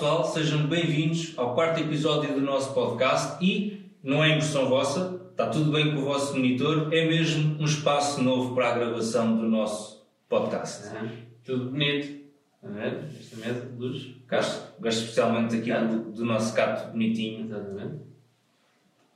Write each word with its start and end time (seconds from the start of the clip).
Pessoal, 0.00 0.24
sejam 0.24 0.66
bem-vindos 0.66 1.34
ao 1.36 1.54
quarto 1.54 1.78
episódio 1.78 2.32
do 2.32 2.40
nosso 2.40 2.72
podcast 2.72 3.36
e 3.44 3.84
não 4.02 4.24
é 4.24 4.30
impressão 4.30 4.66
vossa, 4.66 5.20
está 5.30 5.48
tudo 5.48 5.70
bem 5.70 5.94
com 5.94 6.00
o 6.00 6.04
vosso 6.06 6.34
monitor, 6.34 6.88
é 6.90 7.06
mesmo 7.06 7.60
um 7.60 7.66
espaço 7.66 8.22
novo 8.22 8.54
para 8.54 8.70
a 8.70 8.78
gravação 8.78 9.36
do 9.36 9.46
nosso 9.46 10.02
podcast. 10.26 10.88
Ah, 10.96 11.06
tudo 11.44 11.66
bonito. 11.66 12.06
Está 12.06 12.68
a 12.68 12.70
ver? 12.70 13.04
Esta 13.20 13.36
mesa 13.36 13.70
luz. 13.78 14.14
Gosto, 14.26 14.80
gosto 14.80 15.00
especialmente 15.00 15.56
aqui 15.56 15.70
do, 15.70 16.12
do 16.12 16.24
nosso 16.24 16.54
gato 16.54 16.92
bonitinho. 16.92 17.44
Exatamente. 17.44 17.96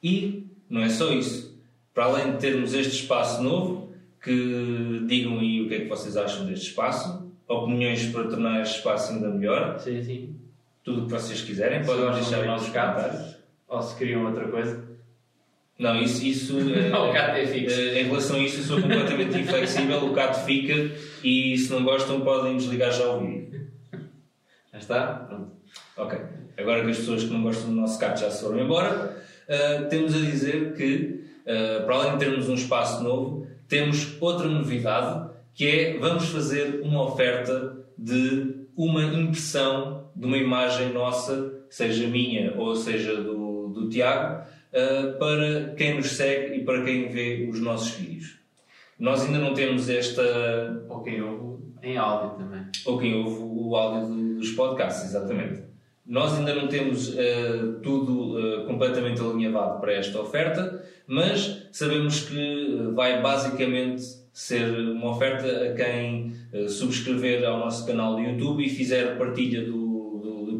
E 0.02 0.46
não 0.68 0.82
é 0.82 0.90
só 0.90 1.10
isso. 1.12 1.58
Para 1.94 2.04
além 2.04 2.32
de 2.32 2.36
termos 2.40 2.74
este 2.74 2.96
espaço 2.96 3.42
novo, 3.42 3.94
que 4.22 5.02
digam 5.06 5.38
aí 5.38 5.62
o 5.62 5.68
que 5.68 5.76
é 5.76 5.80
que 5.80 5.88
vocês 5.88 6.14
acham 6.14 6.44
deste 6.44 6.68
espaço, 6.68 7.26
opiniões 7.48 8.06
para 8.08 8.28
tornar 8.28 8.60
este 8.60 8.76
espaço 8.76 9.14
ainda 9.14 9.30
melhor, 9.30 9.78
Sim, 9.78 10.02
sim. 10.02 10.43
Tudo 10.84 11.02
o 11.02 11.06
que 11.06 11.12
vocês 11.12 11.40
quiserem, 11.40 11.80
Se 11.82 11.86
podem 11.86 12.04
gostam 12.04 12.20
deixar 12.22 12.36
nos 12.38 12.46
nossos 12.46 12.68
gatos. 12.72 13.02
comentários. 13.02 13.36
Ou 13.68 13.82
se 13.82 13.96
queriam 13.96 14.24
outra 14.26 14.46
coisa. 14.48 14.84
Não, 15.78 16.00
isso, 16.00 16.24
isso 16.24 16.58
eh, 16.70 16.96
O 16.96 17.12
gato 17.12 17.36
é 17.36 17.46
fixo. 17.46 17.80
eh, 17.80 18.00
em 18.02 18.04
relação 18.04 18.36
a 18.36 18.38
isso, 18.40 18.60
eu 18.60 18.64
sou 18.64 18.80
completamente 18.82 19.36
inflexível. 19.40 20.04
O 20.04 20.12
gato 20.12 20.44
fica 20.44 20.92
e 21.24 21.56
se 21.58 21.70
não 21.72 21.82
gostam, 21.82 22.20
podem 22.20 22.56
desligar 22.56 22.92
já 22.92 23.08
o 23.08 23.20
vídeo. 23.26 23.66
Já 24.72 24.78
está? 24.78 25.06
Pronto. 25.28 25.50
Ok. 25.96 26.18
Agora 26.56 26.84
que 26.84 26.90
as 26.90 26.98
pessoas 26.98 27.24
que 27.24 27.30
não 27.32 27.42
gostam 27.42 27.70
do 27.70 27.76
nosso 27.76 27.98
gato 27.98 28.20
já 28.20 28.30
se 28.30 28.42
foram 28.44 28.60
embora, 28.60 29.16
eh, 29.48 29.82
temos 29.90 30.14
a 30.14 30.18
dizer 30.18 30.74
que, 30.74 31.24
eh, 31.46 31.80
para 31.80 31.94
além 31.96 32.12
de 32.12 32.18
termos 32.18 32.48
um 32.48 32.54
espaço 32.54 33.02
novo, 33.02 33.46
temos 33.66 34.16
outra 34.20 34.46
novidade 34.48 35.30
que 35.54 35.66
é 35.66 35.98
vamos 35.98 36.26
fazer 36.26 36.80
uma 36.82 37.02
oferta 37.04 37.76
de 37.98 38.54
uma 38.76 39.02
impressão 39.04 40.03
de 40.14 40.24
uma 40.26 40.36
imagem 40.36 40.92
nossa, 40.92 41.52
seja 41.70 42.06
minha 42.06 42.54
ou 42.56 42.74
seja 42.76 43.16
do, 43.16 43.68
do 43.68 43.88
Tiago, 43.88 44.44
eh, 44.72 45.06
para 45.18 45.74
quem 45.76 45.96
nos 45.96 46.08
segue 46.08 46.56
e 46.56 46.64
para 46.64 46.82
quem 46.82 47.08
vê 47.08 47.48
os 47.50 47.60
nossos 47.60 47.90
vídeos. 47.94 48.38
Nós 48.98 49.24
ainda 49.24 49.38
não 49.38 49.54
temos 49.54 49.88
esta 49.90 50.22
Ou 50.88 51.02
quem 51.02 51.20
ouve 51.20 51.62
em 51.82 51.96
áudio 51.96 52.38
também. 52.38 52.62
ou 52.86 52.98
quem 52.98 53.14
ouve 53.14 53.38
o 53.42 53.74
áudio 53.76 54.08
do- 54.08 54.34
dos 54.38 54.50
podcasts, 54.52 55.04
exatamente. 55.10 55.62
Nós 56.06 56.38
ainda 56.38 56.54
não 56.54 56.68
temos 56.68 57.16
eh, 57.16 57.58
tudo 57.82 58.38
eh, 58.38 58.64
completamente 58.66 59.20
alinhavado 59.20 59.80
para 59.80 59.94
esta 59.94 60.20
oferta, 60.20 60.84
mas 61.06 61.66
sabemos 61.72 62.20
que 62.20 62.78
vai 62.94 63.20
basicamente 63.22 64.02
ser 64.32 64.68
uma 64.90 65.10
oferta 65.12 65.46
a 65.46 65.74
quem 65.74 66.32
subscrever 66.68 67.44
ao 67.44 67.58
nosso 67.58 67.86
canal 67.86 68.16
do 68.16 68.20
YouTube 68.22 68.64
e 68.64 68.68
fizer 68.68 69.16
partilha 69.18 69.64
do 69.64 69.83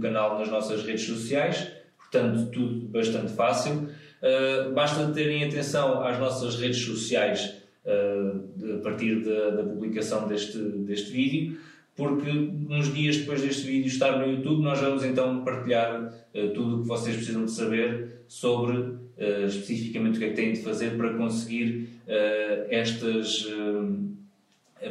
canal 0.05 0.39
nas 0.39 0.49
nossas 0.51 0.83
redes 0.85 1.05
sociais, 1.07 1.67
portanto, 1.99 2.51
tudo 2.53 2.87
bastante 2.89 3.33
fácil. 3.33 3.75
Uh, 4.23 4.73
basta 4.73 5.07
terem 5.13 5.45
atenção 5.45 6.03
às 6.03 6.19
nossas 6.19 6.57
redes 6.57 6.79
sociais 6.91 7.57
uh, 7.85 8.41
de- 8.57 8.73
a 8.75 8.79
partir 8.79 9.23
da, 9.25 9.51
da 9.51 9.63
publicação 9.63 10.27
deste, 10.29 10.57
deste 10.59 11.11
vídeo, 11.13 11.59
porque 11.97 12.31
uns 12.31 12.93
dias 12.93 13.17
depois 13.19 13.41
deste 13.43 13.63
vídeo 13.67 13.87
estar 13.89 14.19
no 14.19 14.27
YouTube, 14.33 14.63
nós 14.63 14.81
vamos 14.81 15.05
então 15.05 15.45
partilhar 15.45 15.91
uh, 16.35 16.49
tudo 16.55 16.77
o 16.77 16.83
que 16.83 16.89
vocês 16.89 17.17
precisam 17.17 17.45
de 17.45 17.51
saber 17.51 18.23
sobre 18.29 19.03
especificamente 19.47 20.17
o 20.17 20.19
que 20.19 20.25
é 20.25 20.29
que 20.31 20.35
têm 20.35 20.53
de 20.55 20.63
fazer 20.63 20.97
para 20.97 21.15
conseguir 21.15 21.89
estas. 22.69 23.47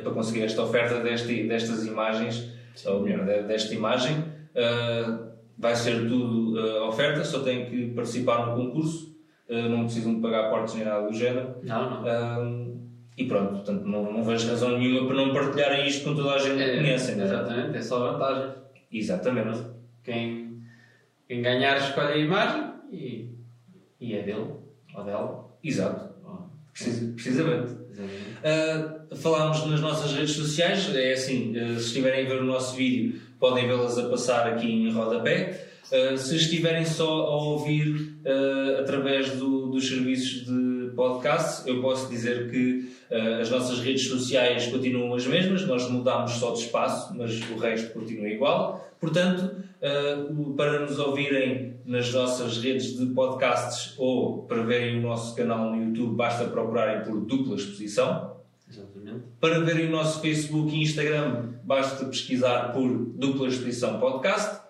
para 0.01 0.11
conseguir 0.13 0.43
esta 0.43 0.61
oferta 0.63 0.99
deste, 1.01 1.43
destas 1.43 1.85
imagens, 1.85 2.47
ou 2.85 3.01
melhor, 3.01 3.25
de- 3.25 3.43
desta 3.43 3.73
imagem. 3.73 4.23
Uh, 4.55 5.33
vai 5.57 5.75
ser 5.75 6.07
tudo 6.07 6.59
uh, 6.59 6.87
oferta, 6.87 7.23
só 7.23 7.39
têm 7.39 7.65
que 7.65 7.87
participar 7.87 8.47
no 8.47 8.55
concurso, 8.55 9.15
uh, 9.49 9.69
não 9.69 9.85
precisam 9.85 10.15
de 10.15 10.21
pagar 10.21 10.49
portos 10.49 10.75
nem 10.75 10.85
nada 10.85 11.07
do 11.07 11.13
género. 11.13 11.55
Não, 11.63 12.03
não. 12.03 12.73
E 13.15 13.25
pronto, 13.25 13.51
portanto, 13.53 13.85
não, 13.85 14.11
não 14.11 14.23
vejo 14.23 14.49
razão 14.49 14.77
nenhuma 14.77 15.07
para 15.07 15.15
não 15.15 15.33
partilharem 15.33 15.87
isto 15.87 16.03
com 16.03 16.15
toda 16.15 16.31
a 16.33 16.39
gente 16.39 16.57
que 16.57 16.77
conhecem. 16.77 17.15
não 17.15 17.23
é? 17.23 17.27
exatamente, 17.27 17.77
é 17.77 17.81
só 17.81 18.11
vantagem. 18.11 18.51
Exatamente. 18.91 19.59
Quem, 20.03 20.63
quem 21.27 21.41
ganhar 21.41 21.77
escolhe 21.77 22.13
a 22.13 22.17
imagem 22.17 22.71
e, 22.91 23.29
e 24.01 24.15
é 24.15 24.23
dele 24.23 24.47
ou 24.95 25.03
dela. 25.03 25.57
Exato. 25.63 26.13
Precisamente. 26.73 27.71
Uh, 27.73 29.15
falámos 29.15 29.65
nas 29.67 29.79
nossas 29.79 30.13
redes 30.13 30.31
sociais, 30.31 30.93
é 30.95 31.13
assim, 31.13 31.51
uh, 31.51 31.79
se 31.79 31.87
estiverem 31.87 32.25
a 32.25 32.29
ver 32.29 32.41
o 32.41 32.45
nosso 32.45 32.75
vídeo, 32.75 33.21
podem 33.43 33.67
vê-las 33.67 33.97
a 33.99 34.07
passar 34.07 34.47
aqui 34.47 34.71
em 34.71 34.89
rodapé. 34.89 35.67
Uh, 35.91 36.17
se 36.17 36.37
estiverem 36.37 36.85
só 36.85 37.09
a 37.27 37.43
ouvir 37.43 38.15
uh, 38.25 38.79
através 38.79 39.31
do- 39.31 39.67
dos 39.67 39.85
serviços 39.85 40.45
de 40.45 40.91
podcast, 40.95 41.67
eu 41.69 41.81
posso 41.81 42.09
dizer 42.09 42.49
que 42.49 42.89
uh, 43.11 43.41
as 43.41 43.49
nossas 43.49 43.79
redes 43.79 44.07
sociais 44.07 44.67
continuam 44.67 45.13
as 45.13 45.27
mesmas, 45.27 45.67
nós 45.67 45.89
mudámos 45.89 46.31
só 46.31 46.53
de 46.53 46.59
espaço, 46.59 47.13
mas 47.17 47.37
o 47.51 47.57
resto 47.57 47.91
continua 47.91 48.29
igual. 48.29 48.89
Portanto, 48.97 49.57
para 50.55 50.79
nos 50.79 50.97
ouvirem 50.97 51.73
nas 51.85 52.13
nossas 52.13 52.57
redes 52.59 52.97
de 52.97 53.07
podcasts 53.07 53.93
ou 53.97 54.43
para 54.43 54.63
verem 54.63 54.99
o 54.99 55.01
nosso 55.01 55.35
canal 55.35 55.69
no 55.69 55.83
YouTube, 55.83 56.15
basta 56.15 56.45
procurarem 56.45 57.03
por 57.03 57.19
dupla 57.19 57.57
exposição. 57.57 58.32
Exatamente. 58.73 59.25
Para 59.39 59.59
verem 59.59 59.87
o 59.87 59.91
nosso 59.91 60.19
Facebook 60.19 60.75
e 60.75 60.81
Instagram, 60.81 61.53
basta 61.63 62.05
pesquisar 62.05 62.73
por 62.73 62.89
Dupla 62.89 63.47
Exposição 63.47 63.99
Podcast 63.99 64.61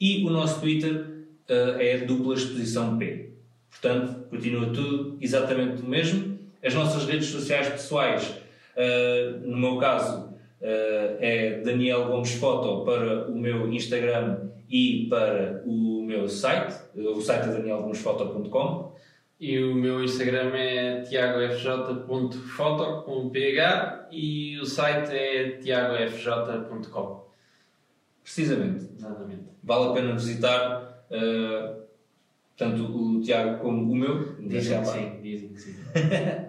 e 0.00 0.24
o 0.24 0.30
nosso 0.30 0.60
Twitter 0.60 1.26
eh, 1.48 1.94
é 1.94 1.98
Dupla 1.98 2.34
Exposição 2.34 2.96
P. 2.96 3.30
Portanto, 3.68 4.28
continua 4.30 4.66
tudo 4.66 5.18
exatamente 5.20 5.82
o 5.82 5.88
mesmo. 5.88 6.38
As 6.64 6.72
nossas 6.72 7.04
redes 7.04 7.26
sociais 7.26 7.68
pessoais, 7.68 8.32
eh, 8.76 9.34
no 9.42 9.56
meu 9.56 9.76
caso, 9.78 10.34
eh, 10.60 11.16
é 11.20 11.60
Daniel 11.60 12.06
Gomes 12.06 12.34
Foto 12.34 12.84
para 12.84 13.28
o 13.28 13.36
meu 13.36 13.72
Instagram 13.72 14.50
e 14.70 15.08
para 15.10 15.62
o 15.66 16.04
meu 16.04 16.28
site. 16.28 16.76
O 16.94 17.20
site 17.20 17.48
é 17.48 17.52
danielgomesfoto.com. 17.52 18.94
E 19.40 19.62
o 19.62 19.74
meu 19.74 20.02
Instagram 20.02 20.50
é 20.54 21.00
tiagofj.foto 21.02 23.02
com 23.02 23.30
ph 23.30 24.08
e 24.10 24.58
o 24.58 24.66
site 24.66 25.12
é 25.12 25.50
tiagofj.com. 25.62 27.28
Precisamente. 28.22 28.88
Exatamente. 28.96 29.44
vale 29.62 29.90
a 29.90 29.92
pena 29.92 30.12
visitar 30.14 31.04
eh, 31.10 31.74
tanto 32.56 32.84
o 32.84 33.20
Tiago 33.20 33.60
como 33.60 33.92
o 33.92 33.96
meu. 33.96 34.36
Dizem 34.40 34.80
que 34.80 34.86
sim, 34.86 35.20
dizem 35.22 35.48
que 35.50 35.60
sim. 35.60 35.74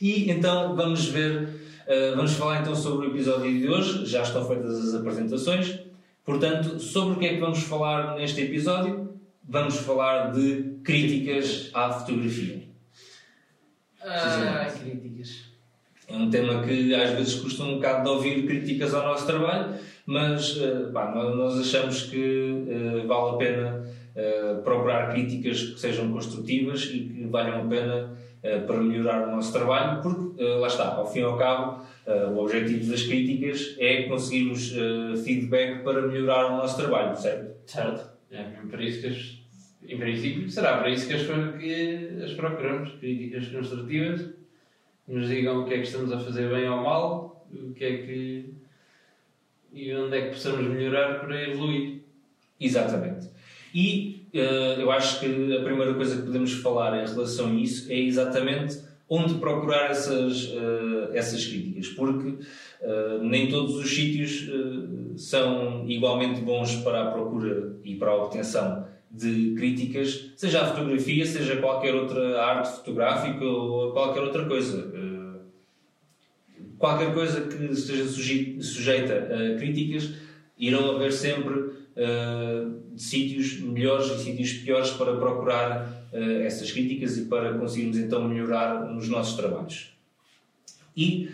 E 0.00 0.30
então 0.30 0.76
vamos 0.76 1.06
ver, 1.06 1.48
eh, 1.86 2.12
vamos 2.14 2.34
falar 2.34 2.60
então 2.60 2.74
sobre 2.74 3.06
o 3.06 3.10
episódio 3.10 3.50
de 3.50 3.68
hoje. 3.68 4.04
Já 4.06 4.22
estão 4.22 4.46
feitas 4.46 4.88
as 4.88 4.94
apresentações. 4.94 5.80
Portanto, 6.24 6.78
sobre 6.80 7.14
o 7.14 7.18
que 7.18 7.26
é 7.26 7.34
que 7.34 7.40
vamos 7.40 7.62
falar 7.62 8.16
neste 8.16 8.42
episódio? 8.42 9.14
Vamos 9.48 9.76
falar 9.76 10.32
de 10.32 10.75
críticas 10.86 11.70
à 11.74 11.90
fotografia. 11.90 12.62
Ah, 14.00 14.66
críticas. 14.70 15.46
É 16.08 16.16
um 16.16 16.30
tema 16.30 16.62
que 16.62 16.94
às 16.94 17.10
vezes 17.10 17.34
custa 17.40 17.64
um 17.64 17.74
bocado 17.74 18.04
de 18.04 18.10
ouvir 18.10 18.46
críticas 18.46 18.94
ao 18.94 19.02
nosso 19.02 19.26
trabalho, 19.26 19.74
mas 20.06 20.56
eh, 20.56 20.88
pá, 20.92 21.12
nós 21.12 21.58
achamos 21.58 22.04
que 22.04 22.64
eh, 22.68 23.04
vale 23.04 23.30
a 23.30 23.36
pena 23.36 23.88
eh, 24.14 24.54
procurar 24.62 25.10
críticas 25.10 25.60
que 25.60 25.80
sejam 25.80 26.12
construtivas 26.12 26.84
e 26.84 27.00
que 27.00 27.26
valham 27.26 27.62
a 27.62 27.66
pena 27.66 28.16
para 28.64 28.76
melhorar 28.76 29.26
o 29.26 29.34
nosso 29.34 29.52
trabalho, 29.52 30.00
porque 30.00 30.40
lá 30.40 30.68
está, 30.68 30.94
ao 30.94 31.10
fim 31.12 31.18
e 31.18 31.22
ao 31.24 31.36
cabo, 31.36 31.84
o 32.32 32.38
objetivo 32.38 32.92
das 32.92 33.02
críticas 33.02 33.74
é 33.76 34.04
conseguirmos 34.04 34.72
feedback 35.24 35.82
para 35.82 36.02
melhorar 36.02 36.52
o 36.52 36.56
nosso 36.58 36.76
trabalho, 36.76 37.16
certo? 37.16 37.56
Certo. 37.66 38.08
É 38.30 38.44
mesmo 38.44 38.68
para 38.68 38.84
isso 38.84 39.00
que 39.00 39.06
as, 39.08 39.35
em 39.88 39.98
princípio, 39.98 40.50
será 40.50 40.78
para 40.78 40.90
isso 40.90 41.06
que 41.06 41.14
as, 41.14 41.22
que 41.22 42.22
as 42.24 42.32
procuramos. 42.32 42.92
Críticas 42.98 43.48
construtivas, 43.48 44.20
que 45.06 45.12
nos 45.12 45.28
digam 45.28 45.62
o 45.62 45.64
que 45.64 45.74
é 45.74 45.76
que 45.78 45.86
estamos 45.86 46.12
a 46.12 46.18
fazer 46.18 46.48
bem 46.48 46.68
ou 46.68 46.82
mal, 46.82 47.46
o 47.52 47.72
que 47.72 47.84
é 47.84 47.96
que. 47.98 48.54
e 49.72 49.94
onde 49.94 50.16
é 50.16 50.22
que 50.22 50.30
possamos 50.30 50.66
melhorar 50.66 51.20
para 51.20 51.50
evoluir. 51.50 52.00
Exatamente. 52.60 53.28
E 53.74 54.26
eh, 54.32 54.76
eu 54.78 54.90
acho 54.90 55.20
que 55.20 55.26
a 55.56 55.62
primeira 55.62 55.94
coisa 55.94 56.16
que 56.16 56.22
podemos 56.22 56.52
falar 56.54 57.02
em 57.02 57.06
relação 57.06 57.48
a 57.48 57.54
isso 57.54 57.90
é 57.92 57.98
exatamente 57.98 58.80
onde 59.08 59.34
procurar 59.34 59.90
essas, 59.90 60.50
eh, 60.52 61.10
essas 61.16 61.44
críticas, 61.44 61.88
porque 61.88 62.44
eh, 62.80 63.18
nem 63.22 63.48
todos 63.48 63.76
os 63.76 63.88
sítios 63.88 64.50
são 65.16 65.88
igualmente 65.88 66.40
bons 66.40 66.74
para 66.76 67.04
a 67.04 67.10
procura 67.12 67.76
e 67.84 67.94
para 67.94 68.10
a 68.10 68.16
obtenção 68.16 68.86
de 69.16 69.54
críticas, 69.56 70.30
seja 70.36 70.62
a 70.62 70.66
fotografia, 70.66 71.24
seja 71.24 71.56
qualquer 71.56 71.94
outra 71.94 72.42
arte 72.42 72.76
fotográfica 72.76 73.44
ou 73.44 73.92
qualquer 73.92 74.22
outra 74.22 74.44
coisa. 74.44 74.92
Eh, 74.94 75.38
qualquer 76.78 77.14
coisa 77.14 77.40
que 77.42 77.64
esteja 77.72 78.04
suje- 78.06 78.60
sujeita 78.60 79.14
a 79.14 79.58
críticas, 79.58 80.10
irão 80.58 80.96
haver 80.96 81.12
sempre 81.12 81.76
de 82.94 83.02
sítios 83.02 83.58
melhores 83.60 84.06
e 84.10 84.18
sítios 84.22 84.52
piores 84.52 84.90
para 84.90 85.16
procurar 85.16 86.06
essas 86.12 86.70
críticas 86.70 87.16
e 87.16 87.24
para 87.24 87.54
conseguirmos 87.54 87.96
então 87.98 88.28
melhorar 88.28 88.84
nos 88.92 89.08
nossos 89.08 89.34
trabalhos. 89.36 89.92
E 90.94 91.28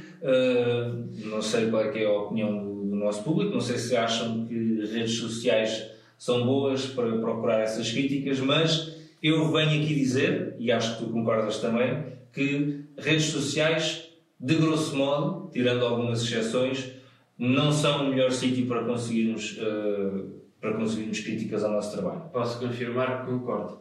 não 1.25 1.43
sei 1.43 1.69
qual 1.69 1.83
é, 1.83 2.03
é 2.03 2.07
a 2.07 2.13
opinião 2.13 2.65
do 2.89 2.95
nosso 2.97 3.25
público, 3.25 3.53
não 3.53 3.61
sei 3.61 3.77
se 3.77 3.97
acham 3.97 4.47
que 4.47 4.55
redes 4.93 5.19
sociais 5.19 5.92
são 6.23 6.47
boas 6.47 6.87
para 6.87 7.19
procurar 7.19 7.63
essas 7.63 7.91
críticas, 7.91 8.39
mas 8.39 8.95
eu 9.21 9.51
venho 9.51 9.83
aqui 9.83 9.93
dizer, 9.93 10.55
e 10.57 10.71
acho 10.71 10.97
que 10.97 11.05
tu 11.05 11.11
concordas 11.11 11.59
também, 11.59 12.13
que 12.33 12.85
redes 12.97 13.25
sociais, 13.25 14.09
de 14.39 14.55
grosso 14.55 14.95
modo, 14.95 15.51
tirando 15.53 15.85
algumas 15.85 16.23
exceções, 16.23 16.93
não 17.37 17.73
são 17.73 18.07
o 18.07 18.11
melhor 18.11 18.31
sítio 18.31 18.69
para 18.69 18.85
conseguirmos, 18.85 19.59
uh, 19.59 20.31
para 20.61 20.75
conseguirmos 20.75 21.19
críticas 21.19 21.65
ao 21.65 21.73
nosso 21.73 21.91
trabalho. 21.91 22.31
Posso 22.33 22.61
confirmar 22.61 23.27
que 23.27 23.33
concordo. 23.33 23.81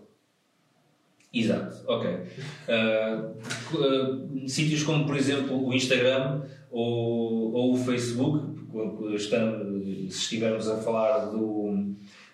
Exato, 1.32 1.76
ok. 1.86 2.10
Uh, 2.10 3.76
uh, 3.78 4.50
sítios 4.50 4.82
como, 4.82 5.06
por 5.06 5.16
exemplo, 5.16 5.64
o 5.64 5.72
Instagram 5.76 6.42
ou, 6.72 7.54
ou 7.54 7.74
o 7.74 7.78
Facebook, 7.78 8.50
estamos, 9.14 9.86
se 9.86 10.22
estivermos 10.22 10.68
a 10.68 10.78
falar 10.78 11.26
do, 11.26 11.92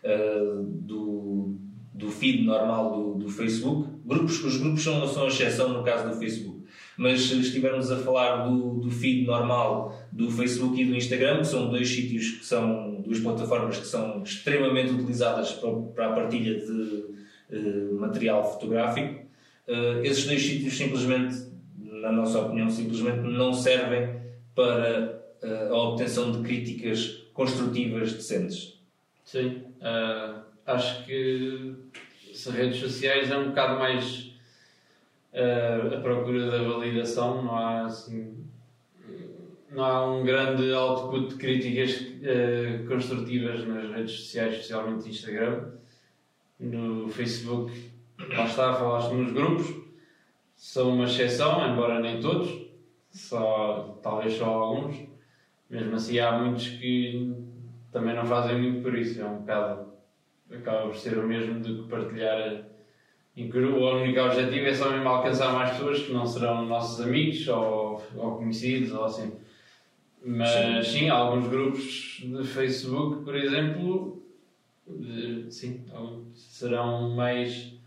uh, 0.07 0.63
do, 0.63 1.57
do 1.93 2.09
feed 2.09 2.43
normal 2.43 2.91
do, 2.95 3.25
do 3.25 3.29
Facebook. 3.29 3.89
Grupos, 4.05 4.43
os 4.43 4.57
grupos 4.57 4.83
são, 4.83 5.05
são 5.07 5.27
exceção 5.27 5.69
no 5.69 5.83
caso 5.83 6.09
do 6.09 6.15
Facebook. 6.15 6.65
Mas 6.97 7.21
se 7.21 7.39
estivermos 7.39 7.91
a 7.91 7.97
falar 7.97 8.47
do, 8.47 8.75
do 8.75 8.89
feed 8.89 9.25
normal 9.25 9.93
do 10.11 10.31
Facebook 10.31 10.81
e 10.81 10.85
do 10.85 10.95
Instagram, 10.95 11.39
que 11.39 11.47
são 11.47 11.69
dois 11.69 11.87
sítios 11.89 12.31
que 12.31 12.45
são 12.45 13.01
duas 13.01 13.19
plataformas 13.19 13.77
que 13.77 13.85
são 13.85 14.23
extremamente 14.23 14.93
utilizadas 14.93 15.51
para, 15.53 15.71
para 15.71 16.07
a 16.07 16.13
partilha 16.13 16.59
de 16.59 16.71
uh, 16.71 17.99
material 17.99 18.51
fotográfico, 18.51 19.25
uh, 19.67 20.03
esses 20.03 20.25
dois 20.25 20.41
sítios 20.43 20.75
simplesmente, 20.75 21.35
na 21.77 22.11
nossa 22.11 22.39
opinião, 22.39 22.69
simplesmente 22.69 23.19
não 23.19 23.53
servem 23.53 24.17
para 24.55 25.17
a 25.69 25.75
obtenção 25.75 26.31
de 26.31 26.39
críticas 26.39 27.27
construtivas 27.31 28.11
decentes. 28.11 28.76
Sim, 29.27 29.61
uh, 29.81 30.41
acho 30.65 31.03
que 31.03 31.75
as 32.31 32.45
redes 32.45 32.79
sociais 32.79 33.29
é 33.29 33.37
um 33.37 33.49
bocado 33.49 33.77
mais 33.77 34.33
uh, 35.33 35.97
a 35.97 35.99
procura 35.99 36.49
da 36.49 36.63
validação, 36.63 37.43
não 37.43 37.53
há 37.53 37.81
assim. 37.87 38.37
Não 39.69 39.83
há 39.83 40.09
um 40.09 40.23
grande 40.23 40.71
output 40.71 41.27
de 41.27 41.35
críticas 41.35 41.99
uh, 41.99 42.87
construtivas 42.87 43.67
nas 43.67 43.91
redes 43.91 44.17
sociais, 44.17 44.53
especialmente 44.53 45.09
Instagram. 45.09 45.73
No 46.57 47.09
Facebook, 47.09 47.91
lá 48.29 48.45
está, 48.45 48.75
falaste 48.75 49.11
nos 49.11 49.33
grupos, 49.33 49.75
são 50.55 50.95
uma 50.95 51.03
exceção, 51.03 51.69
embora 51.69 51.99
nem 51.99 52.21
todos, 52.21 52.49
só, 53.11 53.99
talvez 54.01 54.37
só 54.37 54.45
alguns. 54.45 55.05
Mesmo 55.69 55.95
assim, 55.95 56.17
há 56.17 56.31
muitos 56.31 56.69
que 56.69 57.35
também 57.91 58.15
não 58.15 58.25
fazem 58.25 58.59
muito 58.59 58.81
por 58.81 58.97
isso, 58.97 59.21
é 59.21 59.25
um 59.25 59.39
bocado. 59.39 59.93
acaba 60.51 60.87
por 60.87 60.95
ser 60.95 61.17
o 61.17 61.27
mesmo 61.27 61.59
do 61.59 61.83
que 61.83 61.89
partilhar. 61.89 62.65
Em 63.35 63.51
que 63.51 63.57
o 63.59 64.01
único 64.01 64.19
objetivo 64.19 64.65
é 64.65 64.73
só 64.73 64.89
mesmo 64.89 65.07
alcançar 65.07 65.53
mais 65.53 65.71
pessoas 65.71 66.01
que 66.01 66.11
não 66.11 66.25
serão 66.25 66.65
nossos 66.65 67.05
amigos 67.05 67.47
ou, 67.47 68.03
ou 68.15 68.37
conhecidos 68.37 68.91
ou 68.91 69.05
assim. 69.05 69.31
Mas 70.23 70.87
sim. 70.87 70.99
sim, 70.99 71.09
alguns 71.09 71.47
grupos 71.47 72.23
de 72.23 72.43
Facebook, 72.43 73.23
por 73.23 73.35
exemplo, 73.35 74.23
de, 74.87 75.53
sim, 75.53 75.85
serão 76.33 77.11
mais 77.11 77.77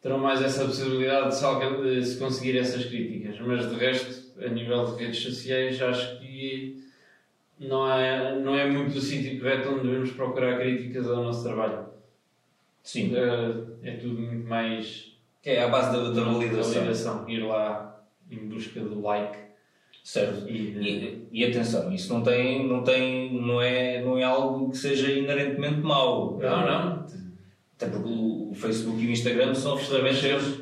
terão 0.00 0.18
mais 0.18 0.40
essa 0.40 0.64
possibilidade 0.64 1.28
de 1.28 1.34
se, 1.34 1.44
de 1.82 2.06
se, 2.06 2.18
conseguir 2.18 2.56
essas 2.56 2.86
críticas. 2.86 3.38
Mas 3.40 3.68
de 3.68 3.76
resto, 3.76 4.42
a 4.42 4.48
nível 4.48 4.84
de 4.86 5.04
redes 5.04 5.22
sociais, 5.22 5.80
acho 5.82 6.18
que 6.18 6.82
não 7.60 7.92
é, 7.92 8.40
não 8.40 8.56
é 8.56 8.68
muito 8.70 8.96
o 8.96 9.00
sítio 9.00 9.38
correto 9.38 9.68
onde 9.68 9.82
devemos 9.82 10.10
procurar 10.12 10.58
críticas 10.58 11.06
ao 11.06 11.22
nosso 11.22 11.44
trabalho. 11.44 11.90
Sim. 12.82 13.14
É, 13.14 13.90
é 13.90 13.96
tudo 13.96 14.18
muito 14.18 14.48
mais. 14.48 15.12
É 15.44 15.62
a 15.62 15.68
base 15.68 15.92
da, 15.92 16.10
da 16.10 16.24
validação. 16.24 16.74
validação. 16.74 17.28
Ir 17.28 17.40
lá 17.40 18.02
em 18.30 18.48
busca 18.48 18.80
do 18.80 19.02
like. 19.02 19.38
Certo. 20.02 20.48
E, 20.48 20.52
e, 20.52 21.28
e, 21.30 21.44
atenção, 21.44 21.92
isso 21.92 22.12
não 22.12 22.22
tem, 22.22 22.66
não 22.66 22.82
tem, 22.82 23.38
não 23.38 23.60
é, 23.60 24.02
não 24.02 24.16
é 24.16 24.24
algo 24.24 24.70
que 24.70 24.78
seja 24.78 25.12
inerentemente 25.12 25.80
mau. 25.80 26.38
Não, 26.38 26.66
não. 26.66 27.06
Até 27.76 27.86
porque 27.86 28.08
o 28.08 28.52
Facebook 28.54 29.02
e 29.02 29.06
o 29.06 29.10
Instagram 29.10 29.54
são 29.54 29.76
ferramentas. 29.76 30.60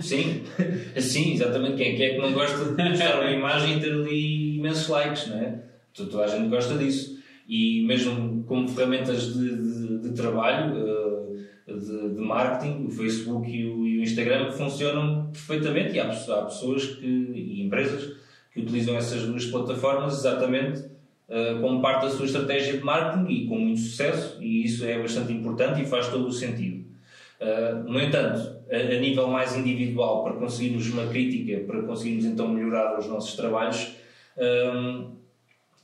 Sim, 0.00 0.42
sim, 0.98 1.34
exatamente. 1.34 1.76
Quem 1.76 1.92
é 1.92 1.96
que, 1.96 2.02
é 2.02 2.14
que 2.14 2.18
não 2.18 2.32
gosta 2.32 2.74
de 2.74 2.90
postar 2.90 3.20
uma 3.20 3.30
imagem 3.30 3.78
e 3.78 3.80
ter 3.80 3.92
ali 3.92 4.56
imensos 4.56 4.88
likes, 4.88 5.28
não 5.28 5.38
é? 5.38 5.69
Toda 6.06 6.24
a 6.24 6.28
gente 6.28 6.48
gosta 6.48 6.76
disso. 6.76 7.20
E 7.48 7.84
mesmo 7.84 8.44
como 8.44 8.68
ferramentas 8.68 9.34
de, 9.34 9.56
de, 9.56 9.98
de 9.98 10.12
trabalho, 10.14 10.76
eh, 10.76 11.74
de, 11.74 12.14
de, 12.14 12.20
marketing, 12.20 12.86
o 12.86 12.90
Facebook 12.90 13.50
e 13.50 13.66
o, 13.66 13.86
e 13.86 13.98
o, 13.98 14.02
Instagram 14.02 14.50
funcionam 14.52 15.30
perfeitamente 15.32 15.96
e 15.96 16.00
há, 16.00 16.10
há 16.10 16.42
pessoas 16.42 16.86
que, 16.86 17.06
e 17.06 17.62
empresas 17.62 18.16
que 18.52 18.60
utilizam 18.60 18.96
essas 18.96 19.22
duas 19.22 19.44
plataformas 19.46 20.18
exatamente 20.18 20.80
uh, 21.28 21.60
como 21.60 21.80
parte 21.80 22.02
da 22.02 22.10
sua 22.10 22.26
estratégia 22.26 22.78
de 22.78 22.84
marketing 22.84 23.32
e 23.32 23.46
com 23.46 23.58
muito 23.58 23.80
sucesso, 23.80 24.42
e 24.42 24.64
isso 24.64 24.84
é 24.84 25.00
bastante 25.00 25.32
importante 25.32 25.82
e 25.82 25.86
faz 25.86 26.08
todo 26.08 26.26
o 26.26 26.32
sentido. 26.32 26.84
Uh, 27.40 27.90
no 27.90 28.00
entanto, 28.00 28.60
a, 28.70 29.00
nível 29.00 29.28
mais 29.28 29.56
individual, 29.56 30.24
para 30.24 30.34
conseguirmos 30.34 30.88
uma 30.90 31.06
crítica, 31.06 31.64
para 31.64 31.82
conseguirmos 31.82 32.24
então 32.24 32.48
melhorar 32.48 32.98
os 32.98 33.06
nossos 33.06 33.34
trabalhos, 33.34 33.96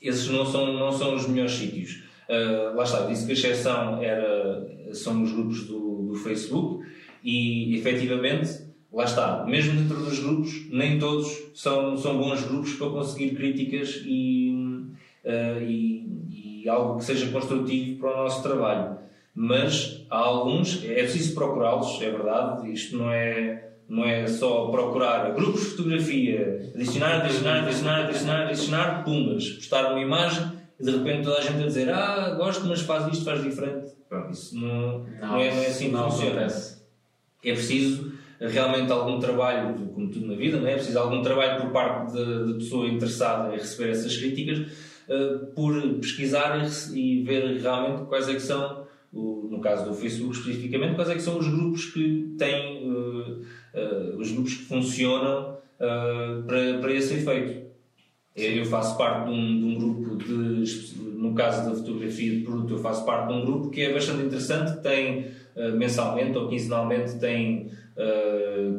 esses 0.00 0.28
não 0.28 0.44
são, 0.44 0.72
não 0.72 0.92
são 0.92 1.14
os 1.14 1.26
melhores 1.26 1.52
sítios. 1.52 2.02
Uh, 2.28 2.74
lá 2.74 2.84
está, 2.84 3.06
disse 3.06 3.24
que 3.24 3.32
a 3.32 3.34
exceção 3.34 4.02
era, 4.02 4.66
são 4.92 5.22
os 5.22 5.32
grupos 5.32 5.64
do, 5.64 6.08
do 6.08 6.14
Facebook 6.16 6.84
e 7.22 7.76
efetivamente, 7.76 8.50
lá 8.92 9.04
está, 9.04 9.44
mesmo 9.46 9.80
dentro 9.80 9.96
dos 9.96 10.18
grupos, 10.18 10.68
nem 10.70 10.98
todos 10.98 11.28
são, 11.54 11.96
são 11.96 12.18
bons 12.18 12.42
grupos 12.42 12.74
para 12.74 12.90
conseguir 12.90 13.34
críticas 13.36 14.02
e, 14.04 14.52
uh, 15.24 15.62
e, 15.62 16.62
e 16.64 16.68
algo 16.68 16.98
que 16.98 17.04
seja 17.04 17.30
construtivo 17.30 18.00
para 18.00 18.12
o 18.12 18.16
nosso 18.24 18.42
trabalho. 18.42 18.98
Mas 19.34 20.04
há 20.10 20.16
alguns, 20.16 20.82
é 20.84 21.02
preciso 21.02 21.34
procurá-los, 21.34 22.00
é 22.00 22.10
verdade, 22.10 22.72
isto 22.72 22.96
não 22.96 23.10
é 23.10 23.65
não 23.88 24.04
é 24.04 24.26
só 24.26 24.66
procurar 24.66 25.32
grupos 25.34 25.60
de 25.60 25.66
fotografia, 25.68 26.72
adicionar, 26.74 27.24
adicionar, 27.24 27.62
adicionar, 27.64 28.04
adicionar, 28.04 28.46
adicionar, 28.48 29.04
pumbas, 29.04 29.48
postar 29.50 29.92
uma 29.92 30.00
imagem 30.00 30.52
e 30.78 30.84
de 30.84 30.90
repente 30.90 31.24
toda 31.24 31.38
a 31.38 31.42
gente 31.42 31.62
a 31.62 31.66
dizer 31.66 31.88
ah, 31.90 32.34
gosto, 32.36 32.66
mas 32.66 32.80
faz 32.80 33.12
isto, 33.12 33.24
faz 33.24 33.42
diferente. 33.42 33.92
Pronto, 34.08 34.32
isso 34.32 34.58
não, 34.58 34.98
não, 34.98 35.28
não, 35.28 35.40
é, 35.40 35.50
não 35.54 35.62
é 35.62 35.66
assim 35.66 35.90
que 35.90 35.96
funciona. 35.96 36.30
Acontece. 36.30 36.82
É 37.44 37.52
preciso 37.52 38.12
realmente 38.40 38.92
algum 38.92 39.18
trabalho, 39.18 39.74
como 39.94 40.10
tudo 40.10 40.26
na 40.26 40.34
vida, 40.34 40.58
não 40.58 40.66
é? 40.66 40.72
é 40.72 40.74
preciso 40.74 40.98
algum 40.98 41.22
trabalho 41.22 41.62
por 41.62 41.70
parte 41.70 42.12
da 42.12 42.54
pessoa 42.54 42.86
interessada 42.86 43.54
em 43.54 43.58
receber 43.58 43.90
essas 43.90 44.16
críticas, 44.16 44.58
uh, 45.08 45.46
por 45.54 45.80
pesquisar 46.00 46.62
e, 46.92 46.98
e, 46.98 47.22
ver 47.22 47.60
realmente 47.60 48.06
quais 48.06 48.28
é 48.28 48.34
que 48.34 48.40
são, 48.40 48.86
o, 49.12 49.48
no 49.50 49.60
caso 49.60 49.86
do 49.86 49.94
Facebook 49.94 50.36
especificamente, 50.36 50.94
quais 50.94 51.10
é 51.10 51.14
que 51.14 51.22
são 51.22 51.38
os 51.38 51.48
grupos 51.48 51.86
que 51.86 52.34
têm 52.38 52.90
uh, 52.90 53.42
uh, 53.76 54.16
os 54.18 54.32
grupos 54.32 54.54
que 54.54 54.64
funcionam 54.64 55.54
uh, 55.54 56.42
para, 56.44 56.78
para 56.80 56.92
esse 56.92 57.14
efeito. 57.14 57.66
Eu 58.34 58.66
faço 58.66 58.98
parte 58.98 59.26
de 59.26 59.30
um, 59.30 59.58
de 59.58 59.64
um, 59.64 59.78
grupo 59.78 60.16
de, 60.16 60.98
no 60.98 61.34
caso 61.34 61.70
da 61.70 61.74
fotografia 61.74 62.34
de 62.34 62.42
produto, 62.42 62.74
eu 62.74 62.78
faço 62.78 63.04
parte 63.06 63.28
de 63.28 63.32
um 63.32 63.44
grupo 63.46 63.70
que 63.70 63.80
é 63.80 63.94
bastante 63.94 64.24
interessante, 64.24 64.82
tem 64.82 65.28
uh, 65.56 65.76
mensalmente 65.76 66.36
ou 66.36 66.48
quinzenalmente 66.48 67.18
tem 67.18 67.70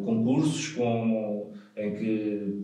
concursos 0.06 0.74
com, 0.74 1.52
em 1.76 1.96
que 1.96 2.64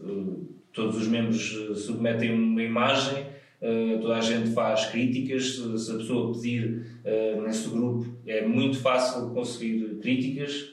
todos 0.71 0.97
os 0.97 1.07
membros 1.07 1.49
submetem 1.83 2.31
uma 2.31 2.61
imagem 2.61 3.25
Uh, 3.63 3.97
toda 4.01 4.17
a 4.17 4.19
gente 4.19 4.49
faz 4.49 4.87
críticas. 4.87 5.55
Se 5.55 5.91
a 5.91 5.95
pessoa 5.95 6.33
pedir 6.33 6.85
uh, 7.05 7.41
nesse 7.43 7.69
grupo, 7.69 8.05
é 8.27 8.45
muito 8.45 8.77
fácil 8.77 9.29
conseguir 9.29 9.99
críticas. 10.01 10.72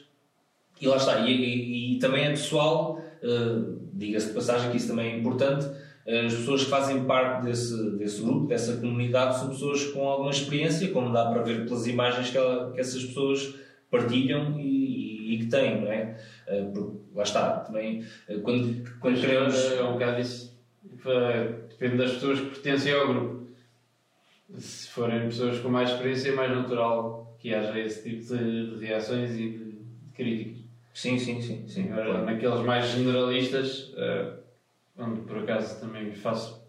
E 0.81 0.87
lá 0.87 0.97
está, 0.97 1.19
e, 1.19 1.31
e, 1.31 1.95
e 1.95 1.99
também 1.99 2.25
é 2.25 2.29
pessoal, 2.31 2.99
uh, 3.21 3.79
diga-se 3.93 4.29
de 4.29 4.33
passagem 4.33 4.71
que 4.71 4.77
isso 4.77 4.87
também 4.87 5.13
é 5.13 5.17
importante, 5.17 5.67
as 6.07 6.33
pessoas 6.33 6.63
que 6.63 6.69
fazem 6.69 7.03
parte 7.03 7.45
desse, 7.45 7.91
desse 7.91 8.21
grupo, 8.21 8.47
dessa 8.47 8.75
comunidade, 8.77 9.37
são 9.37 9.49
pessoas 9.49 9.85
com 9.85 10.07
alguma 10.09 10.31
experiência, 10.31 10.89
como 10.89 11.13
dá 11.13 11.29
para 11.29 11.43
ver 11.43 11.65
pelas 11.65 11.85
imagens 11.85 12.31
que, 12.31 12.37
ela, 12.37 12.71
que 12.71 12.79
essas 12.79 13.03
pessoas 13.05 13.53
partilham 13.89 14.59
e, 14.59 15.35
e, 15.35 15.37
que 15.37 15.45
têm, 15.45 15.81
não 15.81 15.91
é? 15.91 16.17
Uh, 16.47 16.71
porque, 16.71 16.97
lá 17.13 17.23
está, 17.23 17.51
também, 17.59 18.03
uh, 18.27 18.41
quando, 18.41 18.83
quando 18.99 19.21
queremos... 19.21 19.55
É 19.73 19.83
um 19.83 19.93
bocado 19.93 20.21
isso, 20.21 20.59
depende 21.69 21.97
das 21.97 22.13
pessoas 22.13 22.39
que 22.39 22.45
pertencem 22.47 22.93
ao 22.93 23.07
grupo. 23.07 23.47
se 24.57 24.87
forem 24.89 25.21
pessoas 25.21 25.59
com 25.59 25.69
mais 25.69 25.91
experiência, 25.91 26.29
é 26.29 26.35
mais 26.35 26.51
natural 26.51 27.37
que 27.39 27.53
haja 27.53 27.79
esse 27.79 28.09
tipo 28.09 28.35
de, 28.35 28.85
reações 28.85 29.31
e 29.31 29.49
de, 29.49 29.81
críticas. 30.13 30.61
Sim, 30.93 31.17
sim, 31.17 31.41
sim. 31.41 31.67
sim 31.67 31.91
Agora, 31.91 32.23
naqueles 32.23 32.61
mais 32.61 32.85
generalistas, 32.89 33.93
uh, 33.93 34.37
onde 34.97 35.21
por 35.21 35.37
acaso 35.39 35.79
também 35.79 36.11
faço. 36.11 36.61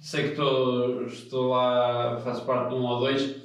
Sei 0.00 0.24
que 0.24 0.30
estou, 0.30 1.04
estou 1.04 1.48
lá, 1.50 2.18
faço 2.18 2.44
parte 2.46 2.68
de 2.70 2.74
um 2.76 2.84
ou 2.84 3.00
dois, 3.00 3.36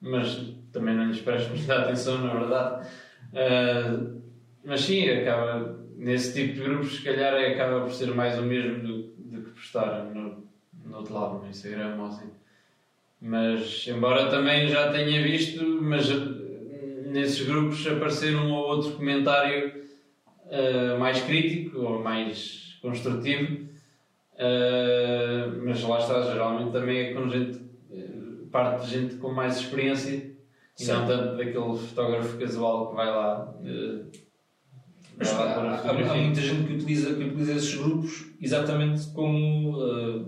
mas 0.00 0.52
também 0.72 0.94
não 0.94 1.06
lhes 1.06 1.20
presto 1.20 1.50
muita 1.50 1.78
atenção, 1.82 2.18
na 2.18 2.34
verdade. 2.34 2.86
Uh, 3.32 4.20
mas 4.64 4.80
sim, 4.82 5.08
acaba, 5.08 5.78
nesse 5.96 6.32
tipo 6.32 6.54
de 6.54 6.64
grupos, 6.64 6.96
se 6.96 7.02
calhar 7.02 7.34
acaba 7.34 7.80
por 7.80 7.92
ser 7.92 8.14
mais 8.14 8.38
o 8.38 8.42
mesmo 8.42 8.82
do, 8.82 9.02
do 9.16 9.42
que 9.42 9.50
postar 9.52 10.04
no, 10.04 10.44
no 10.84 10.96
outro 10.96 11.14
lado, 11.14 11.38
no 11.40 11.48
Instagram 11.48 11.96
ou 11.98 12.06
assim. 12.06 12.30
Mas, 13.20 13.86
embora 13.86 14.28
também 14.28 14.66
já 14.68 14.90
tenha 14.90 15.22
visto, 15.22 15.64
mas 15.80 16.08
nesses 17.12 17.46
grupos 17.46 17.86
aparecer 17.86 18.34
um 18.34 18.52
ou 18.52 18.68
outro 18.68 18.92
comentário 18.92 19.72
uh, 20.46 20.98
mais 20.98 21.20
crítico 21.22 21.78
ou 21.78 22.02
mais 22.02 22.78
construtivo, 22.80 23.64
uh, 24.34 25.64
mas 25.64 25.82
lá 25.82 25.98
está, 25.98 26.22
geralmente 26.22 26.72
também 26.72 26.98
é 26.98 27.14
com 27.14 27.28
gente, 27.28 27.60
parte 28.50 28.86
de 28.86 28.92
gente 28.92 29.14
com 29.16 29.32
mais 29.32 29.58
experiência 29.58 30.32
e 30.80 30.86
não 30.86 31.06
tanto 31.06 31.36
daquele 31.36 31.76
fotógrafo 31.76 32.38
casual 32.38 32.90
que 32.90 32.96
vai 32.96 33.06
lá. 33.06 33.54
Uh, 33.60 34.10
mas, 35.16 35.32
há, 35.34 35.42
há, 35.42 35.90
há, 35.90 35.92
muita 35.92 36.40
gente 36.40 36.66
que 36.66 36.74
utiliza, 36.74 37.14
que 37.14 37.22
utiliza 37.22 37.52
esses 37.52 37.74
grupos 37.76 38.26
exatamente 38.40 39.06
como. 39.10 40.22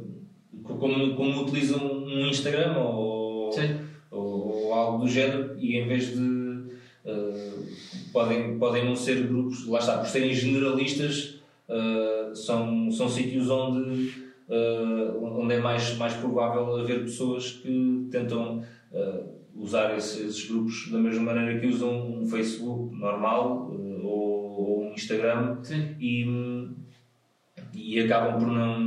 Como, 0.62 1.14
como 1.14 1.42
utilizam 1.42 1.78
um 1.84 2.26
Instagram 2.26 2.78
ou, 2.78 3.50
ou, 4.10 4.66
ou, 4.66 4.72
algo 4.72 5.04
do 5.04 5.08
género 5.08 5.58
e 5.58 5.76
em 5.76 5.86
vez 5.86 6.14
de 6.14 6.43
uh, 7.04 7.66
podem, 8.12 8.58
podem 8.58 8.84
não 8.84 8.96
ser 8.96 9.26
grupos, 9.26 9.66
lá 9.66 9.78
está, 9.78 9.99
por 9.99 10.06
serem 10.06 10.32
generalistas 10.32 11.40
uh, 11.68 12.34
são, 12.34 12.90
são 12.90 13.08
sítios 13.08 13.49
onde, 13.50 14.08
uh, 14.49 15.40
onde 15.40 15.54
é 15.54 15.61
mais, 15.61 15.96
mais 15.96 16.14
provável 16.14 16.76
haver 16.76 17.02
pessoas 17.02 17.50
que 17.50 18.08
tentam 18.11 18.62
usar 19.56 19.96
esses, 19.96 20.20
esses, 20.20 20.49
grupos 20.49 20.88
da 20.90 20.99
mesma 20.99 21.32
maneira 21.32 21.58
que 21.58 21.66
usam 21.66 22.20
um 22.20 22.26
Facebook 22.26 22.94
normal 22.96 23.73
ou, 24.04 24.11
ou 24.56 24.84
um 24.84 24.92
Instagram 24.94 25.58
e, 25.99 26.68
e 27.73 28.00
acabam 28.00 28.38
por 28.38 28.49
não 28.49 28.84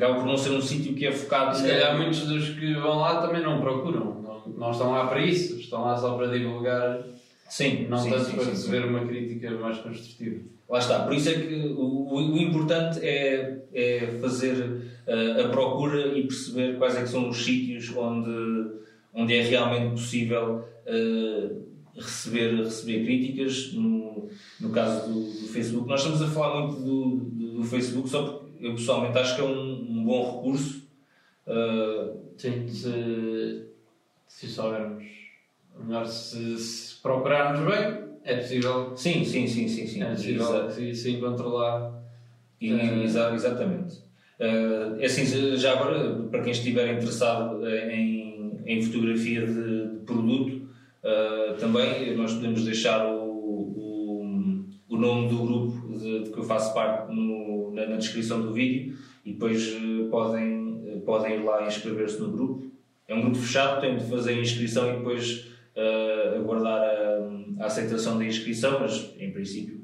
acaba 0.00 0.14
por 0.14 0.26
não 0.26 0.36
ser 0.36 0.50
um 0.50 0.60
sítio 0.60 0.94
que 0.94 1.06
é 1.06 1.12
focado. 1.12 1.56
Se 1.56 1.66
calhar 1.66 1.96
muitos 1.96 2.26
dos 2.26 2.50
que 2.50 2.74
vão 2.74 2.98
lá 2.98 3.20
também 3.20 3.42
não 3.42 3.60
procuram, 3.60 4.22
não, 4.56 4.70
estão 4.70 4.90
lá 4.92 5.06
para 5.06 5.24
isso, 5.24 5.58
estão 5.58 5.82
lá 5.82 5.96
só 5.96 6.16
para 6.16 6.26
divulgar. 6.28 7.02
Sim, 7.48 7.86
não 7.88 7.98
sim, 7.98 8.10
tanto 8.10 8.24
sim, 8.26 8.32
para 8.32 8.44
sim, 8.44 8.50
receber 8.50 8.84
uma 8.84 9.04
crítica 9.06 9.50
mais 9.52 9.78
construtiva. 9.78 10.40
Lá 10.68 10.78
está, 10.78 11.00
por 11.00 11.12
isso 11.12 11.28
é 11.28 11.34
que 11.34 11.54
o, 11.76 12.14
o 12.14 12.38
importante 12.38 13.00
é, 13.04 13.62
é 13.74 14.06
fazer 14.20 14.62
uh, 14.64 15.44
a 15.44 15.48
procura 15.48 16.16
e 16.16 16.22
perceber 16.22 16.78
quais 16.78 16.94
é 16.94 17.04
são 17.06 17.28
os 17.28 17.44
sítios 17.44 17.90
onde, 17.96 18.70
onde 19.12 19.34
é 19.34 19.42
realmente 19.42 19.90
possível 19.90 20.64
uh, 20.86 21.66
receber, 21.96 22.54
receber 22.56 23.04
críticas. 23.04 23.72
No, 23.72 24.28
no 24.60 24.70
caso 24.70 25.12
do, 25.12 25.20
do, 25.20 25.48
Facebook, 25.48 25.88
nós 25.88 26.00
estamos 26.00 26.22
a 26.22 26.28
falar 26.28 26.60
muito 26.60 26.80
do, 26.82 27.16
do, 27.16 27.52
do 27.56 27.64
Facebook 27.64 28.08
só 28.08 28.22
porque 28.22 28.64
eu 28.64 28.74
pessoalmente 28.74 29.18
acho 29.18 29.34
que 29.34 29.40
é 29.40 29.44
um, 29.44 29.72
um 29.72 30.04
bom 30.04 30.36
recurso. 30.36 30.88
Uh, 31.48 32.20
Sim, 32.40 32.66
se, 32.68 33.66
se 34.30 34.46
soubermos, 34.46 35.04
melhor, 35.76 36.06
se, 36.06 36.56
se, 36.56 37.02
procurarmos 37.02 37.60
bem, 37.66 37.98
é 38.24 38.36
possível. 38.36 38.96
Sim, 38.96 39.24
sim, 39.24 39.46
sim, 39.46 39.66
sim. 39.66 39.86
sim. 39.86 40.02
É 40.02 40.10
possível 40.10 40.70
se, 40.70 40.94
se 40.94 41.10
encontra 41.10 41.46
lá. 41.46 42.00
E, 42.60 42.72
uh, 42.72 43.34
exatamente. 43.34 43.96
Uh, 44.38 45.00
é 45.00 45.06
assim, 45.06 45.26
já 45.56 45.72
agora, 45.72 46.14
para 46.30 46.42
quem 46.42 46.52
estiver 46.52 46.94
interessado 46.94 47.66
em, 47.68 48.62
em 48.64 48.82
fotografia 48.82 49.44
de, 49.44 49.88
de 49.88 49.96
produto, 50.06 50.62
uh, 51.02 51.54
também 51.58 52.16
nós 52.16 52.32
podemos 52.32 52.64
deixar 52.64 53.04
o, 53.06 53.24
o, 53.24 54.64
o 54.88 54.96
nome 54.96 55.28
do 55.28 55.44
grupo 55.44 55.98
de, 55.98 56.24
de 56.24 56.30
que 56.30 56.38
eu 56.38 56.44
faço 56.44 56.72
parte 56.72 57.12
no, 57.12 57.72
na, 57.72 57.86
na, 57.86 57.96
descrição 57.96 58.40
do 58.40 58.52
vídeo 58.52 58.96
e 59.24 59.32
depois 59.32 59.76
podem, 60.08 61.02
podem 61.04 61.34
ir 61.34 61.44
lá 61.44 61.64
e 61.64 61.66
inscrever-se 61.66 62.20
no 62.20 62.30
grupo. 62.30 62.70
É 63.10 63.14
um 63.14 63.22
grupo 63.22 63.38
fechado, 63.38 63.80
tem 63.80 63.96
de 63.96 64.04
fazer 64.04 64.34
a 64.34 64.40
inscrição 64.40 64.88
e 64.88 64.98
depois 64.98 65.50
uh, 65.74 66.36
aguardar 66.36 66.80
a, 66.80 67.64
a, 67.64 67.66
aceitação 67.66 68.16
da 68.16 68.24
inscrição, 68.24 68.78
mas 68.78 69.12
em 69.18 69.32
princípio 69.32 69.80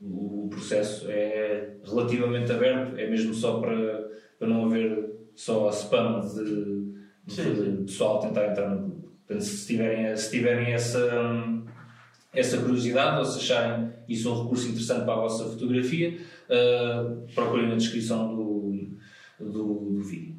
o, 0.00 0.46
o, 0.46 0.48
processo 0.50 1.08
é 1.08 1.76
relativamente 1.84 2.50
aberto, 2.50 2.98
é 2.98 3.08
mesmo 3.08 3.32
só 3.32 3.60
para, 3.60 4.10
para 4.36 4.48
não 4.48 4.64
haver 4.64 5.08
só 5.36 5.70
spam 5.70 6.20
de, 6.20 7.32
de, 7.32 7.76
de 7.76 7.84
pessoal 7.84 8.18
tentar 8.18 8.48
entrar 8.48 8.70
no 8.70 8.80
grupo. 8.88 9.12
Portanto, 9.24 9.44
se 9.44 9.66
tiverem, 9.68 10.16
se 10.16 10.30
tiverem 10.30 10.72
essa. 10.72 10.98
Essa 12.30 12.58
curiosidade 12.58 13.18
ou 13.18 13.24
se 13.24 13.38
acharem 13.38 13.90
isso 14.06 14.30
um 14.30 14.42
recurso 14.42 14.68
interessante 14.68 15.04
para 15.04 15.14
a 15.14 15.20
vossa 15.20 15.44
fotografia, 15.44 16.18
uh, 16.50 17.26
procurem 17.34 17.68
na 17.68 17.76
descrição 17.76 18.36
do, 18.36 18.90
do, 19.40 19.74
do 19.92 20.02
vídeo. 20.02 20.37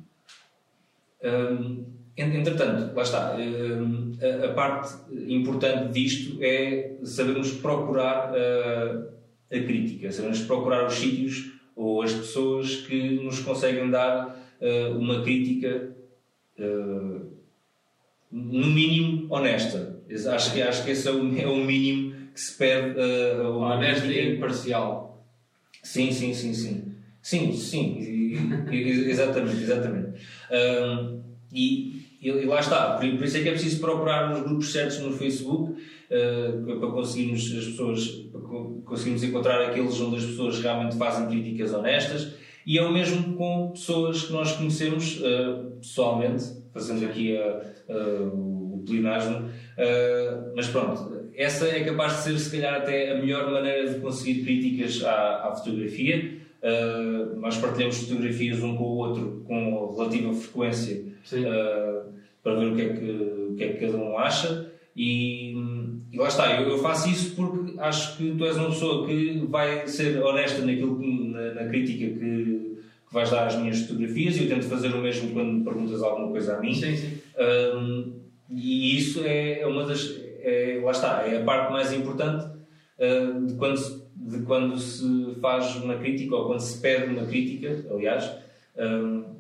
Um, 1.24 1.86
entretanto, 2.16 2.96
lá 2.96 3.04
está, 3.04 3.36
um, 3.36 4.18
a, 4.22 4.46
a, 4.46 4.54
parte 4.54 4.96
importante 5.28 5.92
disto 5.92 6.42
é 6.42 6.98
sabermos 7.04 7.52
procurar 7.54 8.32
uh, 8.32 9.10
a 9.52 9.60
crítica, 9.60 10.12
sabermos 10.12 10.42
procurar 10.42 10.88
os 10.88 10.94
sítios 10.94 11.52
ou 11.76 12.02
as 12.02 12.14
pessoas 12.14 12.76
que 12.78 13.22
nos 13.22 13.40
conseguem 13.40 13.90
dar 13.90 14.38
uh, 14.62 14.98
uma 14.98 15.22
crítica 15.22 15.96
no 18.30 18.68
mínimo 18.68 19.34
honesta 19.34 20.00
Acho 20.34 20.54
que, 20.54 20.62
acho 20.62 20.84
que 20.84 20.92
esse 20.92 21.08
é 21.08 21.12
o, 21.12 21.38
é 21.38 21.48
o 21.48 21.56
mínimo 21.56 22.16
que 22.34 22.40
se 22.40 22.58
pede 22.58 23.00
uh, 23.00 23.44
a 23.44 23.76
honesta 23.76 24.08
e 24.08 24.36
imparcial. 24.36 25.24
Sim, 25.84 26.12
sim, 26.12 26.34
sim, 26.34 26.54
sim. 26.54 26.89
Sim, 27.22 27.54
sim, 27.54 27.98
exatamente, 28.72 29.62
exatamente. 29.62 30.22
Um, 30.52 31.22
e, 31.54 32.06
e, 32.22 32.32
lá 32.46 32.60
está, 32.60 32.98
por, 32.98 33.10
por, 33.18 33.26
isso 33.26 33.38
é 33.38 33.42
que 33.42 33.50
é 33.50 33.52
preciso 33.52 33.80
procurar 33.80 34.30
nos 34.30 34.44
grupos 34.44 34.72
certos 34.72 35.00
no 35.00 35.12
Facebook 35.12 35.72
uh, 35.74 36.80
para 36.80 36.92
conseguirmos 36.92 37.56
as 37.58 37.66
pessoas, 37.66 38.26
conseguirmos 38.86 39.24
encontrar 39.24 39.62
aqueles 39.62 40.00
onde 40.00 40.18
as 40.18 40.26
pessoas 40.26 40.60
realmente 40.60 40.96
fazem 40.98 41.28
críticas 41.28 41.74
honestas 41.74 42.36
e 42.66 42.78
é 42.78 42.84
o 42.84 42.92
mesmo 42.92 43.36
com 43.36 43.72
pessoas 43.72 44.24
que 44.24 44.32
nós 44.32 44.52
conhecemos 44.54 45.20
uh, 45.20 45.72
pessoalmente, 45.80 46.46
fazendo 46.74 47.06
aqui 47.06 47.36
a, 47.38 47.62
o 48.34 48.84
plenasmo, 48.86 49.50
Uh, 49.80 50.52
mas 50.58 50.68
pronto, 50.68 51.30
essa 51.34 51.66
é 51.66 51.86
capaz 51.86 52.18
de 52.18 52.24
ser, 52.24 52.38
se 52.38 52.52
calhar, 52.52 52.76
até 52.76 53.14
a 53.14 53.16
melhor 53.16 53.50
maneira 53.50 53.88
de 53.88 54.02
conseguir 54.02 54.44
críticas 54.44 55.02
à, 55.06 55.48
à 55.48 55.56
fotografia. 55.56 56.38
Uh, 56.62 57.40
nós 57.40 57.58
partilhamos 57.58 58.00
fotografias 58.00 58.62
um 58.62 58.76
com 58.76 58.84
o 58.84 58.98
outro 58.98 59.44
com 59.48 59.96
relativa 59.96 60.34
frequência 60.34 61.04
uh, 61.32 62.12
para 62.44 62.56
ver 62.56 62.72
o 62.72 62.76
que, 62.76 62.82
é 62.82 62.94
que, 62.94 63.12
o 63.52 63.56
que 63.56 63.64
é 63.64 63.68
que 63.70 63.86
cada 63.86 63.98
um 63.98 64.18
acha. 64.18 64.70
E, 64.96 65.54
e 66.12 66.18
lá 66.18 66.28
está, 66.28 66.60
eu, 66.60 66.68
eu, 66.68 66.78
faço 66.80 67.10
isso 67.10 67.36
porque 67.36 67.80
acho 67.80 68.18
que 68.18 68.36
tu 68.36 68.46
és 68.46 68.58
uma 68.58 68.70
pessoa 68.70 69.08
que 69.08 69.46
vai 69.48 69.88
ser 69.88 70.22
honesta 70.22 70.66
naquilo, 70.66 71.00
na, 71.32 71.54
na 71.54 71.70
crítica 71.70 72.06
que, 72.06 72.76
que 73.08 73.14
vais 73.14 73.32
dar 73.32 73.48
às 73.48 73.56
minhas 73.56 73.80
fotografias 73.82 74.36
e 74.36 74.44
eu 74.44 74.50
tento 74.50 74.66
fazer 74.66 74.94
o 74.94 75.02
mesmo 75.02 75.32
quando 75.32 75.54
me 75.54 75.64
perguntas 75.64 76.04
alguma 76.04 76.30
coisa 76.30 76.58
a 76.58 76.60
mim. 76.60 76.74
Sim, 76.74 76.98
sim. 76.98 77.22
E 78.50 78.98
isso 78.98 79.22
é 79.24 79.66
uma 79.66 79.86
das. 79.86 80.20
É, 80.42 80.82
lá 80.84 80.92
está, 80.92 81.24
é 81.28 81.38
a 81.38 81.44
parte 81.44 81.72
mais 81.72 81.94
importante 81.94 82.46
uh, 82.46 83.46
de, 83.46 83.54
quando 83.56 83.78
se, 83.78 83.99
de 84.20 84.42
quando 84.42 84.78
se 84.78 85.36
faz 85.42 85.76
uma 85.78 85.96
crítica 85.96 86.36
ou 86.36 86.48
quando 86.48 86.60
se 86.60 86.80
pede 86.82 87.14
uma 87.14 87.26
crítica, 87.26 87.86
aliás. 87.90 88.30
Um, 88.78 89.40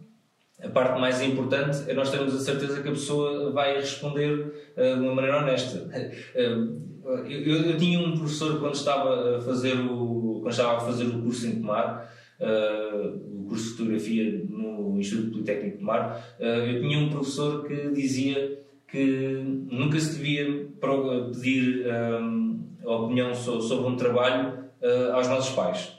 a 0.61 0.67
parte 0.67 0.99
mais 0.99 1.21
importante 1.21 1.89
é 1.89 1.93
nós 1.93 2.11
termos 2.11 2.35
a 2.35 2.39
certeza 2.39 2.81
que 2.81 2.89
a 2.89 2.91
pessoa 2.91 3.51
vai 3.51 3.75
responder 3.75 4.73
uh, 4.75 4.95
de 4.95 5.01
uma 5.01 5.15
maneira 5.15 5.39
honesta. 5.39 5.89
Uh, 7.01 7.25
eu, 7.27 7.63
eu, 7.63 7.77
tinha 7.77 7.97
um 7.99 8.15
professor 8.15 8.59
quando 8.59 8.75
estava 8.75 9.37
a 9.37 9.41
fazer 9.41 9.73
o, 9.79 10.41
quando 10.41 10.51
estava 10.51 10.77
a 10.77 10.79
fazer 10.79 11.05
o 11.05 11.23
curso 11.23 11.47
em 11.47 11.55
Tomar, 11.55 12.13
uh, 12.39 13.39
o 13.39 13.45
curso 13.47 13.63
de 13.63 13.71
fotografia 13.71 14.45
no 14.47 14.99
Instituto 14.99 15.31
Politécnico 15.31 15.71
de 15.71 15.79
Tomar, 15.79 16.35
eu 16.39 16.81
tinha 16.81 16.99
um 16.99 17.09
professor 17.09 17.65
que 17.65 17.89
dizia 17.91 18.59
que 18.87 19.41
nunca 19.71 19.99
se 19.99 20.17
devia 20.17 20.67
pedir 20.79 21.85
um, 22.21 22.59
opinião 22.83 23.33
sobre 23.33 23.87
um 23.87 23.95
trabalho 23.95 24.68
uh, 24.81 25.13
aos 25.13 25.27
nossos 25.27 25.55
pais. 25.55 25.93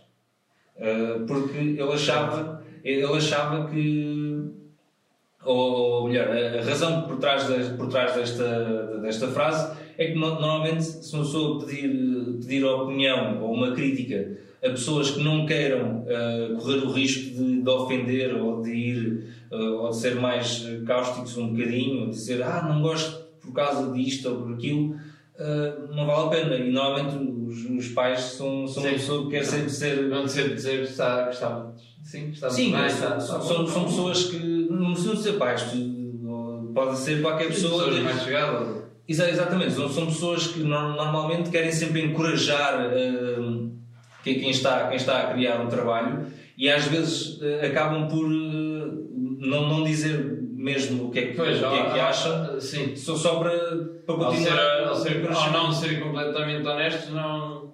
Uh, 0.76 1.26
porque 1.26 1.58
ele 1.58 1.92
achava, 1.92 2.62
ele 2.82 3.04
achava 3.04 3.68
que 3.68 4.50
ou, 5.44 6.02
ou 6.02 6.08
melhor, 6.08 6.28
a 6.28 6.62
razão 6.62 7.02
por 7.02 7.16
trás, 7.16 7.46
de, 7.46 7.76
por 7.76 7.88
trás 7.88 8.14
desta, 8.14 8.98
desta 9.00 9.28
frase 9.28 9.78
é 9.96 10.06
que 10.06 10.18
normalmente 10.18 10.82
se 10.82 11.14
uma 11.14 11.24
pessoa 11.24 11.64
pedir, 11.64 11.90
pedir 12.40 12.64
opinião 12.64 13.42
ou 13.42 13.52
uma 13.52 13.72
crítica 13.72 14.38
a 14.62 14.68
pessoas 14.68 15.10
que 15.10 15.22
não 15.22 15.46
queiram 15.46 16.00
uh, 16.00 16.56
correr 16.56 16.84
o 16.84 16.92
risco 16.92 17.34
de, 17.34 17.62
de, 17.62 17.68
ofender 17.68 18.34
ou 18.34 18.60
de 18.60 18.70
ir 18.70 19.24
uh, 19.50 19.82
ou 19.82 19.90
de 19.90 19.96
ser 19.96 20.16
mais 20.16 20.66
cáusticos 20.86 21.36
um 21.38 21.48
bocadinho, 21.54 22.02
ou 22.02 22.10
dizer 22.10 22.42
ah, 22.42 22.66
não 22.68 22.82
gosto 22.82 23.24
por 23.40 23.52
causa 23.54 23.90
disto 23.92 24.28
ou 24.28 24.42
por 24.42 24.54
aquilo, 24.54 24.96
uh, 25.40 25.94
não 25.94 26.06
vale 26.06 26.26
a 26.26 26.28
pena. 26.28 26.56
E 26.56 26.70
normalmente 26.70 27.16
os, 27.16 27.86
os 27.86 27.88
pais 27.92 28.20
são, 28.20 28.66
são 28.66 28.82
uma 28.82 28.92
pessoa 28.92 29.24
que 29.24 29.30
quer 29.30 29.44
sempre 29.44 29.70
ser. 29.70 30.02
Não 30.02 30.24
dizer, 30.24 30.54
dizer 30.54 30.84
que 30.84 30.90
está, 30.90 31.24
que 31.24 31.34
está, 31.34 31.72
sim, 32.02 32.30
está 32.30 32.50
sim, 32.50 32.72
bem, 32.72 32.86
está, 32.86 33.16
está, 33.16 33.40
são, 33.40 33.66
são 33.66 33.84
pessoas 33.84 34.24
que 34.24 34.38
não 34.70 34.92
precisam 34.92 35.16
ser 35.16 35.32
pais, 35.34 35.64
pode 36.74 36.98
ser 36.98 37.22
qualquer 37.22 37.48
pessoa. 37.48 37.84
Pessoas 37.84 38.02
mais 38.02 38.22
chegadas. 38.22 38.80
Exatamente, 39.08 39.72
são, 39.72 39.88
são 39.88 40.06
pessoas 40.06 40.46
que 40.46 40.60
normalmente 40.60 41.50
querem 41.50 41.72
sempre 41.72 42.04
encorajar 42.04 42.86
uh, 42.86 43.72
quem, 44.22 44.50
está, 44.50 44.86
quem 44.86 44.96
está 44.96 45.22
a 45.22 45.32
criar 45.32 45.60
um 45.60 45.66
trabalho 45.68 46.26
e 46.56 46.70
às 46.70 46.84
vezes 46.84 47.40
uh, 47.40 47.66
acabam 47.66 48.06
por 48.06 48.24
uh, 48.24 49.10
não, 49.40 49.68
não 49.68 49.82
dizer 49.82 50.39
mesmo 50.60 51.06
o 51.06 51.10
que 51.10 51.18
é 51.18 51.26
que, 51.28 51.36
pois, 51.36 51.56
o 51.62 51.70
que, 51.70 51.76
é 51.76 51.90
que 51.90 51.98
acham, 51.98 52.60
sim. 52.60 52.94
só, 52.94 53.16
só 53.16 53.38
para, 53.38 53.50
para 54.04 54.14
continuar. 54.14 54.88
Ao, 54.88 54.94
ser, 54.94 55.26
ao, 55.26 55.32
ser, 55.32 55.32
ao 55.32 55.52
não 55.52 55.72
serem 55.72 56.00
completamente 56.00 56.68
honestos, 56.68 57.10
não, 57.10 57.72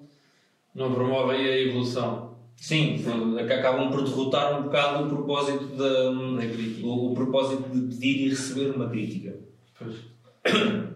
não 0.73 0.95
promovem 0.95 1.45
a 1.45 1.61
evolução. 1.63 2.37
Sim, 2.57 3.05
acabam 3.53 3.91
por 3.91 4.03
derrotar 4.03 4.59
um 4.59 4.63
bocado 4.63 5.05
o 5.05 5.09
propósito 5.09 5.67
da, 5.77 6.05
da 6.05 6.87
o, 6.87 7.11
o, 7.11 7.15
propósito 7.15 7.69
de 7.69 7.95
pedir 7.95 8.27
e 8.27 8.29
receber 8.31 8.71
uma 8.71 8.89
crítica. 8.89 9.37
Pois. 9.77 9.97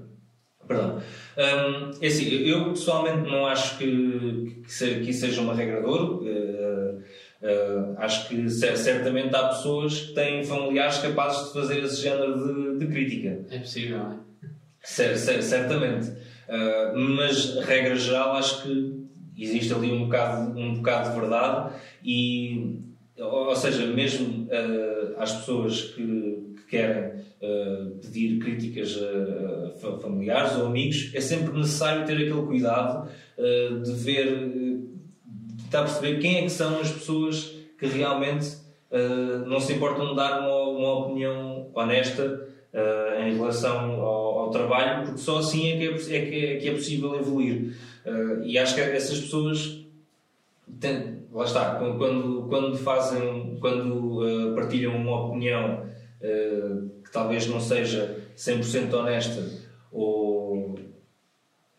Perdão. 0.66 1.02
Um, 1.36 1.90
é 2.00 2.06
assim, 2.06 2.28
eu 2.28 2.70
pessoalmente 2.70 3.28
não 3.28 3.46
acho 3.46 3.78
que, 3.78 4.62
que, 4.64 5.00
que 5.00 5.10
isso 5.10 5.20
seja 5.20 5.40
uma 5.40 5.54
regra 5.54 5.80
de 5.80 5.86
ouro. 5.86 6.22
Uh, 6.22 7.02
uh, 7.42 7.94
acho 7.98 8.28
que 8.28 8.48
certamente 8.48 9.34
há 9.34 9.48
pessoas 9.48 10.00
que 10.00 10.14
têm 10.14 10.44
familiares 10.44 10.98
capazes 10.98 11.48
de 11.48 11.52
fazer 11.52 11.82
esse 11.84 12.02
género 12.02 12.78
de, 12.78 12.78
de 12.78 12.92
crítica. 12.92 13.44
É 13.50 13.58
possível, 13.58 13.98
não 13.98 14.12
é? 14.12 14.16
Cer 14.82 15.16
certamente. 15.16 16.08
Uh, 16.08 16.98
mas, 17.16 17.54
regra 17.64 17.96
geral, 17.96 18.34
acho 18.36 18.62
que 18.62 19.06
existe 19.36 19.72
ali 19.72 19.92
um 19.92 20.04
bocado, 20.04 20.58
um 20.58 20.74
bocado 20.76 21.10
de 21.10 21.20
verdade 21.20 21.74
e, 22.04 22.78
ou 23.18 23.54
seja, 23.56 23.86
mesmo 23.86 24.48
às 25.16 25.32
pessoas 25.32 25.82
que, 25.82 26.54
que 26.56 26.62
querem 26.68 27.20
uh, 27.40 27.90
pedir 28.00 28.38
críticas 28.38 28.98
a, 29.02 29.88
a, 29.88 29.98
familiares 29.98 30.56
ou 30.56 30.66
amigos, 30.66 31.10
é 31.14 31.20
sempre 31.20 31.56
necessário 31.58 32.06
ter 32.06 32.14
aquele 32.14 32.42
cuidado 32.42 33.08
uh, 33.38 33.80
de 33.82 33.92
ver, 33.92 34.69
tentar 35.70 35.84
perceber 35.84 36.18
quem 36.18 36.38
é 36.38 36.42
que 36.42 36.50
são 36.50 36.80
as 36.80 36.90
pessoas 36.90 37.54
que 37.78 37.86
realmente 37.86 38.56
uh, 38.90 39.46
não 39.46 39.60
se 39.60 39.72
importam 39.72 40.10
de 40.10 40.16
dar 40.16 40.40
uma, 40.40 40.68
uma 40.68 40.98
opinião 40.98 41.70
honesta 41.72 42.48
em 43.26 43.34
relação 43.34 44.00
ao, 44.00 44.38
ao, 44.38 44.50
trabalho, 44.50 45.04
porque 45.04 45.18
só 45.18 45.38
assim 45.38 45.72
é 45.72 45.76
que 45.76 45.88
é, 45.88 46.16
é, 46.16 46.26
que 46.26 46.46
é, 46.46 46.56
que 46.56 46.68
é 46.68 46.72
possível 46.72 47.16
evoluir. 47.16 47.74
e 48.44 48.56
acho 48.56 48.76
que 48.76 48.80
essas 48.80 49.18
pessoas 49.18 49.84
têm, 50.78 51.24
lá 51.32 51.44
está, 51.46 51.74
quando, 51.74 52.46
quando 52.48 52.78
fazem, 52.78 53.58
quando 53.60 54.54
partilham 54.54 54.94
uma 54.94 55.26
opinião 55.26 55.84
que 56.20 57.10
talvez 57.12 57.48
não 57.48 57.58
seja 57.58 58.20
100% 58.36 58.94
honesta 58.94 59.44
ou, 59.90 60.78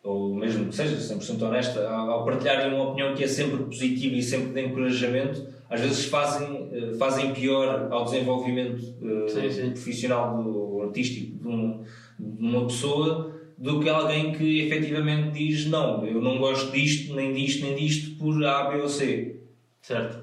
ou 0.03 0.35
mesmo 0.35 0.67
que 0.67 0.75
seja 0.75 0.95
100% 1.15 1.41
honesta, 1.43 1.87
ao 1.89 2.25
partilharem 2.25 2.73
uma 2.73 2.89
opinião 2.89 3.13
que 3.13 3.23
é 3.23 3.27
sempre 3.27 3.63
positiva 3.65 4.15
e 4.15 4.23
sempre 4.23 4.51
de 4.51 4.67
encorajamento, 4.67 5.47
às 5.69 5.79
vezes 5.79 6.05
fazem, 6.05 6.69
eh, 6.71 6.93
fazem 6.97 7.33
pior 7.33 7.87
ao 7.91 8.03
desenvolvimento 8.03 8.81
uh, 9.01 9.29
sim, 9.29 9.49
sim. 9.49 9.69
profissional 9.69 10.43
do 10.43 10.81
artístico 10.81 11.37
de, 11.37 11.47
um, 11.47 11.83
de, 12.19 12.45
uma 12.45 12.65
pessoa 12.65 13.39
do 13.57 13.79
que 13.79 13.87
alguém 13.87 14.33
que 14.33 14.61
efetivamente 14.61 15.31
diz 15.31 15.67
não, 15.67 16.05
eu 16.05 16.19
não 16.19 16.39
gosto 16.39 16.71
disto, 16.71 17.15
nem 17.15 17.31
disto, 17.31 17.63
nem 17.63 17.75
disto 17.75 18.17
por 18.17 18.43
A, 18.43 18.71
B 18.71 18.81
ou 18.81 18.89
C. 18.89 19.39
Certo. 19.81 20.21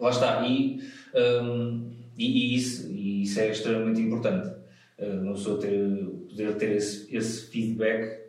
Lá 0.00 0.10
está. 0.10 0.46
E, 0.48 0.80
um, 1.14 1.90
e, 2.18 2.26
e, 2.26 2.56
isso, 2.56 2.90
e 2.90 3.22
isso 3.22 3.38
é 3.38 3.50
extremamente 3.50 4.00
importante. 4.00 4.48
Uh, 4.98 5.20
uma 5.22 5.34
pessoa 5.34 5.60
ter, 5.60 6.06
poder 6.28 6.56
ter 6.56 6.76
esse, 6.76 7.14
esse 7.14 7.50
feedback 7.50 8.25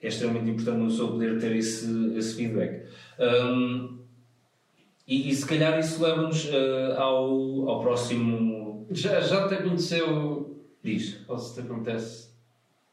é 0.00 0.08
extremamente 0.08 0.50
importante 0.50 0.78
uma 0.78 0.88
pessoa 0.88 1.12
poder 1.12 1.38
ter 1.40 1.56
esse, 1.56 2.16
esse 2.16 2.36
feedback. 2.36 2.86
Um, 3.18 3.98
e, 5.06 5.30
e, 5.30 5.34
se 5.34 5.46
calhar 5.46 5.78
isso 5.78 6.02
leva-nos 6.02 6.44
uh, 6.44 6.98
ao, 6.98 7.68
ao 7.68 7.80
próximo. 7.80 8.86
Já, 8.90 9.20
já 9.20 9.48
te 9.48 9.54
aconteceu. 9.54 10.62
Diz. 10.82 11.24
Ou 11.26 11.38
se 11.38 11.54
te 11.54 11.60
acontece 11.66 12.28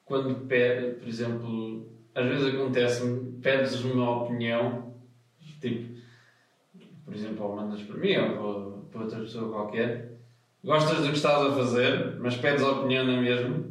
quando 0.05 0.47
pede, 0.47 0.95
por 0.95 1.07
exemplo, 1.07 1.89
às 2.13 2.25
vezes 2.25 2.53
acontece-me, 2.53 3.39
pedes 3.41 3.83
uma 3.83 4.23
opinião, 4.23 4.93
tipo, 5.59 5.99
por 7.03 7.13
exemplo, 7.13 7.45
ou 7.45 7.55
mandas 7.55 7.81
para 7.81 7.97
mim 7.97 8.15
ou 8.15 8.87
para 8.91 9.01
outra 9.01 9.19
pessoa 9.19 9.51
qualquer, 9.51 10.19
gostas 10.63 10.99
do 10.99 11.09
que 11.09 11.17
estás 11.17 11.45
a 11.45 11.51
fazer, 11.53 12.17
mas 12.19 12.37
pedes 12.37 12.63
a 12.63 12.71
opinião 12.71 13.05
na 13.05 13.19
mesma, 13.21 13.65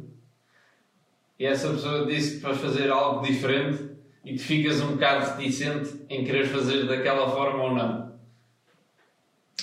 e 1.37 1.45
essa 1.45 1.69
pessoa 1.69 2.05
disse 2.05 2.39
para 2.39 2.53
fazer 2.53 2.89
algo 2.89 3.25
diferente 3.25 3.83
e 4.23 4.35
tu 4.35 4.41
ficas 4.41 4.81
um 4.81 4.93
bocado 4.93 5.37
reticente 5.37 5.93
em 6.09 6.23
querer 6.23 6.47
fazer 6.47 6.85
daquela 6.85 7.29
forma 7.29 7.63
ou 7.63 7.75
não. 7.75 8.05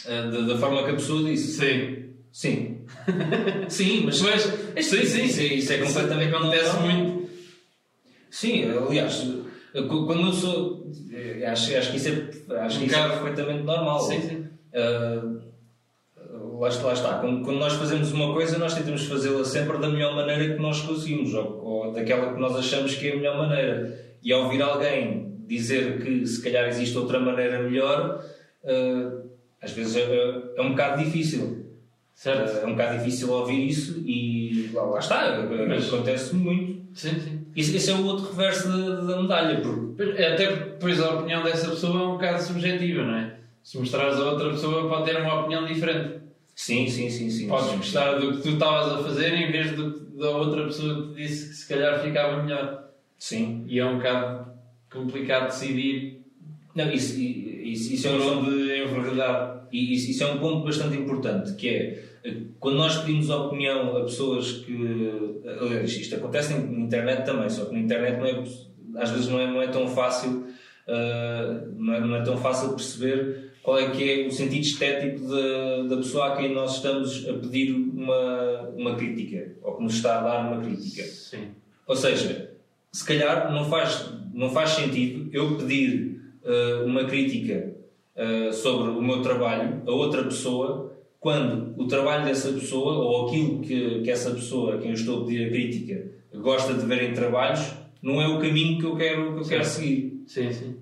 Uh, 0.05 0.31
da, 0.31 0.41
da, 0.53 0.59
forma 0.59 0.85
que 0.85 0.91
a 0.91 0.95
pessoa 0.95 1.25
disse? 1.25 1.53
Sim. 1.59 2.03
Sim. 2.33 2.87
sim, 3.69 4.05
mas. 4.05 4.21
mas 4.21 4.43
sim, 4.85 5.05
sim, 5.05 5.29
sim, 5.29 5.55
isso 5.55 5.73
é 5.73 5.79
completamente 5.79 6.35
acontece 6.35 6.77
muito. 6.79 7.31
Sim, 8.31 8.65
aliás, 8.65 9.27
quando 9.73 10.27
eu 10.27 10.33
sou. 10.33 10.91
Eh, 11.13 11.45
acho, 11.47 11.77
acho 11.77 11.91
que 11.91 11.97
isso 11.99 12.09
é, 12.09 12.61
acho 12.61 12.77
um 12.77 12.81
que 12.81 12.87
isso 12.87 12.97
é 12.97 13.09
perfeitamente 13.09 13.63
normal. 13.63 14.01
Sim, 14.01 14.21
sim. 14.23 14.49
Uh, 14.73 15.52
lá, 16.63 16.83
lá 16.83 16.93
está, 16.93 17.19
quando, 17.19 17.45
quando, 17.45 17.59
nós 17.59 17.73
fazemos 17.75 18.13
uma 18.13 18.33
coisa, 18.33 18.57
nós 18.59 18.75
tentamos 18.75 19.05
fazê-la 19.07 19.45
sempre 19.45 19.79
da 19.79 19.89
melhor 19.89 20.15
maneira 20.15 20.55
que 20.55 20.61
nós 20.61 20.81
conseguimos, 20.81 21.35
ou, 21.35 21.65
ou, 21.65 21.93
daquela 21.93 22.33
que 22.33 22.41
nós 22.41 22.57
achamos 22.57 22.95
que 22.95 23.09
é 23.09 23.13
a 23.13 23.17
melhor 23.17 23.37
maneira. 23.37 24.17
E 24.23 24.33
ao 24.33 24.45
ouvir 24.45 24.63
alguém 24.63 25.35
dizer 25.47 26.01
que 26.01 26.25
se 26.25 26.41
calhar 26.43 26.69
existe 26.69 26.97
outra 26.97 27.19
maneira 27.19 27.61
melhor, 27.63 28.25
uh, 28.65 29.31
às 29.61 29.73
vezes 29.73 29.97
é, 29.97 30.53
é, 30.57 30.63
um 30.63 30.71
bocado 30.71 31.03
difícil. 31.03 31.67
Certo. 32.15 32.59
Uh, 32.59 32.63
é 32.63 32.67
um 32.67 32.73
bocado 32.73 32.99
difícil 32.99 33.33
ouvir 33.33 33.67
isso 33.67 34.01
e 34.07 34.71
lá, 34.73 34.85
lá 34.85 34.99
está, 35.01 35.45
Mas, 35.69 35.93
acontece 35.93 36.35
muito. 36.37 36.83
Sim, 36.95 37.19
sim. 37.19 37.47
Esse 37.57 37.91
é 37.91 37.95
o 37.95 38.05
outro 38.05 38.31
reverso 38.31 38.69
da, 38.69 39.01
da 39.01 39.23
medalha. 39.23 39.61
Porque... 39.61 40.03
Até 40.23 40.47
depois 40.47 41.01
a 41.01 41.15
opinião 41.15 41.43
dessa 41.43 41.71
pessoa 41.71 42.01
é 42.01 42.07
um 42.07 42.13
bocado 42.13 42.43
subjetiva, 42.43 43.03
não 43.03 43.17
é? 43.17 43.37
Se 43.63 43.79
mostrares 43.79 44.17
a 44.17 44.31
outra 44.31 44.51
pessoa, 44.51 44.89
pode 44.89 45.05
ter 45.05 45.21
uma 45.21 45.41
opinião 45.41 45.67
diferente. 45.67 46.23
Sim, 46.55 46.89
sim, 46.89 47.09
sim. 47.11 47.31
sim 47.31 47.49
Podes 47.49 47.71
sim, 47.71 47.77
gostar 47.77 48.21
sim. 48.21 48.27
do 48.27 48.37
que 48.37 48.43
tu 48.43 48.49
estavas 48.51 48.93
a 48.93 49.03
fazer 49.03 49.33
em 49.35 49.51
vez 49.51 49.73
do, 49.73 50.01
da 50.17 50.31
outra 50.31 50.65
pessoa 50.65 51.09
que 51.09 51.15
te 51.15 51.23
disse 51.23 51.49
que 51.49 51.55
se 51.55 51.69
calhar 51.69 52.03
ficava 52.03 52.43
melhor. 52.43 52.91
Sim. 53.19 53.65
E 53.67 53.79
é 53.79 53.87
um 53.87 53.97
bocado 53.97 54.53
complicado 54.91 55.47
decidir. 55.47 56.23
Não, 56.75 56.91
isso, 56.91 57.19
isso, 57.19 57.93
isso 57.95 58.09
é 58.09 58.13
um 58.13 58.45
de 58.45 58.83
enverdade. 58.83 59.63
E 59.73 59.95
isso, 59.95 60.11
isso 60.11 60.25
é 60.25 60.33
um 60.33 60.39
ponto 60.39 60.65
bastante 60.65 60.97
importante, 60.97 61.55
que 61.55 61.69
é 61.69 62.03
quando 62.61 62.77
nós 62.77 62.99
pedimos 62.99 63.31
opinião 63.31 63.97
a 63.97 64.03
pessoas 64.03 64.53
que. 64.53 65.41
Aliás, 65.61 65.91
isto 65.93 66.15
acontece 66.15 66.55
na 66.55 66.81
internet 66.81 67.25
também, 67.25 67.51
só 67.51 67.65
que 67.65 67.73
na 67.73 67.81
internet 67.81 68.19
não 68.19 68.27
é, 68.27 69.03
às 69.03 69.11
vezes 69.11 69.29
não 69.29 69.41
é, 69.41 69.47
não 69.47 69.61
é 69.61 69.67
tão 69.69 69.89
fácil. 69.89 70.47
Uh, 70.87 71.73
não, 71.77 71.95
é, 71.95 72.01
não 72.01 72.17
é 72.17 72.23
tão 72.23 72.37
fácil 72.37 72.71
perceber 72.71 73.52
qual 73.63 73.79
é 73.79 73.91
que 73.91 74.11
é 74.11 74.27
o 74.27 74.31
sentido 74.31 74.63
estético 74.63 75.27
da, 75.29 75.83
da 75.89 75.97
pessoa 75.99 76.33
a 76.33 76.37
quem 76.37 76.53
nós 76.53 76.77
estamos 76.77 77.29
a 77.29 77.35
pedir 77.35 77.73
uma, 77.73 78.69
uma 78.77 78.97
crítica, 78.97 79.53
ou 79.63 79.77
que 79.77 79.83
nos 79.85 79.95
está 79.95 80.19
a 80.19 80.23
dar 80.23 80.53
uma 80.53 80.61
crítica. 80.63 81.03
Sim. 81.05 81.49
Ou 81.87 81.95
seja, 81.95 82.53
se 82.91 83.05
calhar 83.05 83.53
não 83.53 83.65
faz, 83.69 84.13
não 84.35 84.51
faz 84.51 84.71
sentido 84.71 85.29
eu 85.33 85.57
pedir 85.57 86.21
uh, 86.45 86.85
uma 86.85 87.05
crítica 87.05 87.73
uh, 88.17 88.53
sobre 88.53 88.91
o 88.91 89.03
meu 89.03 89.23
trabalho 89.23 89.83
a 89.87 89.91
outra 89.91 90.25
pessoa 90.25 90.93
quando 91.21 91.81
o 91.81 91.87
trabalho 91.87 92.25
dessa 92.25 92.53
pessoa 92.53 92.95
ou 92.95 93.29
aquilo 93.29 93.61
que, 93.61 94.01
que 94.01 94.11
essa 94.11 94.33
pessoa 94.33 94.75
a 94.75 94.79
quem 94.79 94.89
eu 94.89 94.95
estou 94.95 95.23
a 95.23 95.25
pedir 95.25 95.47
a 95.47 95.51
crítica 95.51 96.11
gosta 96.35 96.75
de 96.75 96.85
ver 96.85 97.11
em 97.11 97.15
trabalhos 97.15 97.73
não 98.03 98.21
é 98.21 98.27
o 98.27 98.41
caminho 98.41 98.79
que 98.81 98.85
eu 98.85 98.97
quero, 98.97 99.35
que 99.35 99.41
eu 99.41 99.49
quero 99.49 99.65
seguir. 99.65 100.25
Sim, 100.27 100.53
sim. 100.53 100.77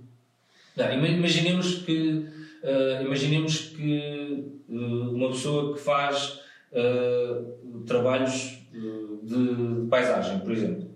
Não, 0.74 1.06
imaginemos 1.06 1.80
que 1.80 2.26
uh, 2.62 3.04
imaginemos 3.04 3.58
que 3.58 4.44
uh, 4.68 5.14
uma 5.14 5.28
pessoa 5.28 5.74
que 5.74 5.80
faz 5.80 6.40
uh, 6.72 7.80
trabalhos 7.86 8.58
de, 8.72 9.82
de, 9.84 9.86
paisagem, 9.88 10.38
por 10.40 10.52
exemplo. 10.52 10.90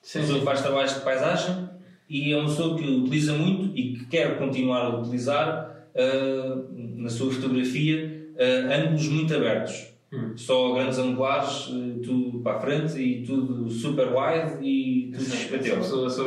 Sim, 0.00 0.20
uma 0.20 0.26
pessoa 0.26 0.38
que 0.38 0.44
faz 0.44 0.62
trabalhos 0.62 0.94
de 0.94 1.00
paisagem 1.00 1.68
e 2.08 2.32
é 2.32 2.36
uma 2.36 2.48
pessoa 2.48 2.76
que 2.76 2.84
utiliza 2.84 3.34
muito 3.34 3.76
e 3.76 3.92
que 3.94 4.06
quer 4.06 4.38
continuar 4.38 4.86
a 4.86 4.98
utilizar 4.98 5.68
na 6.96 7.08
sua 7.10 7.32
fotografia 7.32 8.24
ângulos 8.72 9.08
muito 9.08 9.34
abertos. 9.34 9.88
Hum. 10.10 10.32
Só 10.36 10.72
grandes 10.72 10.98
angulares, 10.98 11.68
tudo 12.02 12.40
para 12.40 12.56
a 12.56 12.60
frente 12.60 12.98
e 12.98 13.22
tudo 13.24 13.68
super 13.68 14.08
wide 14.08 14.64
e 14.66 15.12
tudo. 15.12 15.84
Sou, 15.84 16.08
sou, 16.08 16.26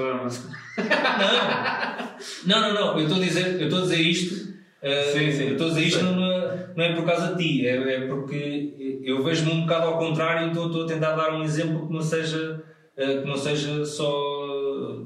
não, 2.46 2.62
não, 2.62 2.74
não, 2.74 3.00
eu 3.00 3.06
estou 3.06 3.18
a 3.18 3.26
dizer, 3.26 3.60
eu 3.60 3.64
estou 3.64 3.80
a 3.80 3.82
dizer 3.84 4.02
isto. 4.02 4.51
Uh, 4.82 5.14
sim, 5.14 5.32
sim. 5.32 5.44
Eu 5.44 5.52
estou 5.52 5.68
a 5.68 5.70
dizer 5.70 5.84
isto 5.84 6.04
não 6.04 6.32
é, 6.32 6.70
não 6.76 6.84
é 6.84 6.96
por 6.96 7.06
causa 7.06 7.36
de 7.36 7.44
ti, 7.44 7.68
é, 7.68 7.76
é 7.76 8.08
porque 8.08 9.02
eu 9.04 9.24
vejo-me 9.24 9.52
um 9.52 9.62
bocado 9.62 9.88
ao 9.88 10.00
contrário, 10.00 10.50
então 10.50 10.68
estou 10.68 10.86
a 10.86 10.88
tentar 10.88 11.16
dar 11.16 11.36
um 11.36 11.44
exemplo 11.44 11.88
que 11.88 11.94
não 11.94 12.02
seja, 12.02 12.64
uh, 12.98 13.22
que 13.22 13.28
não 13.28 13.38
seja 13.38 13.86
só. 13.86 15.04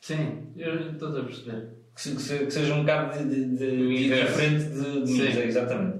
Sim, 0.00 0.48
eu 0.56 0.92
estou 0.92 1.08
a 1.18 1.24
perceber. 1.24 1.68
Que, 1.96 2.10
que, 2.14 2.46
que 2.46 2.50
seja 2.50 2.74
um 2.74 2.80
bocado 2.80 3.18
de, 3.18 3.24
de, 3.24 3.56
de, 3.56 3.88
de 3.88 4.16
diferente 4.20 4.64
de, 4.64 5.04
de 5.04 5.12
mim, 5.12 5.40
exatamente. 5.46 5.98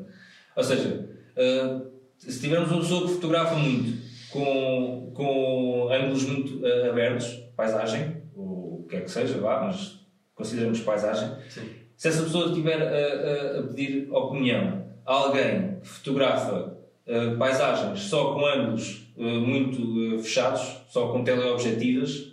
Ou 0.55 0.65
seja, 0.65 1.09
uh, 1.37 1.91
se 2.19 2.41
tivermos 2.41 2.71
uma 2.71 2.81
pessoa 2.81 3.07
que 3.07 3.15
fotografa 3.15 3.55
muito, 3.55 3.99
com, 4.31 5.11
com 5.15 5.88
ângulos 5.91 6.25
muito 6.25 6.67
abertos, 6.67 7.29
paisagem, 7.57 8.23
quer 8.88 9.05
que 9.05 9.11
seja, 9.11 9.38
vá, 9.38 9.65
mas 9.65 10.01
consideramos 10.35 10.81
paisagem. 10.81 11.31
Sim. 11.49 11.82
Se 12.03 12.09
essa 12.09 12.25
pessoa 12.25 12.47
estiver 12.47 12.83
a, 12.83 12.87
a, 12.87 13.61
a, 13.61 13.62
pedir 13.62 14.09
opinião 14.11 14.83
a 15.07 15.12
alguém 15.15 15.77
que 15.81 15.87
fotografa 15.87 16.77
uh, 17.07 17.38
paisagens 17.38 18.01
só 18.01 18.35
com 18.35 18.45
ângulos 18.45 19.07
uh, 19.17 19.23
muito 19.23 20.17
uh, 20.17 20.19
fechados, 20.19 20.79
só 20.88 21.12
com 21.12 21.23
teleobjetivas, 21.23 22.33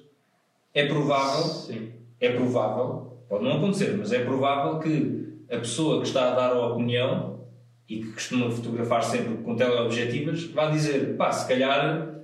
é 0.74 0.88
provável, 0.88 1.44
Sim. 1.44 1.92
é 2.20 2.32
provável, 2.32 3.20
pode 3.30 3.44
não 3.44 3.58
acontecer, 3.58 3.96
mas 3.96 4.12
é 4.12 4.24
provável 4.24 4.80
que 4.80 5.38
a 5.52 5.60
pessoa 5.60 6.02
que 6.02 6.08
está 6.08 6.32
a 6.32 6.34
dar 6.34 6.52
a 6.54 6.66
opinião 6.70 7.42
e 7.88 7.98
que 7.98 8.12
costuma 8.14 8.50
fotografar 8.50 9.04
sempre 9.04 9.44
com 9.44 9.56
teleobjetivas 9.56 10.46
vá 10.46 10.72
dizer, 10.72 11.16
pá, 11.16 11.32
se 11.32 11.48
calhar 11.48 12.19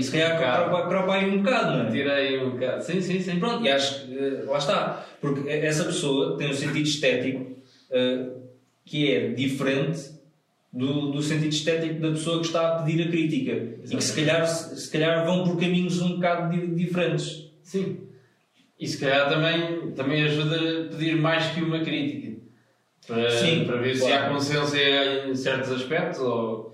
se 0.00 0.10
calhar 0.10 0.38
cropa, 0.38 0.88
cropa 0.88 1.14
aí 1.14 1.30
um 1.30 1.42
bocado, 1.42 1.78
não 1.78 1.86
é? 1.86 1.90
Tirei 1.90 2.42
um 2.42 2.50
bocado. 2.50 2.82
Sim, 2.82 3.00
sim, 3.00 3.20
sim. 3.20 3.38
Pronto, 3.38 3.64
e 3.64 3.70
acho 3.70 4.06
que 4.06 4.18
eh, 4.18 4.44
lá 4.46 4.58
está. 4.58 5.06
Porque 5.20 5.48
essa 5.48 5.84
pessoa 5.84 6.36
tem 6.38 6.50
um 6.50 6.54
sentido 6.54 6.86
estético 6.86 7.42
uh, 7.42 8.42
que 8.84 9.12
é 9.12 9.28
diferente 9.28 10.14
do, 10.72 11.12
do 11.12 11.22
sentido 11.22 11.52
estético 11.52 12.00
da 12.00 12.10
pessoa 12.10 12.40
que 12.40 12.46
está 12.46 12.68
a 12.68 12.82
pedir 12.82 13.06
a 13.06 13.10
crítica. 13.10 13.52
Exatamente. 13.52 13.92
E 13.92 13.96
que 13.96 14.02
se 14.04 14.14
calhar, 14.14 14.46
se, 14.46 14.90
calhar 14.90 15.24
vão 15.26 15.44
por 15.44 15.58
caminhos 15.58 16.00
um 16.00 16.16
bocado 16.16 16.74
diferentes. 16.74 17.50
Sim. 17.62 17.98
E 18.78 18.86
se 18.86 18.98
calhar 18.98 19.28
também, 19.28 19.92
também 19.92 20.24
ajuda 20.24 20.56
a 20.56 20.88
pedir 20.88 21.16
mais 21.16 21.46
que 21.48 21.60
uma 21.60 21.80
crítica. 21.80 22.34
Para, 23.06 23.30
Sim, 23.30 23.64
para 23.66 23.76
ver 23.76 23.98
claro. 23.98 24.12
se 24.12 24.12
há 24.12 24.28
consenso 24.30 24.76
em 24.76 25.34
certos 25.34 25.70
aspectos 25.70 26.20
ou 26.20 26.73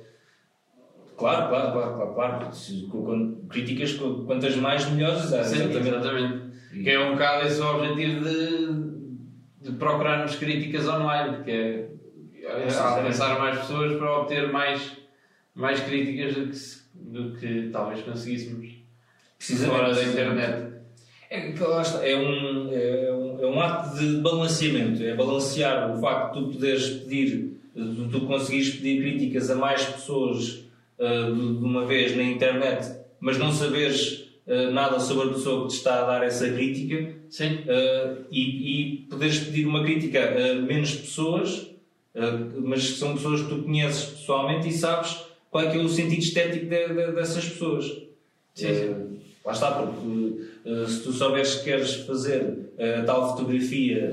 Claro, 1.20 1.48
claro, 1.50 1.72
claro, 1.72 1.94
claro, 1.96 2.14
claro. 2.14 2.50
Com, 2.90 3.46
críticas 3.50 3.92
quantas 3.92 4.56
mais 4.56 4.90
melhores, 4.90 5.24
Sim, 5.24 5.38
exatamente. 5.38 5.88
exatamente. 5.88 6.40
E... 6.72 6.83
Que 6.83 6.90
é 6.90 6.98
um 6.98 7.12
bocado 7.12 7.46
esse 7.46 7.61
o 7.61 7.66
objetivo 7.66 8.24
de, 8.24 9.70
de 9.70 9.76
procurarmos 9.76 10.37
críticas 10.37 10.88
online, 10.88 11.44
que 11.44 11.50
é, 11.50 11.88
é 12.42 12.74
alcançar 12.74 13.38
mais 13.38 13.59
pessoas 13.59 13.98
para 13.98 14.18
obter 14.18 14.50
mais, 14.50 14.96
mais 15.54 15.80
críticas 15.80 16.35
do 16.35 16.46
que, 16.48 17.11
do 17.11 17.37
que 17.38 17.68
talvez 17.70 18.00
conseguíssemos 18.00 18.76
fora 19.38 19.94
da 19.94 20.02
internet. 20.02 20.70
É, 21.28 21.50
é, 21.50 22.16
um, 22.16 22.72
é, 22.72 23.12
um, 23.12 23.42
é 23.42 23.46
um 23.46 23.61
ato 23.61 23.98
de 23.98 24.22
balanceamento, 24.22 25.02
é 25.04 25.14
balancear 25.14 25.92
o 25.92 26.00
facto 26.00 26.38
de 26.38 26.46
tu 26.46 26.52
poderes 26.54 26.88
pedir, 26.88 27.61
de 27.76 28.09
tu 28.11 28.20
conseguires 28.22 28.70
pedir 28.70 29.02
críticas 29.02 29.50
a 29.50 29.54
mais 29.54 29.85
pessoas 29.85 30.60
uh, 31.01 31.35
de, 31.35 31.59
de, 31.59 31.65
uma 31.65 31.87
vez 31.87 32.15
na 32.17 32.23
internet, 32.23 32.87
mas 33.19 33.39
não 33.39 33.51
saberes 33.51 34.29
uh, 34.47 34.71
nada 34.71 35.01
sobre 35.01 35.31
a 35.31 35.33
pessoa 35.33 35.63
que 35.63 35.69
te 35.69 35.77
está 35.79 36.03
a 36.03 36.07
dar 36.07 36.25
essa 36.25 36.49
crítica 36.49 36.97
uh, 36.97 38.25
e, 38.31 38.83
e 38.83 38.97
poderes 39.09 39.41
pedir 39.41 39.67
uma 39.67 39.83
crítica 39.83 40.21
a 40.21 40.55
menos 40.55 40.95
pessoas, 40.95 41.69
mas 42.65 42.91
que 42.91 42.99
são 42.99 43.15
pessoas 43.15 43.43
que 43.43 43.49
tu 43.49 43.63
conheces 43.63 44.05
pessoalmente 44.05 44.69
e 44.69 44.73
sabes 44.73 45.17
qual 45.49 45.65
é, 45.65 45.77
é 45.77 45.79
o 45.79 45.89
sentido 45.89 46.19
estético 46.19 46.67
de, 46.67 46.89
de, 46.89 47.13
dessas 47.13 47.49
pessoas. 47.49 47.87
Sim, 48.53 48.75
sim. 48.75 49.21
Lá 49.45 49.53
está, 49.53 49.71
porque 49.71 50.89
se 50.89 51.03
tu 51.05 51.13
souberes 51.13 51.55
que 51.55 51.65
queres 51.65 51.95
fazer 51.95 52.73
a 52.79 53.05
tal 53.05 53.31
fotografia 53.31 54.13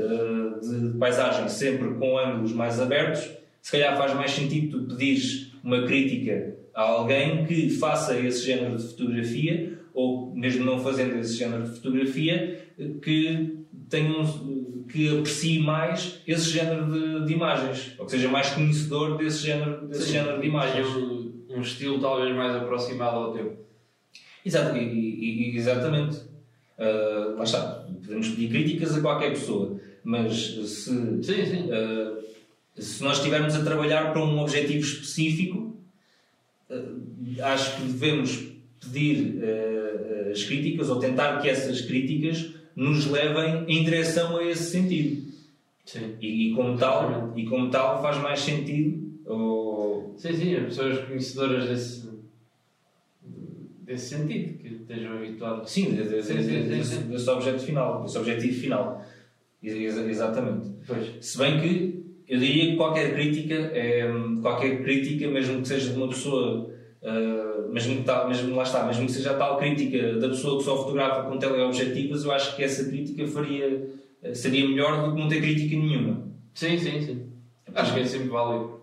de 0.62 0.97
paisagem 1.00 1.50
sempre 1.50 1.95
com 1.95 2.19
ângulos 2.19 2.54
mais 2.54 2.80
abertos, 2.80 3.28
se 3.63 3.71
calhar 3.71 3.97
faz 3.97 4.13
mais 4.13 4.32
sentido 4.32 4.80
tu 4.80 4.95
pedires 4.95 5.52
uma 5.63 5.84
crítica 5.84 6.56
a 6.77 6.83
alguém 6.83 7.43
que 7.43 7.71
faça 7.71 8.19
esse 8.19 8.45
género 8.45 8.77
de 8.77 8.83
fotografia, 8.83 9.79
ou 9.95 10.31
mesmo 10.35 10.63
não 10.63 10.77
fazendo 10.77 11.17
esse 11.17 11.35
género 11.35 11.63
de 11.63 11.71
fotografia, 11.71 12.69
que 13.01 13.65
tenha 13.89 14.15
um, 14.19 14.85
que 14.87 15.17
aprecie 15.17 15.57
mais 15.57 16.21
esse 16.27 16.51
género 16.51 16.85
de, 16.85 17.25
de, 17.25 17.33
imagens, 17.33 17.95
ou 17.97 18.05
que 18.05 18.11
seja 18.11 18.29
mais 18.29 18.51
conhecedor 18.51 19.17
desse 19.17 19.43
género, 19.43 19.87
desse 19.87 20.03
Sim, 20.03 20.11
género 20.11 20.39
de 20.39 20.47
imagens. 20.47 20.87
Um, 20.87 21.33
um, 21.49 21.61
estilo 21.61 21.99
talvez 21.99 22.35
mais 22.35 22.55
aproximado 22.55 23.17
ao 23.17 23.33
teu. 23.33 23.65
Exato, 24.45 24.77
e, 24.77 24.83
e, 24.83 25.57
exatamente. 25.57 26.17
Uh, 26.77 27.37
lá 27.37 27.43
está, 27.43 27.87
podemos 28.05 28.29
pedir 28.29 28.49
críticas 28.49 28.95
a 28.95 29.01
qualquer 29.01 29.31
pessoa, 29.31 29.79
mas 30.03 30.31
se, 30.35 31.23
sim, 31.23 31.23
sim. 31.23 31.69
Uh, 31.71 32.21
se 32.79 33.03
nós 33.03 33.17
estivermos 33.17 33.55
a 33.55 33.63
trabalhar 33.63 34.13
para 34.13 34.23
um 34.23 34.39
objetivo 34.39 34.85
específico, 34.85 35.76
acho 37.41 37.77
que 37.77 37.84
devemos 37.84 38.47
pedir 38.82 39.36
uh, 39.38 40.32
as 40.32 40.43
críticas 40.43 40.89
ou 40.89 40.99
tentar 40.99 41.39
que 41.41 41.49
essas 41.49 41.82
críticas 41.82 42.53
nos 42.75 43.08
levem 43.08 43.65
em 43.67 43.84
direção 43.84 44.38
a 44.38 44.43
esse 44.43 44.71
sentido. 44.71 45.27
Sim. 45.86 46.15
E, 46.21 46.51
e 46.51 46.53
como 46.53 46.77
tal, 46.77 47.34
e 47.36 47.45
como 47.45 47.69
tal 47.69 48.01
faz 48.01 48.17
mais 48.17 48.39
sentido. 48.39 49.08
Ou... 49.25 50.13
Sim, 50.17 50.34
sim, 50.34 50.56
as 50.56 50.65
pessoas 50.65 51.06
conhecedoras 51.06 51.67
desse, 51.67 52.10
desse 53.82 54.15
sentido, 54.15 54.58
que 54.60 54.67
estejam 54.67 55.13
habituadas. 55.17 55.69
Sim, 55.69 55.95
desse, 55.95 56.34
desse, 56.34 56.97
desse 56.99 57.30
objetivo 57.30 57.65
final, 57.65 58.03
desse 58.03 58.17
objetivo 58.17 58.60
final. 58.60 59.06
Exatamente. 59.63 60.69
Pois. 60.86 61.25
Se 61.25 61.38
bem 61.38 61.60
que 61.60 61.96
eu 62.27 62.37
diria 62.37 62.71
que 62.71 62.75
qualquer 62.75 63.13
crítica, 63.13 63.53
é, 63.53 64.05
qualquer 64.41 64.83
crítica, 64.83 65.27
mesmo 65.27 65.61
que 65.61 65.67
seja 65.67 65.91
de 65.91 65.97
uma 65.97 66.09
pessoa, 66.09 66.69
uh, 67.01 67.71
mesmo, 67.71 67.97
que 67.97 68.03
tal, 68.03 68.27
mesmo 68.27 68.53
lá 68.53 68.63
está, 68.63 68.85
mesmo 68.85 69.05
que 69.05 69.13
seja 69.13 69.31
a 69.31 69.37
tal 69.37 69.57
crítica 69.57 70.15
da 70.15 70.27
pessoa 70.27 70.57
que 70.57 70.65
só 70.65 70.75
fotografa 70.75 71.29
com 71.29 71.37
teleobjetivos, 71.37 72.25
eu 72.25 72.31
acho 72.31 72.55
que 72.55 72.63
essa 72.63 72.83
crítica 72.83 73.25
faria, 73.27 73.89
seria 74.33 74.67
melhor 74.67 75.05
do 75.05 75.15
que 75.15 75.21
não 75.21 75.29
ter 75.29 75.41
crítica 75.41 75.75
nenhuma. 75.77 76.27
Sim, 76.53 76.77
sim, 76.77 77.01
sim. 77.01 77.27
Acho 77.73 77.93
que 77.93 77.99
é 78.01 78.05
sempre 78.05 78.27
válido. 78.27 78.81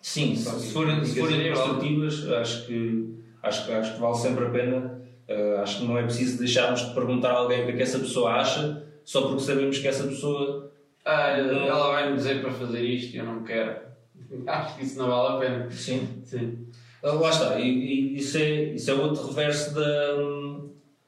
Sim, 0.00 0.34
se, 0.34 0.50
se 0.50 0.72
forem, 0.72 1.04
se 1.04 1.20
forem 1.20 1.52
construtivas, 1.52 2.28
acho 2.32 2.66
que, 2.66 3.14
acho, 3.42 3.72
acho 3.72 3.94
que 3.94 4.00
vale 4.00 4.16
sempre 4.16 4.46
a 4.46 4.50
pena. 4.50 5.02
Uh, 5.28 5.60
acho 5.62 5.78
que 5.78 5.84
não 5.84 5.96
é 5.96 6.02
preciso 6.02 6.38
deixarmos 6.38 6.80
de 6.80 6.94
perguntar 6.94 7.30
a 7.30 7.38
alguém 7.38 7.62
o 7.62 7.66
que 7.66 7.72
é 7.72 7.76
que 7.76 7.82
essa 7.82 8.00
pessoa 8.00 8.32
acha, 8.32 8.82
só 9.04 9.22
porque 9.22 9.42
sabemos 9.42 9.78
que 9.78 9.86
essa 9.86 10.02
pessoa 10.02 10.71
ah, 11.04 11.30
ela 11.30 11.92
vai 11.92 12.10
me 12.10 12.16
dizer 12.16 12.40
para 12.40 12.52
fazer 12.52 12.82
isto 12.84 13.14
e 13.14 13.18
eu 13.18 13.24
não 13.24 13.42
quero. 13.42 13.76
Acho 14.46 14.76
que 14.76 14.84
isso 14.84 14.98
não 14.98 15.08
vale 15.08 15.36
a 15.36 15.38
pena. 15.38 15.70
Sim. 15.70 16.22
Sim. 16.24 16.66
Ah, 17.02 17.12
lá 17.12 17.30
está, 17.30 17.58
e, 17.58 17.68
e, 17.68 18.16
isso, 18.16 18.38
é, 18.38 18.74
isso 18.74 18.90
é 18.90 18.94
outro 18.94 19.26
reverso 19.26 19.74
da. 19.74 19.82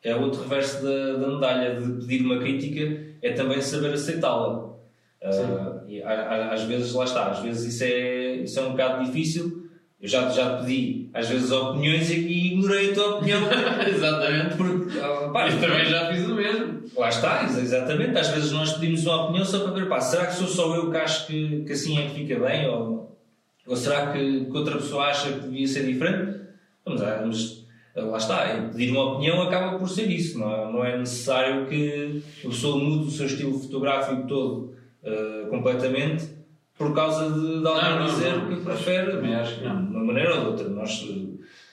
É 0.03 0.15
outro 0.15 0.43
reverso 0.43 0.83
da, 0.83 1.15
da 1.15 1.35
medalha 1.35 1.81
de 1.81 2.07
pedir 2.07 2.27
uma 2.27 2.39
crítica, 2.39 3.03
é 3.23 3.33
também 3.33 3.61
saber 3.63 3.95
aceitá-la. 3.95 4.75
Uh, 5.23 5.89
e, 5.89 6.03
às 6.03 6.63
vezes, 6.65 6.93
lá 6.93 7.05
está, 7.05 7.31
às 7.31 7.39
vezes 7.39 7.75
isso 7.75 7.85
é, 7.85 8.37
isso 8.37 8.61
é 8.61 8.63
um 8.65 8.73
bocado 8.73 9.03
difícil, 9.03 9.65
eu 9.99 10.07
já, 10.07 10.29
já 10.29 10.59
pedi, 10.59 11.09
às 11.15 11.27
vezes, 11.27 11.51
opiniões 11.51 12.11
e, 12.11 12.49
ignorei 12.53 12.91
a 12.91 12.95
tua 12.95 13.17
opinião. 13.17 13.41
exatamente. 13.89 14.57
Porque, 14.57 14.84
pá, 15.33 15.49
eu 15.49 15.61
também 15.61 15.85
já 15.85 16.13
fiz 16.13 16.27
o 16.27 16.35
mesmo. 16.35 16.85
Lá 16.97 17.09
está, 17.09 17.45
exatamente. 17.45 18.19
Às 18.19 18.29
vezes 18.29 18.53
nós 18.53 18.73
pedimos 18.75 19.05
uma 19.07 19.25
opinião 19.25 19.45
só 19.45 19.61
para 19.61 19.73
ver, 19.73 19.89
pá, 19.89 20.01
será 20.01 20.27
que 20.27 20.35
sou 20.35 20.47
só 20.47 20.75
eu 20.77 20.91
que 20.91 20.97
acho 20.97 21.27
que, 21.27 21.65
que 21.65 21.73
assim 21.73 21.99
é 21.99 22.09
que 22.09 22.15
fica 22.15 22.39
bem? 22.39 22.69
Ou, 22.69 23.17
ou 23.67 23.77
será 23.77 24.13
que, 24.13 24.45
que 24.45 24.57
outra 24.57 24.77
pessoa 24.77 25.05
acha 25.07 25.33
que 25.33 25.41
devia 25.41 25.67
ser 25.67 25.87
diferente? 25.87 26.41
Vamos 26.85 27.01
lá, 27.01 27.23
mas 27.25 27.65
lá 27.97 28.17
está, 28.19 28.69
pedir 28.73 28.91
uma 28.91 29.13
opinião 29.13 29.41
acaba 29.43 29.79
por 29.79 29.89
ser 29.89 30.11
isso. 30.11 30.39
Não 30.39 30.53
é, 30.53 30.73
não 30.73 30.85
é 30.85 30.99
necessário 30.99 31.67
que 31.67 32.23
a 32.45 32.49
pessoa 32.49 32.77
mude 32.83 33.09
o 33.09 33.11
seu 33.11 33.27
estilo 33.27 33.59
fotográfico 33.59 34.27
todo 34.27 34.75
uh, 35.03 35.49
completamente 35.49 36.35
por 36.77 36.93
causa 36.95 37.31
de, 37.31 37.61
de 37.61 37.67
alguém 37.67 37.99
Não, 37.99 38.05
dizer 38.07 38.37
não. 38.37 38.49
que 38.49 38.57
prefere 38.65 39.13
Também 39.13 39.35
acho 39.35 39.55
que 39.55 39.61
de 39.61 39.69
não. 39.69 39.77
uma 39.77 40.05
maneira 40.05 40.35
ou 40.35 40.41
de 40.41 40.47
outra. 40.49 40.69
Nós, 40.69 41.09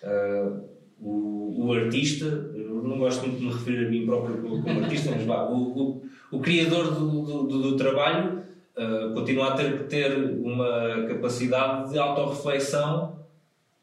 eh, 0.04 0.52
o, 1.00 1.66
o 1.66 1.74
artista, 1.74 2.51
eu 2.84 2.88
não 2.90 2.98
gosto 2.98 3.22
muito 3.22 3.40
de 3.40 3.46
me 3.46 3.52
referir 3.54 3.86
a 3.86 3.90
mim 3.90 4.06
próprio 4.06 4.42
como, 4.42 4.62
como 4.64 4.80
artista, 4.84 5.12
mas 5.12 5.24
vá, 5.26 5.44
o, 5.50 5.56
o, 5.56 6.04
o 6.32 6.40
criador 6.40 6.94
do, 6.94 7.22
do, 7.48 7.62
do- 7.62 7.78
trabalho 7.78 8.42
eh, 8.76 9.12
continua 9.14 9.50
a 9.50 9.52
ter 9.56 9.78
que 9.80 9.84
ter 9.86 10.12
uma 10.44 11.06
capacidade 11.08 11.92
de 11.92 12.00
autorreflexão 12.00 13.20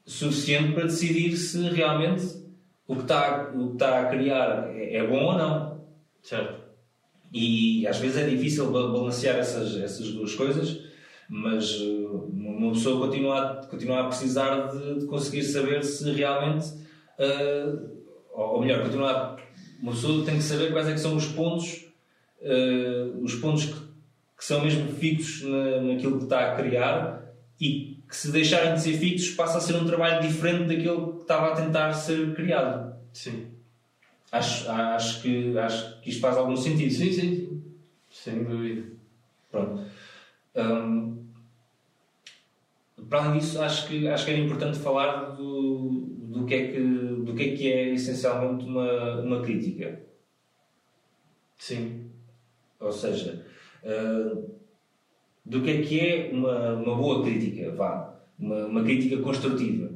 suficiente 0.06 0.72
para 0.72 0.84
decidir 0.84 1.37
se 1.37 1.61
realmente 1.68 2.24
o 2.87 2.94
que 2.96 3.02
está, 3.02 3.50
o 3.54 3.68
que 3.68 3.72
está 3.74 4.00
a 4.00 4.06
criar 4.06 4.68
é, 4.74 4.96
é 4.96 5.06
bom 5.06 5.24
ou 5.24 5.37
não. 5.38 5.78
Certo. 6.22 6.62
E 7.32 7.87
às 7.87 7.98
vezes 7.98 8.16
é 8.16 8.26
difícil 8.28 8.70
ba- 8.70 8.88
balancear 8.88 9.37
essas, 9.37 9.76
essas 9.76 10.11
duas 10.12 10.34
coisas, 10.34 10.80
mas 11.28 11.78
uh, 11.80 12.30
uma 12.32 12.72
pessoa 12.72 13.06
continua 13.06 13.38
a, 13.42 13.66
continua 13.66 14.00
a 14.00 14.04
precisar 14.04 14.68
de, 14.68 15.00
de 15.00 15.06
conseguir 15.06 15.42
saber 15.42 15.84
se 15.84 16.11
realmente, 16.11 16.66
uh, 17.18 17.97
ou 18.38 18.55
ou 18.55 18.61
melhor, 18.61 18.83
continua 18.83 19.11
a, 19.11 19.37
uma 19.83 19.92
pessoa 19.92 20.24
tem 20.24 20.37
que 20.37 20.42
saber 20.42 20.72
quais 20.72 20.88
é 20.88 20.92
que 20.92 21.01
são 21.01 21.16
os 21.16 21.27
pontos, 21.27 21.87
uh, 22.40 23.22
os 23.22 23.35
pontos 23.35 23.64
que, 23.64 23.74
que 24.37 24.44
são 24.44 24.64
mesmo 24.64 24.92
fixos 24.92 25.42
na, 25.48 25.81
naquilo 25.83 26.18
que 26.18 26.24
está 26.24 26.53
a 26.53 26.57
criar 26.57 27.22
e 27.61 27.98
que 28.09 28.16
se 28.16 28.31
deixarem 28.31 28.74
de 28.74 28.81
ser 28.81 28.96
fixos 28.96 29.35
passa 29.35 29.59
a 29.59 29.61
ser 29.61 29.74
um 29.74 29.85
trabalho 29.85 30.27
diferente 30.27 30.64
daquele 30.68 31.12
que 31.12 31.22
estava 31.22 31.53
a 31.53 31.57
tentar 31.57 31.92
ser 31.92 32.35
criado. 32.35 32.96
Sim. 33.12 33.48
Acho, 34.31 34.70
acho, 34.70 35.22
que, 35.22 35.59
acho 35.59 36.01
que 36.01 36.11
isto 36.11 36.20
faz 36.20 36.37
algum 36.37 36.57
sentido. 36.57 36.92
Sim, 36.92 37.12
sim, 37.12 37.35
sim. 37.35 37.62
Sem 38.11 38.44
dúvida. 38.44 38.87
Pronto. 39.51 39.85
Hum, 40.55 41.24
para 43.09 43.24
além 43.24 43.40
disso, 43.40 43.61
acho 43.61 43.88
que, 43.88 44.07
acho 44.09 44.24
que 44.24 44.31
era 44.31 44.40
importante 44.40 44.79
falar 44.79 45.31
do, 45.37 46.17
do, 46.29 46.45
que, 46.45 46.55
é 46.55 46.67
que, 46.71 46.79
do 46.79 47.35
que 47.35 47.43
é 47.43 47.55
que 47.55 47.73
é 47.73 47.95
essencialmente 47.95 48.64
uma, 48.64 49.21
uma 49.21 49.43
crítica. 49.43 50.01
Sim. 51.57 52.05
Ou 52.79 52.93
seja, 52.93 53.45
hum, 53.85 54.45
do 55.45 55.62
que 55.62 55.71
é 55.71 55.83
que 55.83 56.01
é 56.01 56.31
uma, 56.33 56.75
uma 56.75 56.95
boa 56.95 57.23
crítica, 57.25 57.73
vá. 57.73 58.14
Uma, 58.38 58.67
uma 58.67 58.83
crítica 58.85 59.17
construtiva. 59.23 59.91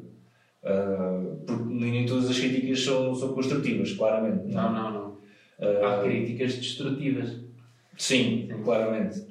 Hum, 0.64 1.44
porque 1.46 1.74
nem 1.74 2.06
todas 2.06 2.28
as 2.30 2.38
críticas 2.38 2.82
são, 2.82 3.14
são 3.14 3.34
construtivas, 3.34 3.92
claramente. 3.92 4.46
Não, 4.52 4.72
não, 4.72 4.90
não. 4.92 5.08
Hum, 5.60 5.84
Há 5.84 6.02
críticas 6.02 6.54
destrutivas. 6.56 7.40
Sim, 7.96 8.48
Sim. 8.48 8.62
claramente. 8.64 9.26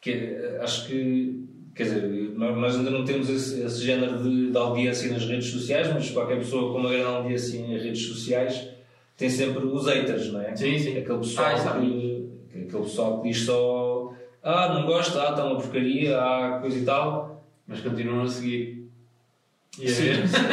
Que, 0.00 0.36
acho 0.60 0.86
que, 0.86 1.47
quer 1.78 1.84
dizer, 1.84 2.32
nós 2.36 2.76
ainda 2.76 2.90
não 2.90 3.04
temos 3.04 3.30
esse, 3.30 3.60
esse 3.62 3.82
género 3.84 4.22
de, 4.22 4.50
de 4.50 4.56
audiência 4.58 5.10
nas 5.12 5.24
redes 5.24 5.48
sociais, 5.50 5.88
mas 5.94 6.10
qualquer 6.10 6.38
pessoa 6.38 6.72
com 6.72 6.80
uma 6.80 6.90
grande 6.90 7.04
audiência 7.06 7.56
em 7.56 7.78
redes 7.78 8.02
sociais 8.06 8.68
tem 9.16 9.30
sempre 9.30 9.64
os 9.64 9.86
haters, 9.86 10.30
não 10.32 10.40
é? 10.42 10.54
Sim, 10.56 10.78
sim. 10.78 10.98
Aquele 10.98 11.18
pessoal, 11.18 11.46
Ah, 11.46 11.78
que, 11.80 11.86
que- 12.52 12.58
aquele 12.66 12.82
pessoal 12.82 13.20
que 13.22 13.28
diz 13.28 13.44
só 13.44 14.12
ah, 14.42 14.74
não 14.74 14.86
gosta, 14.86 15.20
ah, 15.22 15.30
está 15.30 15.44
uma 15.44 15.56
porcaria, 15.56 16.18
ah, 16.18 16.58
coisa 16.60 16.78
e 16.78 16.84
tal. 16.84 17.44
Mas 17.66 17.80
continuam 17.80 18.22
a 18.22 18.28
seguir. 18.28 18.88
E 19.78 19.84
a 19.84 19.88
Sim, 19.88 20.04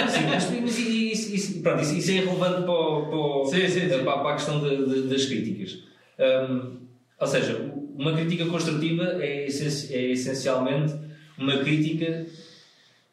sim, 0.09 0.25
mas, 0.29 0.51
mas 0.61 0.77
isso, 0.79 1.33
isso- 1.35 1.61
pronto, 1.61 1.81
isso, 1.81 1.95
isso 1.95 2.11
é 2.11 2.15
relevante 2.15 2.61
para, 2.63 2.71
o- 2.73 3.41
para, 3.41 3.49
Sim, 3.51 3.67
sim, 3.67 3.89
sim. 3.89 4.03
para, 4.03 4.29
a 4.29 4.33
questão 4.33 4.59
de- 4.61 4.85
de- 4.85 5.07
das 5.07 5.25
críticas. 5.25 5.79
Hum, 6.19 6.77
ou 7.19 7.27
seja, 7.27 7.71
uma 7.95 8.13
crítica 8.13 8.45
construtiva 8.45 9.03
é, 9.23 9.45
essen- 9.47 9.93
é 9.95 10.11
essencialmente 10.11 10.93
uma 11.37 11.57
crítica. 11.57 12.25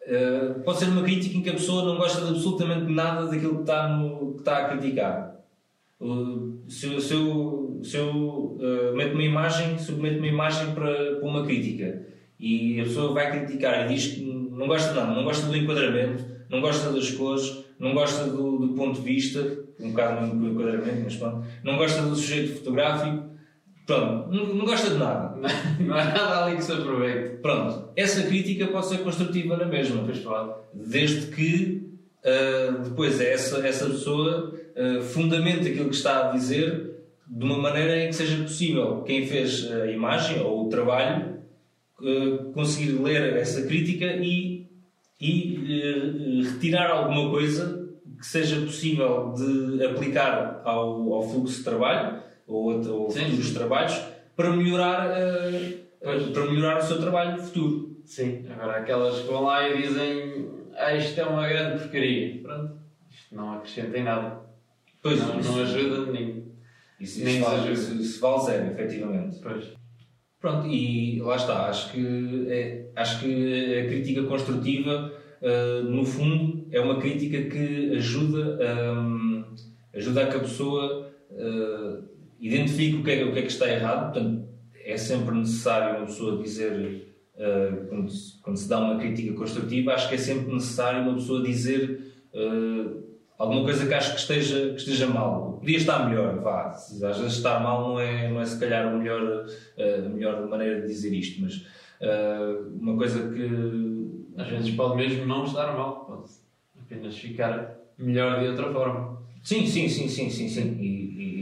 uh, 0.07 0.61
pode 0.63 0.79
ser 0.79 0.87
uma 0.87 1.03
crítica 1.03 1.37
em 1.37 1.43
que 1.43 1.51
a 1.51 1.55
pessoa 1.55 1.85
não 1.85 1.97
gosta 1.97 2.21
de 2.23 2.29
absolutamente 2.31 2.91
nada 2.93 3.27
daquilo 3.27 3.57
que 3.57 3.61
está, 3.63 3.89
no, 3.89 4.33
que 4.35 4.39
está 4.41 4.59
a 4.59 4.69
criticar. 4.69 5.37
Uh, 6.01 6.59
se, 6.69 6.87
eu- 6.87 7.01
se 7.01 7.15
eu, 7.15 7.81
se 7.85 7.97
eu 7.97 8.09
uh, 8.11 8.97
meto 8.97 9.15
uma 9.15 9.23
imagem, 9.23 9.79
submeto 9.79 10.19
uma 10.19 10.27
imagem 10.27 10.73
para, 10.75 11.17
para 11.17 11.29
uma 11.29 11.45
crítica 11.45 12.03
e 12.39 12.81
a 12.81 12.85
pessoa 12.85 13.13
vai 13.15 13.31
criticar 13.31 13.85
e 13.87 13.95
diz 13.95 14.09
que 14.09 14.21
não 14.25 14.67
gosta 14.67 14.91
de 14.91 14.97
nada, 14.97 15.15
não 15.15 15.25
gosta 15.25 15.47
do 15.47 15.57
enquadramento, 15.57 16.25
não 16.51 16.61
gosta 16.61 16.91
das 16.93 17.11
cores, 17.13 17.65
não 17.79 17.95
gosta 17.95 18.25
do, 18.25 18.59
do 18.59 18.75
ponto 18.75 19.01
de 19.01 19.07
vista, 19.07 19.59
um 19.81 19.91
bocado 19.91 20.37
do 20.37 20.49
enquadramento, 20.49 21.03
mas 21.05 21.17
pronto, 21.17 21.47
não 21.63 21.77
gosta 21.77 22.03
do 22.03 22.15
sujeito 22.17 22.59
fotográfico, 22.59 23.32
pronto, 23.87 24.31
não, 24.31 24.47
não 24.55 24.65
gosta 24.65 24.91
de 24.91 24.97
nada. 24.99 25.33
Não 25.81 25.95
há 25.95 26.05
nada 26.05 26.45
ali 26.45 26.57
que 26.57 26.63
se 26.63 26.73
aproveite. 26.73 27.39
Pronto, 27.43 27.89
essa 27.97 28.23
crítica 28.23 28.69
pode 28.69 28.87
ser 28.87 28.99
construtiva 28.99 29.57
na 29.57 29.67
mesma, 29.67 30.05
Pois 30.05 30.19
pode. 30.21 30.53
desde 30.73 31.27
que 31.35 31.83
ah, 32.25 32.79
depois 32.85 33.21
essa, 33.21 33.67
essa 33.67 33.87
pessoa 33.87 34.55
ah, 34.77 35.03
fundamente 35.03 35.69
aquilo 35.69 35.89
que 35.89 35.97
está 35.97 36.29
a 36.29 36.33
dizer 36.33 36.93
de 37.27 37.45
uma 37.45 37.59
maneira 37.59 38.05
em 38.05 38.09
que 38.09 38.15
seja 38.15 38.43
possível 38.43 39.03
quem 39.03 39.27
fez 39.27 39.71
a 39.73 39.87
imagem 39.87 40.41
ou 40.43 40.67
o 40.67 40.69
trabalho 40.69 41.39
ah, 42.01 42.53
conseguir 42.55 42.93
ler 42.93 43.37
essa 43.37 43.63
crítica 43.67 44.07
e, 44.07 44.67
e 45.21 46.43
retirar 46.53 46.91
alguma 46.91 47.31
coisa 47.31 47.83
que 48.19 48.27
seja 48.27 48.61
possível 48.61 49.35
de 49.37 49.85
aplicar 49.85 50.63
ao, 50.65 51.13
ao 51.13 51.29
fluxo 51.29 51.59
de 51.59 51.65
trabalho 51.65 52.23
ou, 52.47 52.71
a- 52.71 52.91
ou 52.91 53.11
Sim, 53.11 53.25
futuros 53.27 53.53
trabalhos 53.55 54.01
para 54.37 54.51
melhorar, 54.57 55.09
Pois. 56.03 56.23
para 56.31 56.45
melhorar 56.51 56.79
o 56.79 56.83
seu 56.83 56.99
trabalho 57.01 57.41
futuro. 57.43 57.97
Sim. 58.05 58.45
Agora 58.51 58.79
aquelas 58.79 59.21
que 59.21 59.27
vão 59.29 59.43
lá 59.45 59.69
e 59.69 59.83
dizem 59.83 60.49
ah, 60.77 60.95
isto 60.95 61.21
é 61.21 61.25
uma 61.25 61.47
grande 61.49 61.79
porcaria. 61.81 62.41
Pronto. 62.43 62.75
Isto 63.11 63.35
não 63.35 63.53
acrescenta 63.55 63.99
em 63.99 64.03
nada. 64.05 64.41
Pois, 65.03 65.21
não, 65.21 65.39
isso- 65.41 65.53
não 65.53 65.63
ajuda 65.63 66.13
nem. 66.13 66.43
Isso, 67.01 67.25
Nem 67.25 67.37
isso, 67.37 67.45
vale, 67.45 67.57
exagero. 67.57 67.73
isso, 67.75 68.03
isso 68.03 68.21
vale 68.21 68.43
zero, 68.45 68.67
efetivamente. 68.73 69.39
Pois. 69.43 69.73
Pronto, 70.41 70.67
e 70.69 71.21
lá 71.21 71.37
está. 71.37 71.67
Acho 71.69 71.93
que, 71.93 72.47
é, 72.49 72.87
acho 72.97 73.21
que 73.21 73.79
a 73.81 73.87
crítica 73.87 74.23
construtiva, 74.25 75.13
ah, 75.43 75.83
no 75.83 76.05
fundo, 76.05 76.67
é 76.71 76.81
uma 76.81 76.99
crítica 77.01 77.43
que 77.51 77.93
ajuda, 77.97 78.59
hum, 78.95 79.45
ajuda 79.95 80.23
a 80.23 80.27
que 80.29 80.37
a 80.37 80.41
pessoa 80.41 81.13
ah, 81.33 82.01
identifique 82.47 82.97
o 82.99 83.03
que, 83.05 83.11
é, 83.13 83.25
o 83.25 83.33
que 83.33 83.39
é 83.39 83.43
que 83.43 83.49
está 83.53 83.71
errado. 83.71 84.13
Portanto, 84.13 84.49
é 84.85 84.97
sempre 84.97 85.35
necessário 85.35 85.99
uma 85.99 86.07
pessoa 86.07 86.43
dizer, 86.43 87.15
ah, 87.39 87.87
quando, 87.89 88.11
se- 88.11 88.41
quando 88.43 88.57
se 88.57 88.69
dá 88.69 88.79
uma 88.81 88.99
crítica 88.99 89.33
construtiva, 89.35 89.95
acho 89.95 90.09
que 90.09 90.17
é 90.17 90.19
sempre 90.19 90.53
necessário 90.53 91.03
uma 91.03 91.15
pessoa 91.15 91.43
dizer. 91.43 92.13
ah, 92.35 93.03
Alguma 93.39 93.65
coisa 93.65 93.85
que 93.87 93.95
acho 93.95 94.13
que 94.15 94.21
esteja, 94.21 94.69
que 94.71 94.77
esteja 94.77 95.07
mal. 95.09 95.55
Podia 95.59 95.77
estar 95.77 96.09
melhor, 96.09 96.39
vá. 96.41 96.69
Às 96.69 97.01
vezes 97.01 97.33
estar 97.39 97.59
mal 97.61 97.89
não 97.89 97.99
é, 97.99 98.31
não 98.31 98.41
é 98.41 98.45
se 98.45 98.61
calhar 98.61 98.87
a 98.87 98.97
melhor, 98.97 99.47
a 100.05 100.09
melhor 100.09 100.49
maneira 100.49 100.81
de 100.83 100.87
dizer 100.87 101.13
isto, 101.13 101.41
mas 101.43 101.67
ah, 102.03 102.61
uma 102.81 102.97
coisa 102.97 103.19
que. 103.33 104.13
Às 104.37 104.49
vezes 104.49 104.71
pode 104.75 104.97
mesmo 104.97 105.27
não 105.27 105.45
estar 105.45 105.77
mal. 105.77 106.05
Pode 106.07 106.31
apenas 106.81 107.17
ficar 107.19 107.77
melhor 107.99 108.41
de 108.41 108.49
outra 108.49 108.73
forma. 108.73 109.21
Sim, 109.43 109.67
sim, 109.67 109.89
sim, 109.89 110.07
sim, 110.09 110.31
sim, 110.31 110.49
sim. 110.49 110.77
E, 110.81 110.87
e- 110.87 111.41
e- 111.41 111.42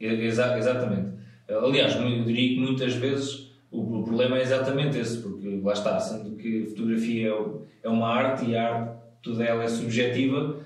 exa- 0.00 0.56
exatamente. 0.58 1.08
Aliás, 1.48 1.96
eu 1.96 2.24
diria 2.24 2.54
que 2.54 2.60
muitas 2.60 2.94
vezes 2.94 3.50
o, 3.70 4.02
problema 4.02 4.38
é 4.38 4.42
exatamente 4.42 4.98
esse, 4.98 5.18
porque 5.22 5.60
lá 5.62 5.72
está, 5.72 5.98
sendo 5.98 6.36
que 6.36 6.66
fotografia 6.66 7.28
é, 7.30 7.34
é 7.84 7.88
uma 7.88 8.08
arte 8.08 8.46
e 8.50 8.56
a 8.56 8.74
arte 8.74 8.98
toda 9.22 9.44
ela 9.44 9.64
é 9.64 9.68
subjetiva. 9.68 10.56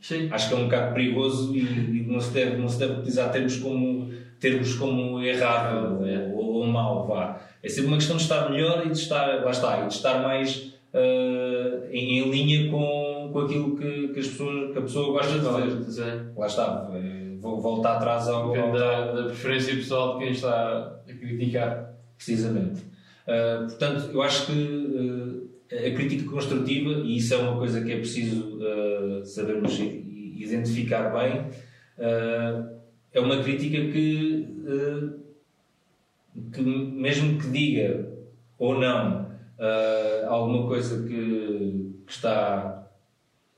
Sim. 0.00 0.28
acho 0.30 0.48
que 0.48 0.54
é 0.54 0.58
um 0.58 0.64
bocado 0.64 0.94
perigoso 0.94 1.54
e, 1.56 1.60
e 1.60 2.04
não, 2.06 2.20
se 2.20 2.30
deve, 2.32 2.56
não 2.58 2.68
se 2.68 2.78
deve 2.78 2.94
utilizar 2.94 3.32
termos 3.32 3.56
como, 3.56 4.10
termos 4.38 4.74
como 4.74 5.20
errado 5.22 6.06
É. 6.06 6.32
ou, 6.34 6.44
ou 6.56 6.66
mau, 6.66 7.06
vá. 7.06 7.40
É 7.62 7.68
sempre 7.68 7.88
uma 7.88 7.96
questão 7.96 8.16
de 8.16 8.22
estar 8.22 8.50
melhor 8.50 8.86
e 8.86 8.90
de 8.90 8.98
estar, 8.98 9.42
lá 9.42 9.50
está, 9.50 9.80
e 9.84 9.88
de 9.88 9.94
estar 9.94 10.22
mais 10.22 10.74
ah, 10.96 11.86
em, 11.90 12.20
em 12.20 12.30
linha 12.30 12.70
com, 12.70 13.28
com 13.30 13.40
aquilo 13.40 13.76
que, 13.76 14.08
que, 14.08 14.20
as 14.20 14.28
pessoas, 14.28 14.72
que 14.72 14.78
a 14.78 14.82
pessoa 14.82 15.12
gosta 15.12 15.38
de. 15.38 15.92
Sim. 15.92 16.32
Lá 16.34 16.46
está, 16.46 16.90
eh, 16.94 17.36
vou 17.38 17.60
voltar 17.60 17.96
atrás 17.96 18.26
ao, 18.28 18.50
Depende 18.50 18.78
da, 18.78 19.12
da 19.12 19.22
preferência 19.24 19.74
pessoal 19.74 20.14
de 20.14 20.24
quem 20.24 20.32
está 20.32 21.02
a 21.06 21.12
criticar. 21.12 21.94
Precisamente. 22.16 22.80
Uh, 23.28 23.66
portanto, 23.66 24.10
eu 24.10 24.22
acho 24.22 24.46
que 24.46 24.52
uh, 24.52 25.50
a 25.70 25.94
crítica 25.94 26.30
construtiva, 26.30 26.92
e 27.04 27.18
isso 27.18 27.34
é 27.34 27.36
uma 27.36 27.58
coisa 27.58 27.84
que 27.84 27.92
é 27.92 27.96
preciso 27.96 28.56
uh, 28.56 29.22
sabermos 29.22 29.78
identificar 29.78 31.10
bem, 31.10 31.40
uh, 31.98 32.76
é 33.12 33.20
uma 33.20 33.42
crítica 33.42 33.92
que, 33.92 34.48
uh, 34.64 35.12
que, 36.52 36.62
mesmo 36.62 37.38
que 37.38 37.48
diga 37.48 38.08
ou 38.58 38.80
não 38.80 39.25
uh, 39.58 40.28
alguma 40.28 40.66
coisa 40.66 41.06
que, 41.06 41.92
que 42.06 42.12
está 42.12 42.88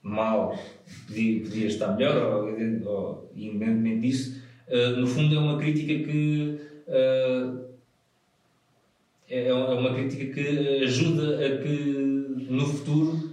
mal, 0.02 0.58
podia, 1.06 1.42
podia 1.42 1.66
estar 1.66 1.96
melhor, 1.96 2.16
ou, 2.16 2.90
ou 2.90 3.32
independentemente 3.34 4.00
disso, 4.00 4.42
uh, 4.68 4.96
no 4.98 5.06
fundo 5.06 5.34
é 5.34 5.38
uma 5.38 5.58
crítica 5.58 5.94
que. 6.06 6.60
uh, 6.88 7.68
é, 9.30 9.52
uma 9.52 9.92
crítica 9.92 10.32
que 10.32 10.84
ajuda 10.84 11.44
a 11.44 11.58
que 11.58 12.46
no 12.48 12.64
futuro 12.64 13.28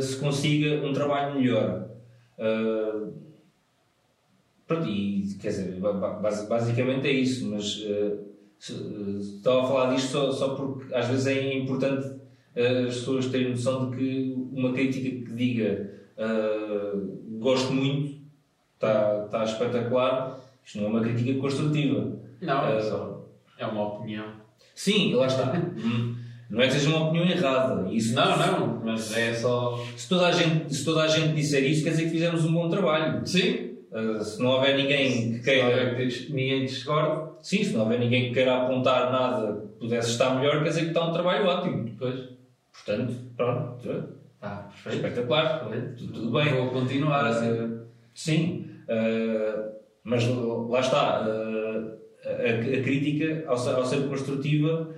se 0.00 0.16
consiga 0.18 0.86
um 0.86 0.92
trabalho 0.92 1.40
melhor. 1.40 1.88
Pronto, 4.64 4.86
e 4.86 5.34
quer 5.40 5.48
dizer, 5.48 5.80
basicamente 6.48 7.08
é 7.08 7.10
isso, 7.10 7.50
mas 7.50 7.84
estava 8.70 9.62
a 9.62 9.66
falar 9.66 9.94
disto 9.94 10.08
só, 10.08 10.32
só 10.32 10.54
porque 10.54 10.94
às 10.94 11.08
vezes 11.08 11.26
é 11.26 11.54
importante 11.54 12.06
uh, 12.06 12.86
as 12.86 12.94
pessoas 12.94 13.26
terem 13.26 13.50
noção 13.50 13.90
de 13.90 13.96
que 13.96 14.34
uma 14.52 14.72
crítica 14.72 15.08
que 15.08 15.34
diga 15.34 15.90
gosto 17.40 17.72
muito, 17.72 18.20
está, 18.74 19.24
está 19.24 19.42
espetacular, 19.42 20.38
isto 20.64 20.78
não 20.78 20.86
é 20.86 20.88
uma 20.90 21.00
crítica 21.00 21.40
construtiva. 21.40 22.20
Não, 22.40 22.68
é 22.68 22.80
só 22.80 23.12
é 23.62 23.66
uma 23.66 23.94
opinião. 23.94 24.26
Sim, 24.74 25.14
lá 25.14 25.26
está. 25.26 25.52
Hum. 25.76 26.16
Não 26.50 26.60
é 26.60 26.66
que 26.66 26.74
seja 26.74 26.90
uma 26.90 27.08
opinião 27.08 27.26
errada. 27.26 27.90
Isso, 27.90 28.14
não, 28.14 28.36
não, 28.36 28.84
mas 28.84 29.16
é 29.16 29.32
só. 29.32 29.82
Se 29.96 30.06
toda, 30.06 30.26
a 30.26 30.32
gente, 30.32 30.74
se 30.74 30.84
toda 30.84 31.02
a 31.02 31.08
gente 31.08 31.34
disser 31.34 31.64
isso, 31.64 31.82
quer 31.82 31.90
dizer 31.90 32.04
que 32.04 32.10
fizemos 32.10 32.44
um 32.44 32.52
bom 32.52 32.68
trabalho. 32.68 33.26
Sim. 33.26 33.71
Uh, 33.92 34.24
se 34.24 34.42
não 34.42 34.52
houver 34.52 34.74
ninguém 34.74 35.34
que 35.34 35.40
queira. 35.40 35.94
ninguém 36.30 36.64
discorde. 36.64 37.30
Sim, 37.42 37.62
se 37.62 37.74
não 37.74 37.82
houver 37.82 38.00
ninguém 38.00 38.28
que 38.28 38.34
queira 38.34 38.62
apontar 38.62 39.12
nada 39.12 39.60
que 39.60 39.80
pudesse 39.80 40.10
estar 40.10 40.34
melhor, 40.34 40.62
quer 40.62 40.70
dizer 40.70 40.80
que 40.82 40.86
está 40.88 41.04
um 41.04 41.12
trabalho 41.12 41.46
ótimo. 41.46 41.94
Pois. 41.98 42.30
Portanto, 42.72 43.14
pronto. 43.36 44.04
Ah, 44.40 44.66
perfeito. 44.70 45.06
Espetacular. 45.06 45.68
Tudo, 45.98 46.12
tudo, 46.12 46.30
bem. 46.32 46.54
Vou 46.54 46.70
continuar 46.70 47.26
assim. 47.26 47.50
Uh, 47.50 47.80
sim. 48.14 48.70
Uh, 48.88 49.72
mas 50.02 50.26
lá 50.26 50.80
está. 50.80 51.26
A, 51.26 52.30
a, 52.30 52.82
crítica, 52.82 53.44
ao, 53.46 53.56
ao 53.56 53.84
ser 53.84 54.08
construtiva, 54.08 54.88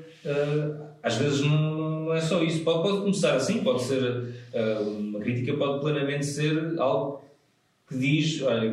às 1.02 1.16
vezes 1.16 1.40
não, 1.40 2.04
não 2.04 2.14
é 2.14 2.20
só 2.20 2.42
isso. 2.42 2.62
Pode, 2.62 2.82
pode, 2.82 2.98
começar 3.00 3.34
assim, 3.34 3.64
pode 3.64 3.82
ser 3.82 4.34
uma 4.80 5.18
crítica, 5.18 5.54
pode 5.54 5.80
plenamente 5.80 6.26
ser 6.26 6.78
algo 6.78 7.24
que 7.88 7.96
diz: 7.96 8.42
olha, 8.42 8.72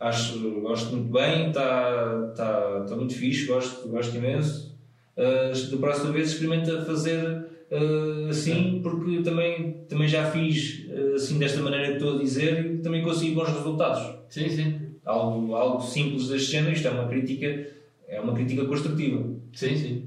acho, 0.00 0.38
gosto 0.60 0.96
muito 0.96 1.12
bem, 1.12 1.48
está 1.48 2.32
tá, 2.36 2.80
tá 2.88 2.96
muito 2.96 3.14
fixe, 3.14 3.46
gosto, 3.46 3.88
gosto 3.88 4.16
imenso. 4.16 4.72
Uh, 5.16 5.70
da 5.70 5.76
próxima 5.76 6.10
vez 6.10 6.32
experimenta 6.32 6.84
fazer 6.84 7.46
uh, 7.70 8.28
assim, 8.28 8.80
porque 8.82 9.22
também, 9.22 9.84
também 9.88 10.08
já 10.08 10.30
fiz 10.30 10.86
uh, 10.88 11.14
assim 11.14 11.38
desta 11.38 11.60
maneira 11.60 11.88
que 11.88 11.92
estou 11.94 12.16
a 12.16 12.18
dizer 12.18 12.74
e 12.74 12.78
também 12.78 13.02
consegui 13.02 13.34
bons 13.34 13.48
resultados. 13.48 14.18
Sim, 14.28 14.48
sim. 14.48 14.80
Algo, 15.04 15.54
algo 15.54 15.82
simples 15.82 16.28
deste 16.28 16.52
género, 16.52 16.72
isto 16.72 16.88
é 16.88 16.90
uma 16.90 17.08
crítica, 17.08 17.66
é 18.08 18.20
uma 18.20 18.34
crítica 18.34 18.64
construtiva. 18.64 19.24
Sim, 19.52 19.76
sim. 19.76 20.06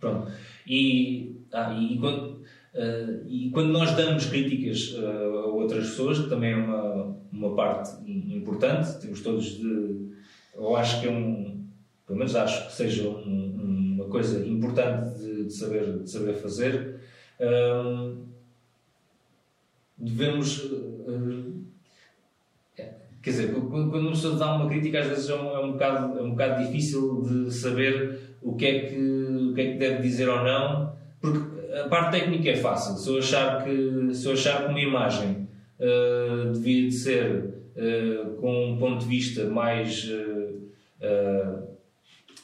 Pronto. 0.00 0.32
E, 0.66 1.36
ah, 1.52 1.76
e, 1.78 1.98
quando, 1.98 2.40
uh, 2.74 3.26
e 3.28 3.50
quando 3.50 3.70
nós 3.70 3.94
damos 3.94 4.26
críticas 4.26 4.96
a 4.98 5.46
outras 5.46 5.90
pessoas, 5.90 6.18
que 6.20 6.30
também 6.30 6.52
é 6.52 6.56
uma, 6.56 6.91
uma 7.32 7.54
parte 7.56 7.90
importante, 8.10 9.00
temos 9.00 9.22
todos 9.22 9.56
de. 9.56 10.12
Eu 10.54 10.76
acho 10.76 11.00
que 11.00 11.08
é 11.08 11.10
um. 11.10 11.64
Pelo 12.06 12.18
menos 12.18 12.36
acho 12.36 12.66
que 12.66 12.74
seja 12.74 13.08
um, 13.08 13.94
uma 13.96 14.04
coisa 14.06 14.46
importante 14.46 15.18
de, 15.18 15.44
de, 15.46 15.52
saber, 15.52 16.00
de 16.00 16.10
saber 16.10 16.34
fazer. 16.34 17.00
Devemos. 19.96 20.70
Quer 23.22 23.30
dizer, 23.30 23.54
quando 23.54 23.94
uma 23.94 24.10
pessoa 24.10 24.36
dá 24.36 24.56
uma 24.56 24.68
crítica, 24.68 24.98
às 24.98 25.06
vezes 25.06 25.30
é 25.30 25.34
um, 25.36 25.50
é 25.50 25.58
um, 25.60 25.72
bocado, 25.72 26.18
é 26.18 26.22
um 26.22 26.30
bocado 26.30 26.66
difícil 26.66 27.22
de 27.22 27.52
saber 27.52 28.36
o 28.42 28.56
que, 28.56 28.66
é 28.66 28.80
que, 28.80 28.98
o 28.98 29.54
que 29.54 29.60
é 29.60 29.72
que 29.72 29.78
deve 29.78 30.02
dizer 30.02 30.28
ou 30.28 30.42
não, 30.42 30.92
porque 31.20 31.38
a 31.78 31.88
parte 31.88 32.18
técnica 32.18 32.50
é 32.50 32.56
fácil. 32.56 32.96
Se 32.96 33.08
eu 33.08 33.18
achar 33.18 33.62
que, 33.62 34.12
se 34.12 34.26
eu 34.26 34.32
achar 34.32 34.64
que 34.64 34.70
uma 34.70 34.80
imagem 34.80 35.41
uh, 35.82 36.52
devia 36.52 36.88
de 36.88 36.94
ser 36.94 37.54
uh, 37.76 38.36
com 38.40 38.72
um 38.72 38.78
ponto 38.78 39.00
de 39.00 39.06
vista 39.06 39.44
mais, 39.46 40.04
uh, 40.04 41.66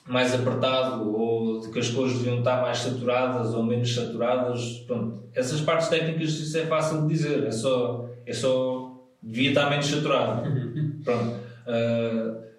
mais 0.06 0.34
apertado 0.34 1.14
ou 1.16 1.60
de 1.60 1.70
que 1.70 1.78
as 1.78 1.88
cores 1.88 2.18
deviam 2.18 2.38
estar 2.38 2.60
mais 2.60 2.78
saturadas 2.78 3.54
ou 3.54 3.62
menos 3.62 3.94
saturadas, 3.94 4.84
pronto. 4.86 5.22
Essas 5.34 5.60
partes 5.60 5.88
técnicas 5.88 6.30
isso 6.30 6.58
é 6.58 6.66
fácil 6.66 7.02
de 7.02 7.08
dizer, 7.08 7.44
é 7.44 7.50
só, 7.52 8.08
é 8.26 8.32
só 8.32 9.00
devia 9.22 9.50
estar 9.50 9.70
menos 9.70 9.86
saturado. 9.86 10.42
Pronto. 11.04 11.36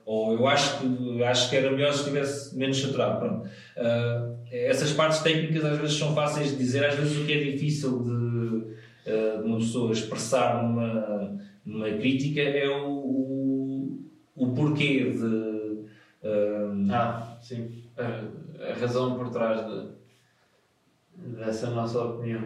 Ou 0.06 0.34
eu 0.34 0.48
acho 0.48 0.80
que, 0.80 1.24
acho 1.24 1.50
que 1.50 1.56
era 1.56 1.72
melhor 1.72 1.94
se 1.94 2.00
estivesse 2.00 2.58
menos 2.58 2.82
saturado. 2.82 3.20
Pronto. 3.20 3.50
Essas 4.52 4.92
partes 4.92 5.20
técnicas 5.20 5.65
às 5.65 5.78
vezes 5.78 5.98
são 5.98 6.13
fáceis 6.15 6.52
de 6.52 6.58
dizer, 6.58 6.86
às 6.86 6.96
vezes 6.96 7.18
o 7.18 7.26
que 7.26 7.34
é 7.34 7.44
difícil 7.44 8.00
de, 8.04 8.50
de 9.10 9.43
uma 9.43 9.58
pessoa 9.58 9.91
expressar 9.91 10.63
numa, 10.63 11.38
numa 11.65 11.89
crítica 11.91 12.41
é 12.41 12.69
o, 12.69 12.89
o, 12.89 14.06
o 14.36 14.54
porquê 14.54 15.12
de. 15.12 15.86
ah, 16.91 17.38
sim. 17.41 17.84
A, 17.98 18.72
a 18.72 18.74
razão 18.74 19.15
por 19.17 19.30
trás 19.30 19.65
de, 19.65 19.88
dessa 21.38 21.69
nossa 21.69 22.02
opinião. 22.02 22.43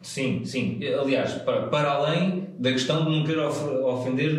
Sim, 0.00 0.44
sim. 0.44 0.80
Aliás, 0.84 1.34
para, 1.42 1.66
para 1.66 1.90
além 1.90 2.48
da 2.58 2.72
questão 2.72 3.04
de 3.04 3.10
não 3.10 3.24
querer 3.24 3.40
ofender 3.40 4.32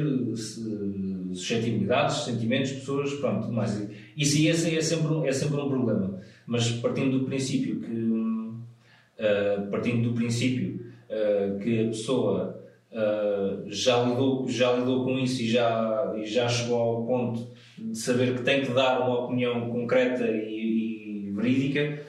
suscetibilidades, 1.34 2.24
sentimentos, 2.24 2.72
pessoas, 2.72 3.13
pronto, 3.13 3.52
mais. 3.52 3.88
Isso 4.15 4.48
esse 4.48 4.76
é 4.76 4.82
sempre, 4.82 5.28
é 5.28 5.32
sempre 5.32 5.60
um 5.60 5.69
problema. 5.69 6.19
Mas 6.45 6.72
partindo 6.72 7.19
do 7.19 7.26
princípio 7.26 7.80
que, 7.80 7.91
uh, 7.91 9.69
partindo 9.69 10.10
do 10.10 10.15
princípio 10.15 10.88
uh, 11.10 11.60
que 11.60 11.86
a 11.86 11.88
pessoa 11.88 12.63
uh, 12.91 13.72
já, 13.72 14.04
lidou, 14.04 14.48
já 14.48 14.74
lidou 14.74 15.04
com 15.04 15.17
isso 15.17 15.41
e 15.41 15.50
já, 15.50 16.13
e 16.17 16.26
já 16.26 16.48
chegou 16.48 16.80
ao 16.80 17.06
ponto 17.06 17.48
de 17.78 17.98
saber 17.98 18.36
que 18.36 18.43
tem 18.43 18.63
que 18.63 18.72
dar 18.72 19.02
uma 19.02 19.26
opinião 19.26 19.69
concreta 19.69 20.26
e, 20.26 21.28
e 21.28 21.32
verídica, 21.32 22.04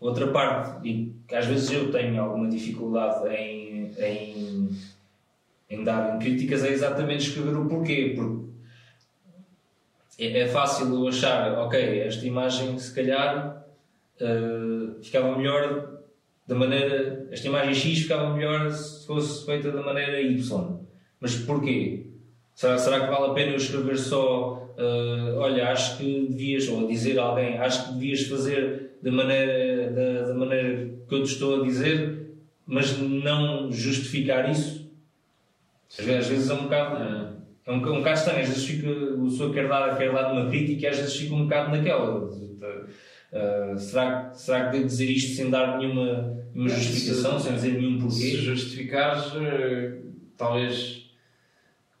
outra 0.00 0.28
parte, 0.28 0.88
e 0.88 1.14
que 1.28 1.34
às 1.34 1.46
vezes 1.46 1.70
eu 1.70 1.90
tenho 1.92 2.20
alguma 2.20 2.48
dificuldade 2.48 3.28
em, 3.28 3.92
em 3.98 4.70
em 5.70 5.84
dar 5.84 6.18
críticas 6.18 6.64
é 6.64 6.70
exatamente 6.70 7.28
escrever 7.28 7.56
o 7.56 7.68
porquê. 7.68 8.14
Porque 8.16 8.50
é, 10.18 10.40
é 10.40 10.48
fácil 10.48 11.06
achar, 11.06 11.56
ok, 11.58 12.00
esta 12.00 12.26
imagem 12.26 12.76
se 12.78 12.92
calhar 12.92 13.64
uh, 14.20 15.02
ficava 15.02 15.38
melhor 15.38 15.99
da 16.50 16.56
maneira. 16.56 17.28
Esta 17.30 17.46
imagem 17.46 17.74
X 17.74 18.00
ficava 18.00 18.34
melhor 18.34 18.68
se 18.72 19.06
fosse 19.06 19.46
feita 19.46 19.70
da 19.70 19.82
maneira 19.82 20.20
Y. 20.20 20.80
Mas 21.20 21.36
porquê? 21.36 22.06
Será, 22.54 22.76
será 22.76 23.00
que 23.00 23.06
vale 23.06 23.30
a 23.30 23.34
pena 23.34 23.52
eu 23.52 23.56
escrever 23.56 23.96
só, 23.96 24.74
uh, 24.76 25.38
olha, 25.38 25.70
acho 25.70 25.96
que 25.96 26.26
devias, 26.28 26.68
ou 26.68 26.88
dizer 26.88 27.18
a 27.20 27.22
alguém, 27.22 27.56
acho 27.56 27.86
que 27.86 27.92
devias 27.94 28.22
fazer 28.22 28.98
da 29.00 29.12
maneira, 29.12 29.90
da, 29.92 30.28
da 30.28 30.34
maneira 30.34 30.90
que 31.08 31.14
eu 31.14 31.22
te 31.22 31.32
estou 31.32 31.60
a 31.60 31.64
dizer, 31.64 32.32
mas 32.66 32.98
não 32.98 33.70
justificar 33.70 34.50
isso? 34.50 34.90
Às 35.98 36.04
vezes 36.04 36.50
é 36.50 36.54
um 36.54 36.64
bocado. 36.64 37.40
É 37.64 37.70
um, 37.70 37.76
um 37.76 37.98
bocado 37.98 38.18
estranho, 38.18 38.40
às 38.40 38.48
vezes 38.48 38.64
fica, 38.64 38.90
o 38.90 39.24
pessoa 39.24 39.52
quer 39.52 39.68
dar, 39.68 39.96
quer 39.96 40.12
dar 40.12 40.32
uma 40.32 40.50
crítica 40.50 40.82
e 40.82 40.86
às 40.88 40.98
vezes 40.98 41.14
fica 41.14 41.34
um 41.34 41.44
bocado 41.44 41.70
naquela. 41.70 42.28
Uh, 43.32 43.78
será, 43.78 44.32
será 44.34 44.66
que 44.66 44.72
devo 44.72 44.86
dizer 44.86 45.10
isto 45.10 45.36
sem 45.36 45.50
dar 45.50 45.78
nenhuma, 45.78 46.36
nenhuma 46.52 46.68
justificação, 46.68 47.38
se, 47.38 47.46
sem 47.46 47.54
dizer 47.54 47.72
nenhum 47.74 48.00
porquê? 48.00 48.14
Se 48.14 48.36
justificares, 48.38 49.26
uh, 49.34 50.12
talvez 50.36 51.10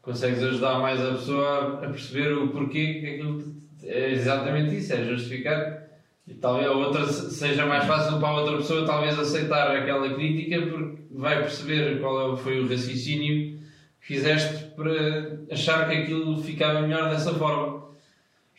consegues 0.02 0.42
ajudar 0.42 0.80
mais 0.80 1.00
a 1.00 1.12
pessoa 1.12 1.84
a 1.84 1.88
perceber 1.88 2.32
o 2.32 2.48
porquê 2.48 2.94
que 2.94 3.06
aquilo 3.06 3.54
é 3.84 4.12
exatamente 4.12 4.76
isso, 4.76 4.92
é 4.92 5.04
justificar. 5.04 5.80
E 6.26 6.34
talvez 6.34 6.66
a 6.66 6.72
outra 6.72 7.06
seja 7.06 7.66
mais 7.66 7.84
fácil 7.84 8.18
para 8.18 8.28
a 8.28 8.40
outra 8.40 8.56
pessoa 8.58 8.86
talvez 8.86 9.18
aceitar 9.18 9.76
aquela 9.76 10.12
crítica 10.14 10.60
porque 10.66 11.02
vai 11.12 11.42
perceber 11.42 12.00
qual 12.00 12.34
é 12.34 12.36
foi 12.36 12.60
o 12.60 12.68
raciocínio 12.68 13.58
fizeste 13.98 14.64
para 14.76 15.38
achar 15.50 15.88
que 15.88 15.96
aquilo 15.96 16.42
ficava 16.42 16.82
melhor 16.82 17.10
dessa 17.10 17.34
forma. 17.34 17.89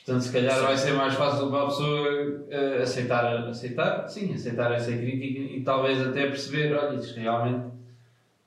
Portanto, 0.05 0.23
se 0.23 0.31
calhar 0.31 0.61
vai 0.61 0.77
ser 0.77 0.93
mais 0.93 1.13
fácil 1.13 1.49
para 1.49 1.63
a 1.63 1.65
pessoa 1.65 2.43
uh, 2.49 2.81
aceitar, 2.81 3.47
aceitar, 3.47 4.07
sim, 4.07 4.33
aceitar 4.33 4.71
essa 4.71 4.91
crítica 4.91 5.39
e 5.39 5.61
talvez 5.63 6.01
até 6.01 6.25
perceber, 6.25 6.73
olha, 6.75 6.97
isto 6.97 7.19
realmente 7.19 7.67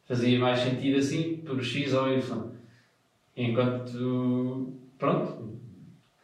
fazia 0.07 0.39
mais 0.39 0.59
sentido 0.59 0.99
assim, 0.99 1.37
por 1.47 1.63
X 1.63 1.95
ou 1.95 2.09
Y. 2.13 2.55
Enquanto, 3.37 4.73
pronto, 4.99 5.59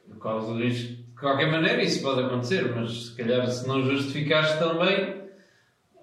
de 0.08 1.04
qualquer 1.18 1.50
maneira 1.50 1.82
isso 1.82 2.02
pode 2.02 2.22
acontecer, 2.22 2.72
mas 2.74 3.06
se 3.06 3.16
calhar 3.16 3.46
se 3.46 3.68
não 3.68 3.82
justificaste 3.84 4.58
também, 4.58 5.20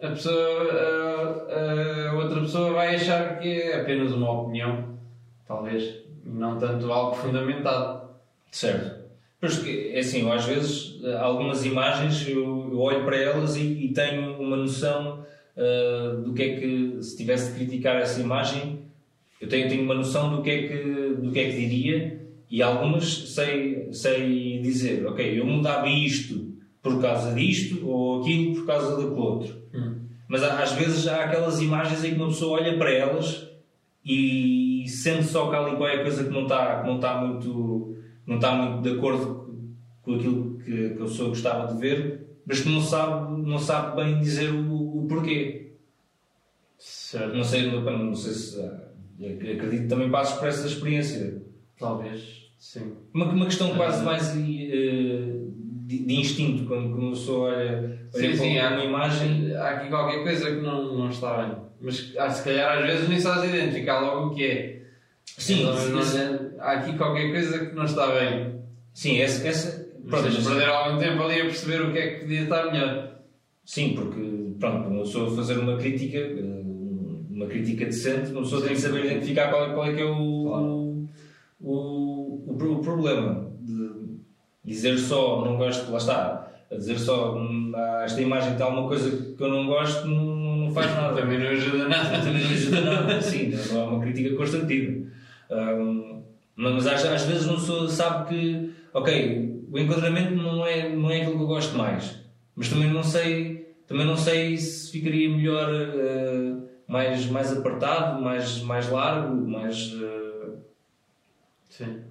a 0.01 0.07
pessoa, 0.09 0.71
a, 0.71 2.09
a, 2.09 2.13
outra 2.13 2.41
pessoa 2.41 2.71
vai 2.71 2.95
achar 2.95 3.39
que 3.39 3.61
é 3.61 3.81
apenas 3.81 4.11
uma 4.13 4.41
opinião, 4.41 4.97
talvez, 5.45 6.01
não 6.23 6.57
tanto 6.57 6.91
algo 6.91 7.15
fundamentado. 7.15 8.07
Certo. 8.51 8.96
Pois 9.39 9.63
é 9.67 9.99
assim, 9.99 10.21
eu, 10.21 10.31
às 10.31 10.45
vezes, 10.45 11.03
algumas 11.19 11.63
imagens, 11.63 12.27
eu, 12.27 12.69
eu 12.71 12.79
olho 12.79 13.05
para 13.05 13.17
elas 13.17 13.55
e, 13.55 13.85
e 13.85 13.93
tenho 13.93 14.39
uma 14.41 14.57
noção 14.57 15.23
uh, 15.55 16.21
do 16.21 16.33
que 16.33 16.41
é 16.41 16.59
que, 16.59 16.97
se 17.03 17.15
tivesse 17.15 17.51
de 17.51 17.57
criticar 17.57 17.97
essa 17.97 18.19
imagem, 18.19 18.79
eu 19.39 19.47
tenho, 19.47 19.69
tenho 19.69 19.83
uma 19.83 19.93
noção 19.93 20.35
do 20.35 20.41
que, 20.41 20.49
é 20.49 20.67
que, 20.67 21.15
do 21.21 21.31
que 21.31 21.39
é 21.39 21.51
que 21.51 21.57
diria 21.57 22.19
e 22.49 22.63
algumas 22.63 23.33
sei, 23.35 23.89
sei 23.91 24.59
dizer, 24.59 25.05
ok, 25.05 25.39
eu 25.39 25.45
mudava 25.45 25.87
isto 25.87 26.53
por 26.81 26.99
causa 26.99 27.33
disto 27.33 27.87
ou 27.87 28.21
aquilo 28.21 28.55
por 28.55 28.65
causa 28.65 28.95
daquele 28.95 29.19
outro. 29.19 29.55
Hum. 29.73 29.95
Mas 30.27 30.41
às 30.43 30.71
vezes 30.71 31.07
há 31.07 31.25
aquelas 31.25 31.61
imagens 31.61 32.03
em 32.03 32.11
que 32.11 32.19
uma 32.19 32.29
pessoa 32.29 32.59
olha 32.59 32.77
para 32.77 32.91
elas 32.91 33.47
e 34.03 34.85
sente 34.87 35.25
só 35.25 35.49
que 35.49 35.55
ali 35.55 35.75
qualquer 35.75 36.01
coisa 36.01 36.23
que 36.23 36.29
não 36.29 36.43
está, 36.43 36.81
que 36.81 36.87
não 36.87 36.95
está 36.95 37.21
muito 37.21 37.95
não 38.27 38.35
está 38.35 38.53
muito 38.53 38.83
de 38.83 38.97
acordo 38.97 39.47
com 40.01 40.15
aquilo 40.15 40.59
que, 40.59 40.89
que 40.89 41.01
a 41.01 41.05
pessoa 41.05 41.29
gostava 41.29 41.73
de 41.73 41.79
ver, 41.79 42.27
mas 42.45 42.59
que 42.59 42.69
não 42.69 42.81
sabe, 42.81 43.41
não 43.41 43.57
sabe 43.57 43.95
bem 43.95 44.19
dizer 44.19 44.51
o, 44.51 44.99
o 44.99 45.07
porquê. 45.07 45.71
Certo. 46.77 47.35
Não 47.35 47.43
sei, 47.43 47.71
não, 47.71 47.81
não 47.81 48.15
sei 48.15 48.33
se. 48.33 48.59
Acredito 49.19 49.83
que 49.83 49.87
também 49.87 50.11
passes 50.11 50.37
por 50.37 50.47
essa 50.47 50.67
experiência. 50.67 51.41
Talvez, 51.79 52.51
sim. 52.59 52.93
Uma, 53.13 53.25
uma 53.25 53.45
questão 53.45 53.75
quase 53.75 54.03
mais 54.03 54.29
uh, 54.29 54.35
de, 54.35 56.05
de, 56.05 56.13
instinto, 56.13 56.65
quando, 56.65 56.91
quando 56.91 57.07
a 57.07 57.11
pessoa 57.11 57.49
olha, 57.49 57.99
olha 58.13 58.35
sim, 58.35 58.35
sim, 58.35 58.59
há, 58.59 58.71
uma 58.71 58.83
imagem. 58.83 59.55
Há 59.55 59.69
aqui 59.69 59.89
qualquer 59.89 60.23
coisa 60.23 60.55
que 60.55 60.61
não, 60.61 60.95
não 60.95 61.09
está 61.09 61.43
bem. 61.43 61.55
Mas 61.81 62.13
ah, 62.17 62.29
se 62.29 62.43
calhar 62.43 62.77
às 62.77 62.85
vezes 62.85 63.09
nem 63.09 63.19
sabes 63.19 63.49
identificar 63.49 63.99
logo 63.99 64.27
o 64.27 64.35
que 64.35 64.45
é. 64.45 64.86
Sim, 65.37 65.65
não, 65.65 65.73
há 66.59 66.71
aqui 66.73 66.97
qualquer 66.97 67.31
coisa 67.31 67.65
que 67.65 67.75
não 67.75 67.85
está 67.85 68.07
bem. 68.07 68.61
Sim, 68.93 69.19
essa. 69.19 69.47
essa 69.47 69.87
pronto, 70.07 70.23
mas 70.23 70.47
perder 70.47 70.69
algum 70.69 70.97
tempo 70.97 71.23
ali 71.23 71.41
a 71.41 71.45
perceber 71.45 71.81
o 71.81 71.91
que 71.91 71.97
é 71.99 72.07
que 72.07 72.19
podia 72.21 72.43
estar 72.43 72.71
melhor. 72.71 73.17
Sim, 73.65 73.93
porque, 73.95 74.55
pronto, 74.59 74.87
uma 74.87 75.03
pessoa 75.03 75.35
fazer 75.35 75.59
uma 75.59 75.77
crítica, 75.77 76.17
eh, 76.17 76.63
uma 77.29 77.45
crítica 77.47 77.85
decente, 77.85 78.31
uma 78.31 78.41
pessoa 78.41 78.61
tem 78.61 78.71
que 78.71 78.81
saber 78.81 79.05
identificar 79.05 79.49
qual 79.49 79.69
é, 79.69 79.73
qual 79.73 79.85
é 79.85 79.93
que 79.93 80.01
é 80.01 80.05
o, 80.05 80.45
claro. 80.47 81.07
o, 81.61 82.45
o, 82.47 82.71
o, 82.71 82.79
problema. 82.81 83.51
De 83.61 84.17
dizer 84.63 84.97
só, 84.97 85.43
não 85.43 85.57
gosto, 85.57 85.91
lá 85.91 85.97
está, 85.97 86.51
a 86.71 86.75
dizer 86.75 86.97
só, 86.97 87.35
hum, 87.35 87.73
esta 88.03 88.21
imagem 88.21 88.55
tem 88.55 88.65
alguma 88.65 88.87
coisa 88.87 89.35
que 89.35 89.41
eu 89.41 89.49
não 89.49 89.67
gosto, 89.67 90.07
não, 90.07 90.23
não 90.67 90.73
faz 90.73 90.95
nada. 90.95 91.21
Também 91.21 91.39
não 91.39 91.47
ajuda 91.47 91.87
nada. 91.87 92.19
Também 92.19 92.43
não 92.43 92.51
ajuda 92.51 92.81
nada, 92.81 93.21
sim, 93.21 93.53
não 93.71 93.81
é 93.81 93.83
uma 93.85 94.01
crítica 94.01 94.35
construtiva. 94.35 95.07
Um, 95.49 96.23
mas 96.55 96.87
às, 96.87 97.05
às 97.05 97.23
vezes 97.23 97.45
uma 97.45 97.55
pessoa 97.55 97.87
sabe 97.87 98.29
que, 98.29 98.73
ok, 98.93 99.65
o 99.71 99.77
enquadramento 99.77 100.35
não 100.35 100.65
é, 100.65 100.89
não 100.89 101.11
é 101.11 101.21
aquilo 101.21 101.37
que 101.37 101.43
eu 101.43 101.47
gosto 101.47 101.77
mais, 101.77 102.19
mas 102.55 102.69
também 102.69 102.89
não 102.89 103.03
sei, 103.03 103.75
também 103.85 104.05
não 104.05 104.17
sei 104.17 104.57
se 104.57 104.91
ficaria 104.91 105.29
melhor 105.29 105.69
uh, 105.69 106.67
mais, 106.87 107.25
mais 107.27 107.55
apertado, 107.55 108.21
mais, 108.21 108.61
mais 108.61 108.89
largo, 108.89 109.35
mais. 109.47 109.93
Uh... 109.93 110.57
Sim. 111.69 112.01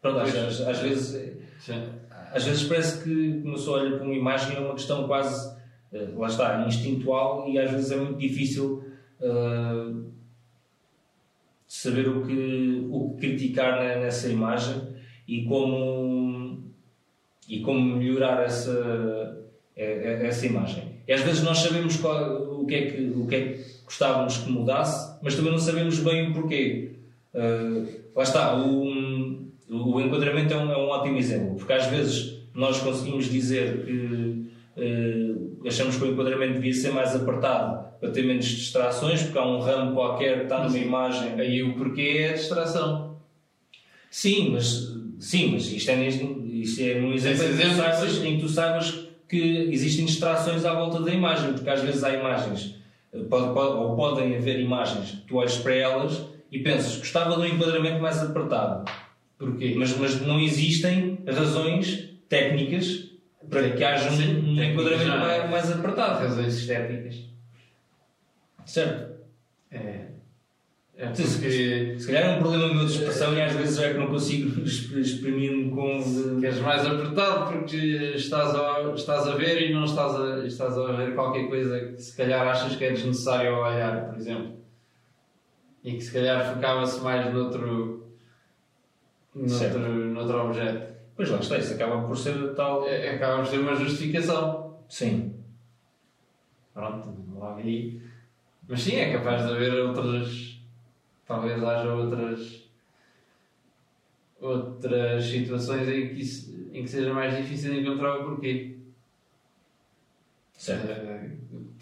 Pronto, 0.00 0.20
às, 0.20 0.34
às, 0.34 0.60
às, 0.60 0.78
vezes. 0.78 1.36
Sim. 1.58 1.82
Às 2.32 2.44
vezes 2.44 2.64
parece 2.64 3.02
que 3.02 3.40
uma 3.42 3.54
pessoa 3.54 3.80
olha 3.80 3.96
para 3.96 4.04
uma 4.04 4.14
imagem 4.14 4.56
é 4.56 4.60
uma 4.60 4.74
questão 4.74 5.06
quase, 5.06 5.56
uh, 5.92 6.18
lá 6.18 6.26
está, 6.28 6.64
instintual 6.66 7.48
e 7.48 7.58
às 7.58 7.70
vezes 7.70 7.92
é 7.92 7.96
muito 7.96 8.18
difícil 8.18 8.84
saber 11.66 12.06
o 12.06 12.26
que, 12.26 12.86
o 12.90 13.10
que 13.10 13.26
criticar 13.28 13.80
nessa 13.80 14.28
imagem 14.28 14.76
e 15.26 15.44
como, 15.44 16.64
e 17.48 17.60
como 17.60 17.96
melhorar 17.96 18.44
essa, 18.44 19.42
essa 19.74 20.46
imagem. 20.46 20.96
E 21.08 21.12
às 21.12 21.22
vezes 21.22 21.42
nós 21.42 21.58
sabemos 21.58 21.96
qual, 21.96 22.60
o, 22.60 22.66
que 22.66 22.74
é 22.74 22.90
que, 22.90 23.02
o 23.16 23.26
que 23.26 23.34
é 23.34 23.40
que 23.52 23.64
gostávamos 23.84 24.38
que 24.38 24.50
mudasse, 24.50 25.18
mas 25.22 25.36
também 25.36 25.52
não 25.52 25.58
sabemos 25.58 25.98
bem 26.00 26.30
o 26.30 26.34
porquê. 26.34 26.96
Uh, 27.32 27.86
lá 28.14 28.22
está, 28.22 28.56
o, 28.56 29.46
o 29.68 30.00
enquadramento 30.00 30.52
é 30.52 30.56
um, 30.56 30.70
é 30.70 30.76
um 30.76 30.88
ótimo 30.88 31.16
exemplo, 31.16 31.54
porque 31.56 31.72
às 31.72 31.86
vezes 31.86 32.42
nós 32.54 32.80
conseguimos 32.80 33.30
dizer 33.30 33.84
que 33.84 34.46
uh, 34.76 35.45
achamos 35.68 35.96
que 35.96 36.04
o 36.04 36.12
enquadramento 36.12 36.54
devia 36.54 36.74
ser 36.74 36.92
mais 36.92 37.14
apertado 37.14 37.86
para 38.00 38.10
ter 38.10 38.22
menos 38.22 38.44
distrações, 38.44 39.22
porque 39.22 39.38
há 39.38 39.46
um 39.46 39.58
ramo 39.58 39.94
qualquer 39.94 40.38
que 40.38 40.42
está 40.44 40.62
numa 40.62 40.78
imagem. 40.78 41.40
Aí 41.40 41.62
o 41.62 41.74
porquê 41.74 42.18
é 42.20 42.30
a 42.30 42.32
distração. 42.34 43.16
Sim, 44.10 44.50
mas, 44.52 44.94
sim, 45.18 45.52
mas 45.52 45.70
isto 45.70 45.90
é, 45.90 46.08
isto 46.08 46.82
é 46.82 47.00
um 47.00 47.12
exemplo 47.12 47.44
em 47.44 47.56
que, 47.56 47.64
tu 47.64 47.68
saibas, 47.76 48.24
em 48.24 48.36
que 48.36 48.40
tu 48.40 48.48
saibas 48.48 49.08
que 49.28 49.68
existem 49.70 50.04
distrações 50.04 50.64
à 50.64 50.74
volta 50.74 51.00
da 51.00 51.12
imagem, 51.12 51.52
porque 51.52 51.68
às 51.68 51.82
vezes 51.82 52.04
há 52.04 52.14
imagens, 52.14 52.76
pode, 53.28 53.52
pode, 53.52 53.76
ou 53.76 53.96
podem 53.96 54.36
haver 54.36 54.60
imagens 54.60 55.22
tu 55.26 55.36
olhas 55.36 55.56
para 55.58 55.74
elas 55.74 56.22
e 56.50 56.60
pensas, 56.60 56.96
gostava 56.96 57.34
de 57.34 57.40
um 57.40 57.44
enquadramento 57.44 58.00
mais 58.00 58.22
apertado. 58.22 58.90
Porquê? 59.38 59.74
Mas, 59.76 59.96
mas 59.98 60.20
não 60.20 60.40
existem 60.40 61.18
razões 61.26 62.08
técnicas 62.28 63.10
para 63.50 63.70
que 63.70 63.84
haja 63.84 64.10
um, 64.10 64.50
um 64.50 64.62
enquadramento 64.62 65.18
mais, 65.18 65.50
mais 65.50 65.72
apertado. 65.72 66.20
Razões 66.20 66.58
estéticas. 66.58 67.24
Certo. 68.64 69.16
É. 69.70 70.06
É 70.98 71.08
porque... 71.08 71.24
se, 71.24 72.00
se 72.00 72.06
calhar 72.06 72.24
é 72.24 72.36
um 72.36 72.38
problema 72.38 72.72
meu 72.72 72.86
de 72.86 72.92
expressão 72.92 73.34
e 73.34 73.42
às 73.42 73.52
vezes 73.52 73.78
é 73.78 73.92
que 73.92 73.98
não 73.98 74.06
consigo 74.06 74.60
exprimir-me 74.64 75.70
com. 75.70 76.40
Queres 76.40 76.58
mais 76.60 76.86
apertado 76.86 77.52
porque 77.52 77.76
estás 78.16 78.54
a, 78.54 78.92
estás 78.94 79.28
a 79.28 79.34
ver 79.36 79.70
e 79.70 79.74
não 79.74 79.84
estás 79.84 80.18
a, 80.18 80.46
estás 80.46 80.78
a 80.78 80.92
ver 80.92 81.14
qualquer 81.14 81.48
coisa 81.48 81.78
que 81.78 82.00
se 82.00 82.16
calhar 82.16 82.48
achas 82.48 82.76
que 82.76 82.84
é 82.84 82.92
desnecessário 82.92 83.54
ao 83.54 83.70
olhar, 83.70 84.06
por 84.06 84.16
exemplo. 84.16 84.56
E 85.84 85.92
que 85.92 86.00
se 86.00 86.12
calhar 86.12 86.54
focava-se 86.54 87.00
mais 87.02 87.32
noutro, 87.32 88.10
noutro, 89.34 89.78
noutro 89.78 90.46
objeto. 90.46 90.95
Pois 91.16 91.30
lá 91.30 91.38
está, 91.38 91.58
isso 91.58 91.74
acaba 91.74 92.06
por 92.06 92.16
ser 92.16 92.54
tal. 92.54 92.86
É, 92.86 93.10
acaba 93.10 93.38
por 93.38 93.46
ser 93.46 93.58
uma 93.58 93.74
justificação. 93.74 94.78
Sim. 94.88 95.34
Pronto, 96.74 97.08
logo 97.34 97.58
aí 97.58 98.06
mas 98.68 98.80
sim, 98.80 98.96
é 98.96 99.12
capaz 99.12 99.46
de 99.46 99.52
haver 99.52 99.74
outras. 99.74 100.60
Talvez 101.26 101.62
haja 101.62 101.92
outras. 101.92 102.68
outras 104.40 105.24
situações 105.24 105.88
em 105.88 106.08
que, 106.08 106.20
isso, 106.20 106.68
em 106.72 106.82
que 106.82 106.88
seja 106.88 107.12
mais 107.14 107.36
difícil 107.36 107.74
encontrar 107.74 108.18
o 108.18 108.24
porquê. 108.24 108.76
Certo. 110.52 110.88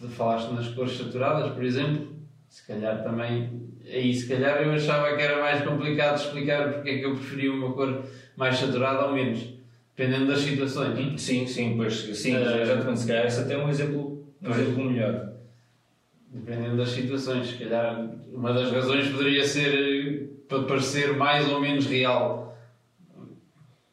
Uh, 0.03 0.09
falaste 0.09 0.51
nas 0.53 0.69
cores 0.69 0.97
saturadas, 0.97 1.53
por 1.53 1.65
exemplo. 1.65 2.15
Se 2.49 2.67
calhar 2.67 3.03
também. 3.03 3.65
Aí, 3.87 4.15
se 4.15 4.29
calhar, 4.29 4.63
eu 4.63 4.73
achava 4.73 5.15
que 5.17 5.23
era 5.23 5.41
mais 5.41 5.63
complicado 5.65 6.17
explicar 6.17 6.73
porque 6.73 6.91
é 6.91 6.99
que 6.99 7.05
eu 7.05 7.15
preferia 7.15 7.53
uma 7.53 7.73
cor 7.73 8.05
mais 8.37 8.57
saturada 8.57 9.07
ou 9.07 9.13
menos. 9.13 9.55
Dependendo 9.97 10.27
das 10.27 10.41
situações. 10.41 11.21
Sim, 11.21 11.47
sim, 11.47 11.75
pois. 11.77 11.95
Sim, 11.95 12.37
uh, 12.37 12.61
exatamente. 12.61 13.01
Se 13.01 13.07
calhar, 13.07 13.27
esse 13.27 13.41
até 13.41 13.55
é 13.55 13.59
um 13.59 13.69
exemplo, 13.69 14.27
um 14.43 14.51
exemplo 14.51 14.85
melhor. 14.85 15.33
Dependendo 16.31 16.77
das 16.77 16.91
situações, 16.91 17.49
se 17.49 17.59
calhar 17.59 18.11
uma 18.33 18.53
das 18.53 18.73
razões 18.73 19.09
poderia 19.09 19.45
ser 19.45 20.31
para 20.49 20.65
parecer 20.65 21.17
mais 21.17 21.49
ou 21.49 21.61
menos 21.61 21.87
real, 21.87 22.59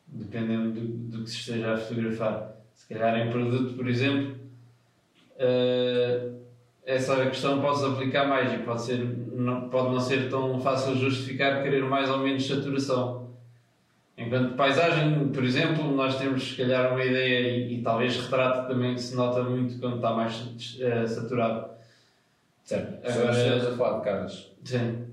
dependendo 0.08 0.72
do, 0.72 0.88
do 1.18 1.24
que 1.24 1.30
se 1.30 1.38
esteja 1.38 1.74
a 1.74 1.78
fotografar. 1.78 2.52
Se 2.74 2.88
calhar 2.92 3.20
em 3.20 3.32
produto, 3.32 3.76
por 3.76 3.88
exemplo, 3.88 4.36
uh, 5.36 6.42
essa 6.84 7.26
questão 7.28 7.62
pode-se 7.62 7.86
aplicar 7.86 8.28
mais 8.28 8.52
e 8.54 8.58
pode, 8.58 8.82
ser, 8.82 8.98
não, 8.98 9.70
pode 9.70 9.92
não 9.92 10.00
ser 10.00 10.30
tão 10.30 10.60
fácil 10.60 10.96
justificar 10.96 11.62
querer 11.62 11.84
mais 11.84 12.10
ou 12.10 12.20
menos 12.20 12.48
saturação. 12.48 13.21
Enquanto 14.18 14.56
paisagem, 14.56 15.30
por 15.30 15.44
exemplo, 15.44 15.96
nós 15.96 16.18
temos 16.18 16.52
se 16.52 16.58
calhar 16.58 16.94
uma 16.94 17.04
ideia 17.04 17.50
e, 17.50 17.80
e 17.80 17.82
talvez 17.82 18.18
retrato 18.18 18.68
também 18.68 18.98
se 18.98 19.16
nota 19.16 19.42
muito 19.44 19.80
quando 19.80 19.96
está 19.96 20.14
mais 20.14 20.40
uh, 20.42 21.08
saturado 21.08 21.72
Certo. 22.72 23.06
Agora 23.06 23.32
estamos 23.32 23.68
a 23.68 23.78
falar 23.78 23.98
de 23.98 24.06
caras. 24.06 24.52
Sim. 24.64 25.06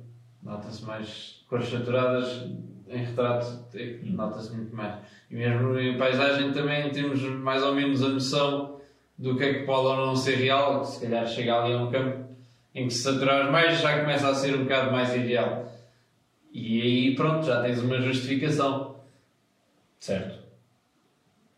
Nota-se 0.44 0.84
mais 0.84 1.44
cores 1.48 1.68
saturadas 1.68 2.44
em 2.88 2.98
retrato, 2.98 3.46
hum. 3.74 4.12
nota-se 4.12 4.54
muito 4.54 4.74
mais. 4.74 4.94
E 5.28 5.34
mesmo 5.34 5.76
em 5.78 5.98
paisagem 5.98 6.52
também 6.52 6.90
temos 6.90 7.20
mais 7.20 7.62
ou 7.64 7.74
menos 7.74 8.02
a 8.02 8.08
noção 8.08 8.78
do 9.18 9.36
que 9.36 9.44
é 9.44 9.54
que 9.54 9.66
pode 9.66 9.86
ou 9.88 10.06
não 10.06 10.16
ser 10.16 10.36
real, 10.36 10.80
que 10.82 10.86
se 10.86 11.00
calhar 11.00 11.26
chega 11.26 11.60
ali 11.60 11.74
a 11.74 11.82
um 11.82 11.90
campo 11.90 12.28
em 12.74 12.86
que 12.86 12.94
se 12.94 13.02
saturar 13.02 13.50
mais 13.50 13.80
já 13.80 14.00
começa 14.00 14.28
a 14.28 14.34
ser 14.34 14.54
um 14.54 14.62
bocado 14.62 14.92
mais 14.92 15.14
ideal. 15.14 15.66
E 16.52 16.82
aí 16.82 17.14
pronto, 17.14 17.46
já 17.46 17.62
tens 17.62 17.80
uma 17.80 18.00
justificação. 18.00 18.96
Certo. 20.00 20.38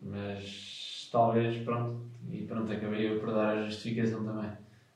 Mas 0.01 1.09
talvez, 1.13 1.57
pronto, 1.63 2.01
e 2.33 2.39
pronto, 2.43 2.73
acabei 2.73 3.09
eu 3.09 3.21
por 3.21 3.33
dar 3.33 3.59
a 3.59 3.65
justificação 3.65 4.25
também. 4.25 4.51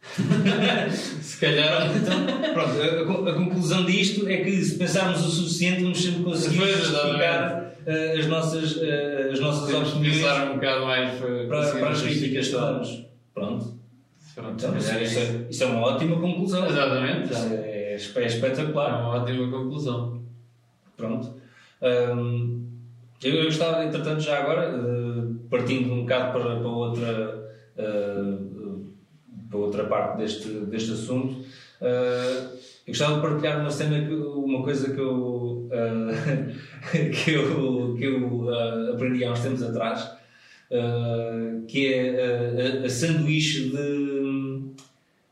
se 0.91 1.41
calhar. 1.41 1.91
Então, 1.97 2.27
pronto, 2.53 2.81
a, 2.81 3.31
a, 3.31 3.35
conclusão 3.35 3.85
disto 3.87 4.29
é 4.29 4.39
que 4.39 4.63
se 4.63 4.77
pensarmos 4.77 5.25
o 5.25 5.31
suficiente, 5.31 5.83
vamos 5.83 6.03
sempre 6.03 6.23
conseguir 6.23 6.67
justificar 6.67 7.73
uh, 7.87 8.19
as 8.19 8.27
nossas, 8.27 8.77
uh, 8.77 9.33
as 9.33 9.41
nossas 9.41 9.67
Temos 9.67 9.93
opiniões 9.93 10.19
pensar 10.19 10.51
um 10.51 10.55
bocado 10.55 10.85
mais 10.85 11.19
para, 11.19 11.47
para, 11.47 11.73
para 11.73 11.89
as 11.91 12.03
críticas 12.03 12.49
que 12.49 12.53
damos. 12.53 13.05
Pronto. 13.33 13.75
Pronto, 14.35 14.65
Então, 14.65 14.77
isso, 14.77 14.91
é 14.91 15.03
isso 15.05 15.19
é, 15.19 15.47
isso 15.49 15.65
é 15.65 15.67
uma 15.67 15.81
ótima 15.81 16.21
conclusão. 16.21 16.67
Exatamente. 16.67 17.33
Isso 17.33 17.47
é, 17.53 17.74
é 17.95 18.23
É 18.23 18.27
espetacular. 18.27 19.01
uma 19.01 19.23
ótima 19.23 19.51
conclusão. 19.51 20.23
Pronto. 20.97 21.35
Eu, 23.25 23.45
gostava, 23.45 23.85
entretanto, 23.85 24.21
já 24.21 24.41
agora, 24.41 24.77
uh, 24.77 25.35
partindo 25.49 25.91
um 25.91 26.01
bocado 26.03 26.39
para, 26.39 26.57
para, 26.57 26.69
outra, 26.69 27.53
uh, 27.79 28.87
para 29.49 29.59
outra 29.59 29.85
parte 29.85 30.19
deste, 30.19 30.49
deste 30.49 30.93
assunto, 30.93 31.33
uh, 31.81 32.55
eu 32.87 32.89
gostava 32.89 33.15
de 33.15 33.21
partilhar 33.23 33.61
uma 33.61 33.71
cena, 33.71 34.07
que, 34.07 34.13
uma 34.13 34.63
coisa 34.63 34.93
que 34.93 35.01
eu, 35.01 35.71
que 36.93 37.31
eu, 37.31 37.95
que 37.97 38.05
eu 38.05 38.49
aprendi 38.93 39.25
há 39.25 39.33
uns 39.33 39.41
tempos 39.41 39.63
atrás, 39.63 40.11
que 41.67 41.95
é 41.95 42.83
a, 42.83 42.85
a 42.85 42.91
sanduíche 42.91 43.71
de. 43.71 44.75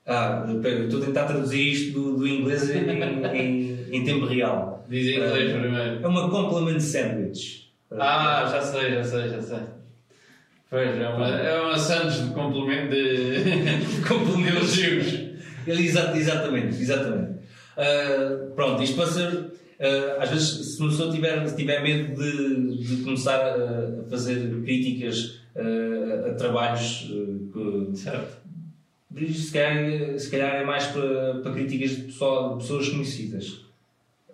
Ah, 0.07 0.45
estou 0.85 1.01
a 1.03 1.07
tentar 1.07 1.25
traduzir 1.27 1.73
isto 1.73 1.93
do, 1.93 2.17
do 2.19 2.27
inglês 2.29 2.69
em, 2.71 2.91
em, 3.37 3.79
em 3.97 4.05
tempo 4.05 4.27
real. 4.27 4.85
Diz 4.89 5.07
em 5.07 5.17
inglês 5.17 5.53
primeiro. 5.53 6.03
É 6.05 6.07
uma 6.09 6.29
complement 6.29 6.81
sandwich. 6.81 7.71
Ah, 7.91 8.49
já 8.51 8.61
sei, 8.61 8.91
já 8.95 9.05
sei, 9.05 9.29
já 9.29 9.41
sei. 9.43 9.59
Pois, 10.69 10.99
é 10.99 11.09
uma, 11.09 11.29
é 11.29 11.61
uma 11.61 11.79
sandes 11.79 12.27
de 12.27 12.35
complemento 12.35 12.91
de 12.95 14.09
complemento 14.09 14.51
de 14.51 14.57
elogios. 14.57 15.13
Ele, 15.67 15.85
exa- 15.87 16.17
exatamente, 16.17 16.81
exatamente. 16.83 17.33
Ah, 17.77 18.47
pronto, 18.57 18.83
isto 18.83 18.97
para 18.97 19.07
ser. 19.07 19.53
ah, 19.79 20.17
às 20.23 20.31
vezes, 20.31 20.75
se 20.75 20.81
uma 20.81 20.91
pessoa 20.91 21.13
tiver, 21.13 21.45
tiver 21.55 21.81
medo 21.83 22.17
de, 22.21 22.85
de 22.97 23.05
começar 23.05 23.37
a, 23.39 24.01
a 24.05 24.11
fazer 24.11 24.51
críticas 24.65 25.41
ah, 25.55 26.31
a 26.31 26.35
trabalhos 26.35 27.09
que. 27.53 27.97
Certo. 27.97 28.42
Se 29.35 29.53
calhar, 29.53 30.19
se 30.19 30.31
calhar 30.31 30.55
é 30.57 30.65
mais 30.65 30.87
para, 30.87 31.35
para 31.43 31.53
críticas 31.53 31.91
de, 31.97 32.03
pessoa- 32.05 32.51
de 32.55 32.63
pessoas 32.63 32.89
conhecidas. 32.89 33.61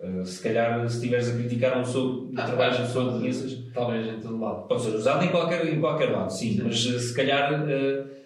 Ah, 0.01 0.23
se 0.25 0.41
calhar, 0.41 0.87
se 0.89 0.95
estiveres 0.95 1.27
a 1.29 1.33
criticar 1.33 1.77
um 1.77 1.81
pessoa, 1.83 2.25
de 2.27 2.35
trabalho 2.35 2.71
de 2.75 2.81
pessoa 2.83 3.11
que 3.13 3.19
conheças, 3.19 3.57
Talvez 3.73 4.07
em 4.07 4.19
todo 4.21 4.39
lado. 4.39 4.67
Pode 4.67 4.81
ser 4.83 4.95
usado 4.95 5.25
em 5.25 5.27
qualquer, 5.29 5.67
em 5.67 5.79
qualquer 5.81 6.11
lado, 6.11 6.29
sim, 6.31 6.61
mas 6.63 6.85
eh, 6.85 6.97
se 6.99 7.13
calhar, 7.13 7.65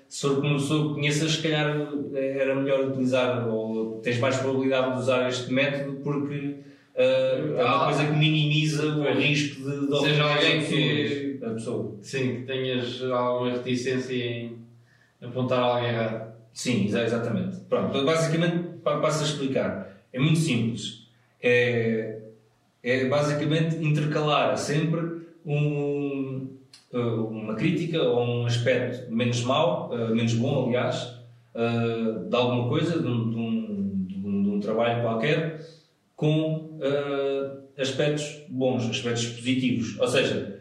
se 0.08 0.22
for 0.28 0.36
como 0.36 0.48
uma 0.50 0.58
pessoa 0.60 0.90
que 0.90 0.94
conheças, 0.96 1.32
se 1.32 1.42
calhar 1.42 1.76
eh, 2.14 2.38
era 2.40 2.54
melhor 2.56 2.88
utilizar, 2.90 3.48
ou 3.48 4.00
tens 4.04 4.20
mais 4.20 4.38
probabilidade 4.38 4.94
de 4.94 5.00
usar 5.00 5.28
este 5.28 5.52
método, 5.52 5.98
porque 6.04 6.58
eh, 6.96 7.54
é 7.58 7.64
uma 7.64 7.82
Ah. 7.82 7.86
coisa 7.86 8.06
que 8.06 8.12
minimiza 8.20 8.86
o 8.96 9.02
Pois. 9.04 9.18
risco 9.18 9.68
de, 9.70 9.88
de 9.88 10.00
Seja 10.00 10.24
alguém 10.24 10.64
que- 10.64 11.40
a 11.44 11.50
pessoa. 11.50 11.96
Sim, 12.04 12.36
que 12.36 12.42
tenhas 12.44 13.02
alguma 13.04 13.52
reticência 13.54 14.14
em 14.16 14.58
apontar 15.22 15.60
alguém 15.60 15.90
errado. 15.90 16.33
Sim, 16.54 16.86
exa- 16.86 17.04
exatamente. 17.04 17.58
Pronto, 17.62 17.90
então, 17.90 18.06
basicamente, 18.06 18.78
pa- 18.84 19.00
passo 19.00 19.24
a 19.24 19.28
explicar. 19.28 19.98
É 20.12 20.20
muito 20.20 20.40
simples. 20.40 21.08
É, 21.42 22.20
é 22.84 23.06
basicamente 23.06 23.76
intercalar 23.84 24.58
sempre 24.58 25.24
um, 25.46 26.50
uh, 26.94 27.26
uma 27.28 27.56
crítica 27.56 28.02
ou 28.02 28.24
um 28.24 28.46
aspecto 28.46 29.12
menos 29.12 29.42
mau, 29.44 29.92
uh, 29.92 30.16
menos 30.16 30.34
bom, 30.36 30.68
aliás, 30.68 31.20
uh, 31.56 32.30
de 32.30 32.36
alguma 32.36 32.68
coisa, 32.70 33.00
de 33.02 33.08
um, 33.08 33.30
de 33.30 33.36
um- 33.38 34.06
de 34.08 34.16
um- 34.28 34.44
de 34.44 34.50
um 34.50 34.60
trabalho 34.60 35.02
qualquer, 35.02 35.60
com 36.16 36.80
aspectos 37.78 38.44
bons, 38.50 38.90
aspectos 38.90 39.26
positivos. 39.28 40.00
Ou 40.00 40.08
seja, 40.08 40.60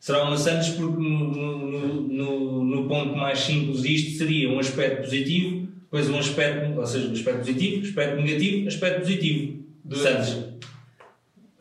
será 0.00 0.24
uma 0.24 0.36
Santos 0.36 0.68
porque 0.70 1.00
no, 1.00 1.28
no, 1.28 2.02
no, 2.08 2.64
no 2.64 2.88
ponto 2.88 3.16
mais 3.16 3.38
simples 3.40 3.82
disto 3.82 4.16
seria 4.18 4.48
um 4.50 4.58
aspecto 4.58 5.02
positivo, 5.02 5.68
depois 5.82 6.08
um 6.10 6.18
aspecto, 6.18 6.78
ou 6.78 6.86
seja, 6.86 7.08
um 7.08 7.12
aspecto 7.12 7.38
positivo, 7.38 7.86
aspecto 7.86 8.20
negativo, 8.22 8.68
aspecto 8.68 9.00
positivo. 9.00 9.58
Do- 9.84 9.96
Santos. 9.96 10.36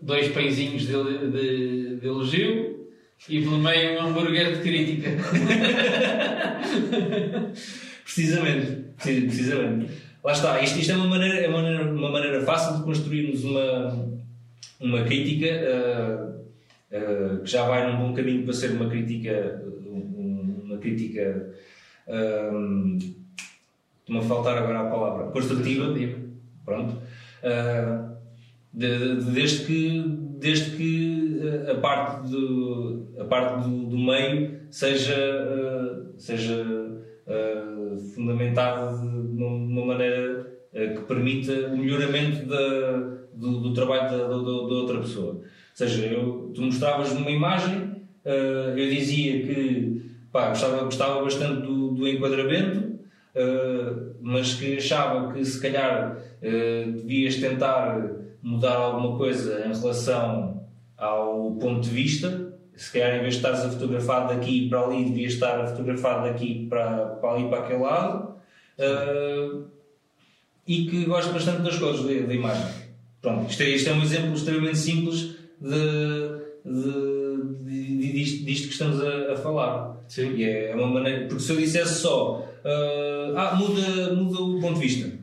Dois 0.01 0.27
pãezinhos 0.29 0.83
de, 0.83 0.93
de, 1.31 1.95
de 1.97 2.07
elogio 2.07 2.87
e 3.27 3.41
pelo 3.41 3.57
meio 3.57 3.99
um 3.99 4.07
hambúrguer 4.07 4.55
de 4.57 4.61
crítica. 4.61 5.09
Precisamente, 8.03 8.83
Precis- 8.97 9.23
precisamente. 9.25 9.91
Lá 10.23 10.31
está, 10.33 10.61
isto, 10.61 10.79
isto 10.79 10.91
é, 10.91 10.95
uma 10.95 11.07
maneira, 11.07 11.35
é 11.39 11.47
uma 11.47 11.61
maneira, 11.61 11.91
uma 11.91 12.11
maneira 12.11 12.41
fácil 12.43 12.77
de 12.77 12.83
construirmos 12.83 13.43
uma, 13.43 14.09
uma 14.79 15.03
crítica 15.03 15.47
ah, 15.47 16.36
ah, 16.93 17.39
que 17.43 17.49
já 17.49 17.67
vai 17.67 17.91
num 17.91 17.97
bom 18.07 18.13
caminho 18.13 18.43
para 18.43 18.53
ser 18.53 18.71
uma 18.71 18.89
crítica, 18.89 19.63
um- 19.85 20.61
uma 20.65 20.77
crítica, 20.77 21.53
ah, 22.07 22.51
estou-me 23.99 24.19
a 24.19 24.27
faltar 24.27 24.57
agora 24.57 24.81
a 24.81 24.89
palavra, 24.89 25.31
construtiva, 25.31 25.93
pronto, 26.65 26.95
Ah, 27.43 28.15
de- 28.73 29.15
de- 29.15 29.31
desde 29.31 29.65
que, 29.65 30.03
desde 30.39 30.75
que 30.75 31.39
ah, 31.67 31.71
a 31.73 31.75
parte 31.75 32.29
do, 32.31 33.07
a 33.19 33.23
parte 33.25 33.63
do, 33.69 33.85
do 33.89 33.97
meio 33.97 34.59
seja, 34.71 35.15
ah, 35.15 36.11
seja 36.17 36.65
ah, 37.27 37.95
fundamentada 38.15 38.97
de 38.97 39.03
uma, 39.43 39.85
maneira 39.85 40.47
que 40.73 41.01
permita 41.07 41.51
o 41.73 41.77
melhoramento 41.77 42.45
da, 42.47 43.17
do, 43.33 43.59
do 43.61 43.73
trabalho 43.73 44.09
da, 44.11 44.27
da- 44.27 44.27
da 44.43 44.51
outra 44.81 44.99
pessoa. 44.99 45.41
Seja, 45.77 46.07
eu, 46.07 46.51
tu 46.55 46.63
mostravas 46.63 47.11
uma 47.11 47.29
imagem, 47.29 48.01
ah, 48.25 48.73
eu 48.75 48.89
dizia 48.89 49.45
que 49.45 50.01
pá, 50.31 50.49
gostava, 50.49 50.83
gostava 50.83 51.23
bastante 51.23 51.61
do, 51.61 51.91
do 51.91 52.07
enquadramento, 52.07 52.97
Uh, 53.37 54.15
mas 54.19 54.55
que 54.55 54.77
achava 54.77 55.31
que 55.31 55.45
se 55.45 55.61
calhar 55.61 56.17
uh, 56.17 56.91
devias 56.91 57.35
tentar 57.35 58.01
mudar 58.41 58.73
alguma 58.73 59.15
coisa 59.15 59.63
em 59.63 59.79
relação 59.79 60.67
ao 60.97 61.51
ponto 61.51 61.81
de 61.81 61.89
vista. 61.91 62.51
Se 62.75 62.91
calhar, 62.91 63.15
em 63.17 63.21
vez 63.21 63.35
de 63.35 63.39
estares 63.41 63.59
a 63.59 63.69
fotografar 63.69 64.27
daqui 64.27 64.67
para 64.67 64.81
ali, 64.81 65.05
devias 65.05 65.33
estar 65.33 65.61
a 65.61 65.67
fotografar 65.67 66.23
daqui 66.23 66.65
para, 66.67 67.05
para 67.05 67.31
ali 67.31 67.47
para 67.47 67.59
aquele 67.59 67.83
lado. 67.83 68.37
Uh, 68.79 69.65
e 70.67 70.87
que 70.87 71.05
gosto 71.05 71.31
bastante 71.31 71.61
das 71.61 71.77
cores 71.77 72.01
da, 72.01 72.25
da 72.25 72.33
imagem. 72.33 72.73
Pronto, 73.21 73.51
isto 73.51 73.61
é, 73.61 73.69
isto 73.69 73.87
é 73.87 73.93
um 73.93 74.01
exemplo 74.01 74.33
extremamente 74.33 74.79
simples 74.79 75.35
de, 75.59 76.37
de, 76.65 77.37
de- 77.63 78.11
disto, 78.13 78.45
disto 78.45 78.67
que 78.67 78.73
estamos 78.73 79.01
a, 79.03 79.33
a 79.33 79.35
falar. 79.37 79.97
Sim. 80.07 80.35
E 80.35 80.43
é 80.43 80.73
uma 80.75 80.87
maneira. 80.87 81.27
Porque 81.27 81.43
se 81.43 81.51
eu 81.51 81.57
dissesse 81.57 81.95
só. 82.01 82.47
ah, 82.63 83.51
ah, 83.51 83.55
muda, 83.55 84.13
muda 84.13 84.41
o 84.41 84.59
ponto 84.61 84.79
de 84.79 84.87
vista. 84.87 85.17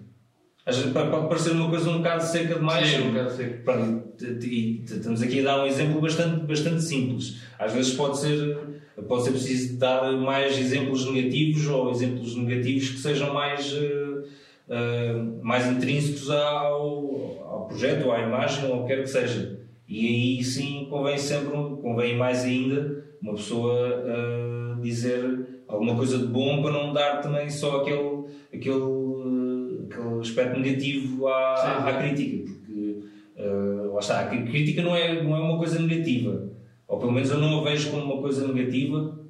Às 0.66 0.78
vezes 0.78 0.92
pode 0.92 1.10
parecer 1.28 1.50
uma 1.52 1.68
coisa 1.68 1.90
um 1.90 1.98
bocado 1.98 2.22
seca 2.24 2.54
demais. 2.54 2.88
Sim, 2.88 3.02
um 3.02 3.08
bocado 3.12 3.30
seco. 3.32 3.64
Pronto, 3.64 4.24
e- 4.44 4.82
estamos 4.84 5.20
aqui 5.22 5.40
a 5.40 5.44
dar 5.44 5.62
um 5.62 5.66
exemplo 5.66 6.00
bastante, 6.00 6.44
bastante 6.46 6.82
simples. 6.82 7.36
Às 7.58 7.72
vezes 7.74 7.92
pode 7.94 8.18
ser, 8.18 8.58
pode 9.06 9.24
ser 9.24 9.30
preciso 9.32 9.76
dar 9.78 10.10
mais 10.12 10.58
exemplos 10.58 11.04
negativos 11.10 11.66
ou 11.68 11.90
exemplos 11.90 12.34
negativos 12.36 12.88
que 12.90 12.98
sejam 12.98 13.34
mais, 13.34 13.74
eh, 13.74 14.22
eh, 14.70 15.12
mais 15.42 15.66
intrínsecos 15.66 16.30
ao, 16.30 17.42
ao 17.46 17.66
projeto 17.68 18.06
ou 18.06 18.12
à 18.12 18.20
imagem 18.22 18.64
ou 18.70 18.78
o 18.78 18.86
que 18.86 18.94
quer 18.94 19.02
que 19.02 19.08
seja. 19.10 19.60
E 19.88 20.06
aí 20.06 20.44
sim 20.44 20.86
convém 20.88 21.18
sempre, 21.18 21.50
convém 21.82 22.16
mais 22.16 22.44
ainda 22.44 23.04
uma 23.20 23.34
pessoa 23.34 24.02
eh, 24.06 24.80
dizer 24.80 25.62
alguma 25.68 25.96
coisa 25.96 26.18
de 26.18 26.26
bom 26.26 26.62
para 26.62 26.72
não 26.72 26.92
dar 26.92 27.20
também 27.20 27.48
só 27.48 27.80
aquele, 27.80 28.24
aquele, 28.52 28.74
eh, 28.74 29.84
aquele 29.84 30.20
aspecto 30.20 30.60
negativo 30.60 31.26
à, 31.28 31.56
Sim, 31.56 31.88
à, 31.88 31.98
crítica, 31.98 32.52
porque 32.52 32.98
eh, 33.36 33.90
lá 33.92 33.98
está, 33.98 34.20
a 34.20 34.26
crítica 34.28 34.82
não 34.82 34.94
é, 34.94 35.22
não 35.22 35.36
é 35.36 35.40
uma 35.40 35.58
coisa 35.58 35.78
negativa, 35.78 36.50
ou 36.86 36.98
pelo 36.98 37.12
menos 37.12 37.30
eu 37.30 37.38
não 37.38 37.60
a 37.60 37.64
vejo 37.64 37.90
como 37.90 38.04
uma 38.04 38.22
coisa 38.22 38.46
negativa. 38.46 39.20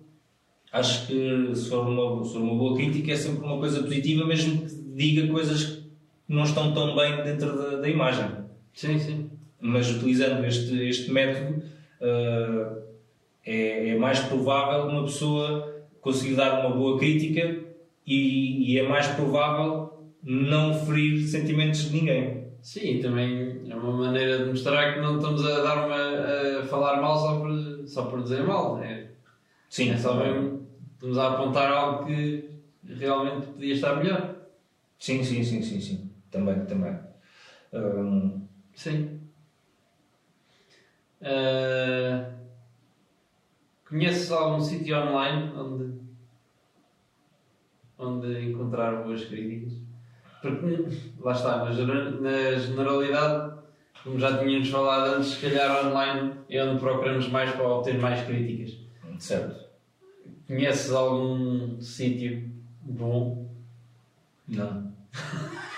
Acho 0.73 1.07
que 1.07 1.55
se 1.55 1.69
for 1.69 1.87
uma, 1.87 2.25
se 2.25 2.33
for 2.33 2.43
uma 2.43 2.57
boa 2.57 2.75
crítica 2.75 3.13
é 3.13 3.17
sempre 3.17 3.45
uma 3.45 3.59
coisa 3.59 3.81
positiva, 3.81 4.27
mesmo 4.27 4.67
que 4.67 4.75
diga 4.97 5.29
coisas 5.29 5.65
que 5.65 5.85
não 6.29 6.43
estão 6.43 6.75
tão 6.75 6.97
bem 6.97 7.23
dentro 7.23 7.57
da, 7.57 7.77
da 7.77 7.89
imagem 7.89 8.45
Sim, 8.75 8.99
sim. 8.99 9.31
Mas 9.65 9.91
utilizando 9.91 10.45
este, 10.45 10.89
este 10.89 11.11
método 11.11 11.63
eh, 11.99 12.67
é, 13.47 13.89
é 13.89 13.97
mais 13.97 14.21
provável 14.21 14.87
uma 14.91 15.05
pessoa 15.05 15.87
conseguir 16.03 16.35
dar 16.35 16.61
uma 16.67 16.77
boa 16.77 16.99
crítica 16.99 17.63
e, 18.07 18.75
e 18.75 18.79
é 18.79 18.87
mais 18.87 19.07
provável 19.09 20.05
não 20.23 20.75
ferir 20.75 21.27
sentimentos 21.27 21.91
de 21.91 21.97
ninguém. 21.97 22.45
Sim, 22.61 23.01
também 23.01 23.63
é 23.71 23.75
uma 23.75 23.93
maneira 23.93 24.45
de 24.45 24.51
mostrar 24.51 24.93
que 24.93 25.01
não 25.01 25.17
estamos 25.17 25.47
a 25.47 25.63
dar 25.63 25.87
uma 25.87 26.61
a 26.61 26.67
falar 26.67 27.01
mal 27.01 27.17
só 27.19 27.41
por, 27.41 27.89
só 27.89 28.03
por 28.05 28.23
dizer 28.23 28.43
mal. 28.43 28.83
É, 28.83 29.07
Sim, 29.71 29.91
é 29.91 29.97
só 29.97 30.15
mesmo 30.15 30.67
estamos 30.93 31.17
a 31.17 31.33
apontar 31.33 31.73
algo 31.73 32.05
que 32.07 32.51
realmente 32.87 33.47
podia 33.47 33.73
estar 33.75 33.97
melhor. 33.97 34.35
sim, 34.99 35.25
sim, 35.25 35.43
sim, 35.43 35.63
sim, 35.63 35.81
sim. 35.81 36.11
Também, 36.31 36.67
também. 36.67 36.95
Hum, 37.73 38.45
Sim. 38.75 39.14
Uh, 41.25 42.35
conheces 43.89 44.31
algum 44.31 44.61
sítio 44.61 44.99
online 44.99 45.51
onde, 45.57 46.01
onde 47.99 48.51
encontrar 48.51 49.03
boas 49.03 49.25
críticas? 49.25 49.73
Porque, 50.43 50.87
lá 51.19 51.33
está, 51.33 51.65
na, 51.65 52.11
na 52.11 52.59
generalidade, 52.59 53.55
como 54.03 54.19
já 54.21 54.37
tínhamos 54.37 54.69
falado 54.69 55.15
antes, 55.15 55.31
se 55.31 55.41
calhar 55.41 55.87
online 55.87 56.35
é 56.51 56.63
onde 56.63 56.79
procuramos 56.79 57.27
mais 57.29 57.51
para 57.53 57.67
obter 57.67 57.99
mais 57.99 58.23
críticas. 58.27 58.79
Certo. 59.19 59.65
Conheces 60.47 60.93
algum 60.93 61.81
sítio 61.81 62.51
bom? 62.83 63.49
Não. 64.47 64.93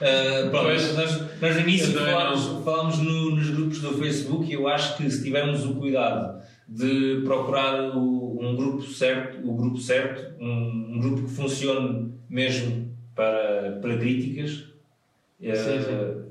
Uh, 0.00 0.48
pronto, 0.48 0.66
nós, 0.66 1.40
nós 1.42 1.54
no 1.56 1.60
início 1.60 1.92
falámos, 1.92 2.64
falámos 2.64 2.98
no, 3.00 3.36
nos 3.36 3.50
grupos 3.50 3.80
do 3.80 3.92
Facebook 3.98 4.48
e 4.48 4.54
eu 4.54 4.66
acho 4.66 4.96
que 4.96 5.10
se 5.10 5.22
tivermos 5.22 5.66
o 5.66 5.74
cuidado 5.74 6.40
de 6.66 7.20
procurar 7.22 7.94
o, 7.94 8.38
um 8.40 8.56
grupo 8.56 8.82
certo, 8.82 9.46
o 9.46 9.54
grupo 9.54 9.76
certo, 9.76 10.42
um, 10.42 10.94
um, 10.94 11.00
grupo 11.00 11.24
que 11.24 11.34
funcione 11.34 12.14
mesmo 12.30 12.96
para, 13.14 13.78
para 13.82 13.98
críticas, 13.98 14.52
uh, 14.52 15.54
sim, 15.54 15.82
sim. 15.82 16.22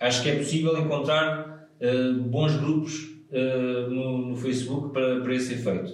acho 0.00 0.22
que 0.22 0.30
é 0.30 0.36
possível 0.36 0.78
encontrar 0.78 1.68
uh, 1.78 2.14
bons 2.22 2.56
grupos 2.56 3.14
no, 3.90 4.28
no, 4.28 4.36
Facebook 4.36 4.94
para, 4.94 5.20
para 5.20 5.34
esse 5.34 5.52
efeito. 5.52 5.92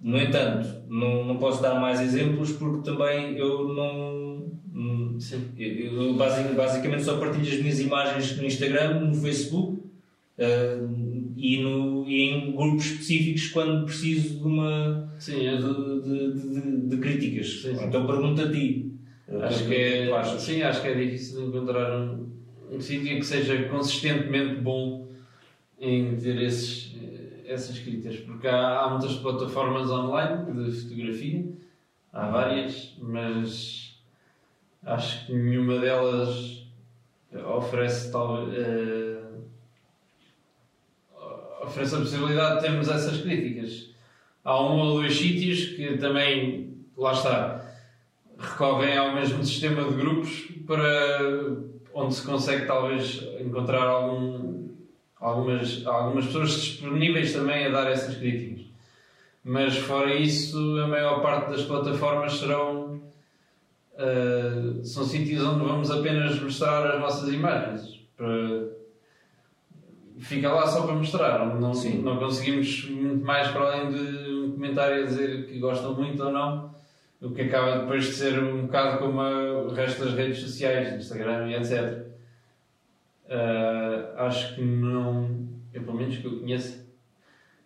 No 0.00 0.16
entanto, 0.16 0.68
não, 0.86 1.24
não 1.24 1.36
posso 1.38 1.60
dar 1.60 1.80
mais 1.80 2.00
exemplos 2.00 2.52
porque 2.52 2.88
também 2.88 3.36
eu 3.36 3.66
não 3.74 4.27
Sim. 5.18 5.50
Eu, 5.56 6.14
basicamente 6.14 7.02
só 7.02 7.18
partilho 7.18 7.46
as 7.46 7.60
minhas 7.60 7.80
imagens 7.80 8.36
no 8.36 8.44
Instagram, 8.44 9.00
no 9.00 9.14
Facebook 9.14 9.80
uh, 10.38 11.32
e, 11.36 11.62
no, 11.62 12.08
e 12.08 12.22
em 12.22 12.52
grupos 12.52 12.86
específicos 12.86 13.48
quando 13.48 13.84
preciso 13.84 14.38
de 14.38 14.44
uma 14.44 15.12
sim, 15.18 15.46
é. 15.46 15.56
de, 15.56 16.02
de, 16.02 16.32
de, 16.32 16.88
de, 16.88 16.96
críticas. 16.98 17.62
Sim, 17.62 17.76
sim. 17.76 17.84
Então 17.84 18.06
pergunto 18.06 18.42
a 18.42 18.50
ti. 18.50 18.92
Acho 19.42 19.66
que, 19.66 19.74
é, 19.74 20.38
sim, 20.38 20.62
acho 20.62 20.80
que 20.80 20.88
é 20.88 20.94
difícil 20.94 21.48
encontrar 21.48 22.00
um, 22.00 22.28
um 22.70 22.80
sítio 22.80 23.18
que 23.18 23.26
seja 23.26 23.62
consistentemente 23.64 24.62
bom 24.62 25.06
em 25.78 26.16
ter 26.16 26.40
esses, 26.42 26.94
essas 27.46 27.78
críticas, 27.78 28.16
porque 28.20 28.46
há, 28.46 28.80
há 28.80 28.90
muitas 28.90 29.16
plataformas 29.16 29.90
online 29.90 30.52
de 30.52 30.72
fotografia, 30.72 31.44
há 32.10 32.30
várias, 32.30 32.96
mas 33.00 33.87
acho 34.84 35.26
que 35.26 35.32
nenhuma 35.32 35.78
delas 35.78 36.66
oferece 37.56 38.10
tal, 38.10 38.44
uh, 38.44 39.44
oferece 41.62 41.94
a 41.94 41.98
possibilidade 41.98 42.56
de 42.56 42.62
termos 42.62 42.88
essas 42.88 43.20
críticas. 43.20 43.90
Há 44.44 44.62
um 44.62 44.78
ou 44.78 45.00
dois 45.00 45.16
sítios 45.16 45.76
que 45.76 45.98
também, 45.98 46.74
lá 46.96 47.12
está, 47.12 47.64
recorrem 48.38 48.96
ao 48.96 49.14
mesmo 49.14 49.44
sistema 49.44 49.84
de 49.84 49.94
grupos 49.94 50.48
para 50.66 51.10
onde 51.92 52.14
se 52.14 52.24
consegue 52.24 52.66
talvez 52.66 53.22
encontrar 53.40 53.82
algum, 53.82 54.68
algumas, 55.20 55.84
algumas 55.86 56.26
pessoas 56.26 56.50
disponíveis 56.52 57.32
também 57.32 57.66
a 57.66 57.70
dar 57.70 57.90
essas 57.90 58.16
críticas. 58.16 58.66
Mas 59.44 59.76
fora 59.76 60.14
isso, 60.14 60.56
a 60.78 60.86
maior 60.86 61.20
parte 61.20 61.50
das 61.50 61.62
plataformas 61.62 62.38
serão 62.38 62.97
uh, 63.98 64.84
são 64.84 65.04
sítios 65.04 65.44
onde 65.44 65.64
vamos 65.64 65.90
apenas 65.90 66.40
mostrar 66.40 66.94
as 66.94 67.00
nossas 67.00 67.32
imagens. 67.32 68.00
Para... 68.16 68.78
Fica 70.18 70.52
lá 70.52 70.66
só 70.66 70.82
para 70.82 70.94
mostrar, 70.94 71.46
não, 71.46 71.72
não 71.72 72.16
conseguimos 72.18 72.90
muito 72.90 73.24
mais 73.24 73.48
para 73.48 73.60
além 73.60 73.92
de 73.92 74.30
um 74.32 74.52
comentário 74.52 75.02
a 75.02 75.06
dizer 75.06 75.46
que 75.46 75.58
gostam 75.60 75.94
muito 75.94 76.24
ou 76.24 76.32
não, 76.32 76.74
o 77.20 77.30
que 77.30 77.42
acaba 77.42 77.78
depois 77.80 78.06
de 78.06 78.12
ser 78.12 78.42
um 78.42 78.62
bocado 78.62 78.98
como 78.98 79.20
o 79.20 79.72
resto 79.72 80.04
das 80.04 80.14
redes 80.14 80.40
sociais, 80.40 80.92
Instagram 80.94 81.48
e 81.48 81.54
etc. 81.54 82.06
Uh, 83.26 83.30
eh, 83.30 84.12
acho 84.16 84.54
que 84.54 84.62
não, 84.62 85.46
eu 85.72 85.82
pelo 85.82 85.96
menos 85.96 86.16
que 86.16 86.24
eu 86.24 86.40
conheço, 86.40 86.84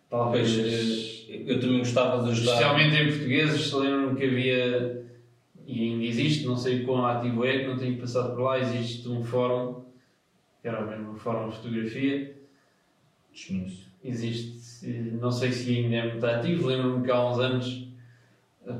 talvez. 0.09 0.55
Pois, 0.55 1.47
eu 1.47 1.59
também 1.59 1.79
gostava 1.79 2.23
de 2.23 2.31
ajudar. 2.31 2.51
Especialmente 2.51 2.95
em 2.95 3.09
portugueses, 3.09 3.73
lembro-me 3.73 4.15
que 4.15 4.25
havia 4.25 5.02
e 5.65 5.83
ainda 5.83 6.03
existe, 6.03 6.45
não 6.45 6.57
sei 6.57 6.83
quão 6.83 7.05
ativo 7.05 7.45
é, 7.45 7.59
que 7.59 7.67
não 7.67 7.77
tenho 7.77 7.97
passado 7.97 8.35
por 8.35 8.41
lá, 8.41 8.59
existe 8.59 9.07
um 9.07 9.23
fórum, 9.23 9.83
que 10.61 10.67
era 10.67 10.85
mesmo 10.85 11.11
um 11.11 11.15
fórum 11.15 11.49
de 11.49 11.55
fotografia. 11.55 12.35
Desconheço. 13.31 13.91
Existe, 14.03 14.87
não 15.19 15.31
sei 15.31 15.51
se 15.51 15.77
ainda 15.77 15.95
é 15.95 16.11
muito 16.11 16.25
ativo, 16.25 16.67
lembro-me 16.67 17.05
que 17.05 17.11
há 17.11 17.29
uns 17.29 17.39
anos 17.39 17.87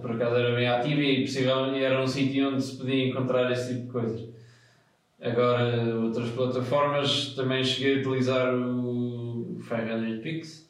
por 0.01 0.11
acaso 0.11 0.35
era 0.35 0.55
bem 0.55 0.67
ativo 0.67 1.01
e 1.01 1.21
possivelmente 1.21 1.83
era 1.83 2.01
um 2.01 2.07
sítio 2.07 2.49
onde 2.49 2.61
se 2.61 2.77
podia 2.77 3.07
encontrar 3.07 3.51
esse 3.51 3.73
tipo 3.73 3.85
de 3.85 3.91
coisas. 3.91 4.29
Agora, 5.21 5.95
outras 5.97 6.29
plataformas, 6.29 7.33
também 7.35 7.63
cheguei 7.63 7.95
a 7.95 7.99
utilizar 7.99 8.53
o 8.53 9.59
500 9.67 10.21
Pix, 10.21 10.69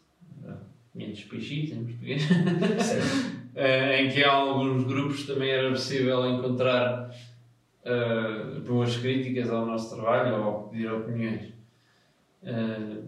500 0.94 1.24
px 1.24 1.72
em 1.72 1.84
português. 1.86 2.24
uh, 3.56 3.94
em 3.94 4.10
que 4.10 4.24
há 4.24 4.32
alguns 4.32 4.84
grupos 4.84 5.26
também 5.26 5.50
era 5.50 5.70
possível 5.70 6.26
encontrar 6.28 7.10
uh, 7.86 8.60
boas 8.62 8.98
críticas 8.98 9.50
ao 9.50 9.66
nosso 9.66 9.96
trabalho 9.96 10.44
ou 10.44 10.70
pedir 10.70 10.92
opiniões. 10.92 11.54
Uh, 12.44 13.04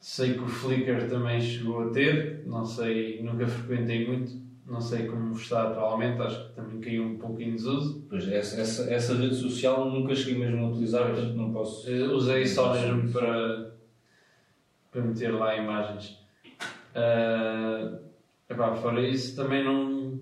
sei 0.00 0.34
que 0.34 0.40
o 0.40 0.48
Flickr 0.48 1.08
também 1.08 1.40
chegou 1.40 1.88
a 1.88 1.90
ter, 1.90 2.42
não 2.46 2.64
sei, 2.64 3.22
nunca 3.22 3.46
frequentei 3.46 4.06
muito, 4.06 4.32
não 4.66 4.80
sei 4.80 5.06
como 5.06 5.34
está 5.34 5.68
atualmente, 5.68 6.20
acho 6.22 6.48
que 6.48 6.54
também 6.54 6.80
caiu 6.80 7.04
um 7.04 7.18
pouco 7.18 7.40
em 7.40 7.52
desuso. 7.52 8.04
Pois, 8.08 8.26
essa, 8.28 8.60
essa, 8.60 8.92
essa 8.92 9.14
rede 9.14 9.34
social 9.34 9.90
nunca 9.90 10.14
cheguei 10.14 10.38
mesmo 10.38 10.64
a 10.64 10.68
utilizar, 10.70 11.06
portanto 11.06 11.34
não 11.34 11.52
posso. 11.52 11.90
usei 11.90 12.46
só 12.46 12.72
mesmo 12.72 13.12
para, 13.12 13.74
para 14.90 15.02
meter 15.02 15.32
lá 15.32 15.56
imagens. 15.56 16.18
Uh, 16.94 17.98
Epá, 18.54 18.72
fora 18.76 19.00
isso, 19.00 19.34
também 19.34 19.64
não, 19.64 20.16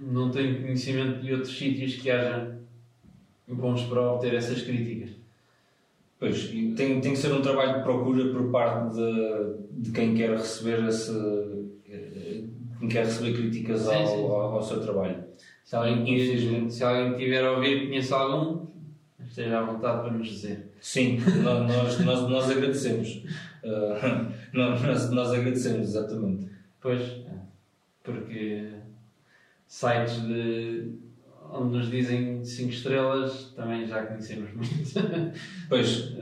não 0.00 0.30
tenho 0.30 0.62
conhecimento 0.62 1.20
de 1.20 1.32
outros 1.32 1.58
sítios 1.58 1.96
que 1.96 2.08
haja 2.08 2.56
bons 3.48 3.82
para 3.82 4.12
obter 4.12 4.34
essas 4.34 4.62
críticas. 4.62 5.10
Pois, 6.20 6.48
tem, 6.48 7.00
tem 7.00 7.00
que 7.00 7.16
ser 7.16 7.32
um 7.32 7.42
trabalho 7.42 7.78
de 7.78 7.82
procura 7.82 8.32
por 8.32 8.50
parte 8.52 8.94
de, 8.94 9.82
de 9.82 9.90
quem 9.90 10.14
quer 10.14 10.30
receber 10.30 10.88
esse, 10.88 11.12
quem 12.78 12.88
quer 12.88 13.04
receber 13.04 13.34
críticas 13.34 13.80
sim, 13.80 13.94
ao, 13.94 14.06
sim. 14.06 14.22
Ao, 14.22 14.40
ao, 14.52 14.62
seu 14.62 14.80
trabalho. 14.80 15.24
Se 15.64 15.74
alguém, 15.74 16.70
se 16.70 16.84
alguém 16.84 17.16
tiver 17.16 17.44
a 17.44 17.52
ouvir 17.52 17.88
conhece 17.88 18.12
algum, 18.12 18.66
esteja 19.26 19.58
à 19.58 19.62
vontade 19.64 20.02
para 20.02 20.12
nos 20.12 20.28
dizer. 20.28 20.72
Sim, 20.80 21.18
nós, 21.42 21.98
nós, 22.04 22.28
nós 22.28 22.50
agradecemos. 22.50 23.24
Uh, 23.58 24.32
nós, 24.54 25.10
nós 25.10 25.32
agradecemos, 25.32 25.88
exatamente. 25.88 26.48
Pois, 26.80 27.02
porque 28.12 28.70
sites 29.66 30.22
de, 30.22 30.94
onde 31.50 31.76
nos 31.76 31.90
dizem 31.90 32.44
5 32.44 32.70
estrelas 32.70 33.52
também 33.54 33.86
já 33.86 34.06
conhecemos 34.06 34.52
muito. 34.54 34.70
Pois, 35.68 36.14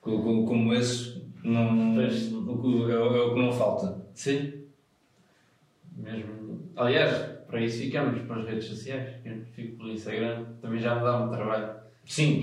como, 0.00 0.46
como 0.46 0.74
esse, 0.74 1.22
não, 1.42 1.94
pois. 1.94 2.32
O, 2.32 2.90
é, 2.90 2.94
é 2.94 2.98
o 2.98 3.34
que 3.34 3.40
não 3.40 3.52
falta. 3.52 4.04
Sim. 4.14 4.64
Mesmo. 5.96 6.70
Aliás, 6.76 7.38
para 7.46 7.60
isso 7.60 7.78
ficamos 7.78 8.20
para 8.22 8.40
as 8.40 8.46
redes 8.46 8.64
sociais. 8.66 9.14
Eu 9.24 9.42
fico 9.54 9.78
pelo 9.78 9.92
Instagram, 9.92 10.44
também 10.60 10.78
já 10.78 10.94
me 10.94 11.02
dá 11.02 11.18
muito 11.18 11.34
trabalho. 11.34 11.78
Sim. 12.04 12.42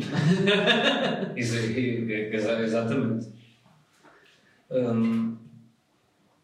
isso, 1.36 1.56
exatamente. 1.56 3.28
Hum, 4.72 5.38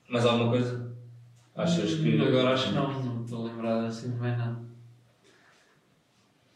mais 0.09 0.25
alguma 0.25 0.51
coisa? 0.51 0.90
Achas 1.55 1.95
que. 1.95 2.21
Agora 2.21 2.53
acho 2.53 2.69
que 2.69 2.75
não, 2.75 3.03
não 3.03 3.23
estou 3.23 3.43
lembrado 3.43 3.85
assim 3.85 4.11
de 4.11 4.17
mais 4.17 4.37
nada. 4.37 4.61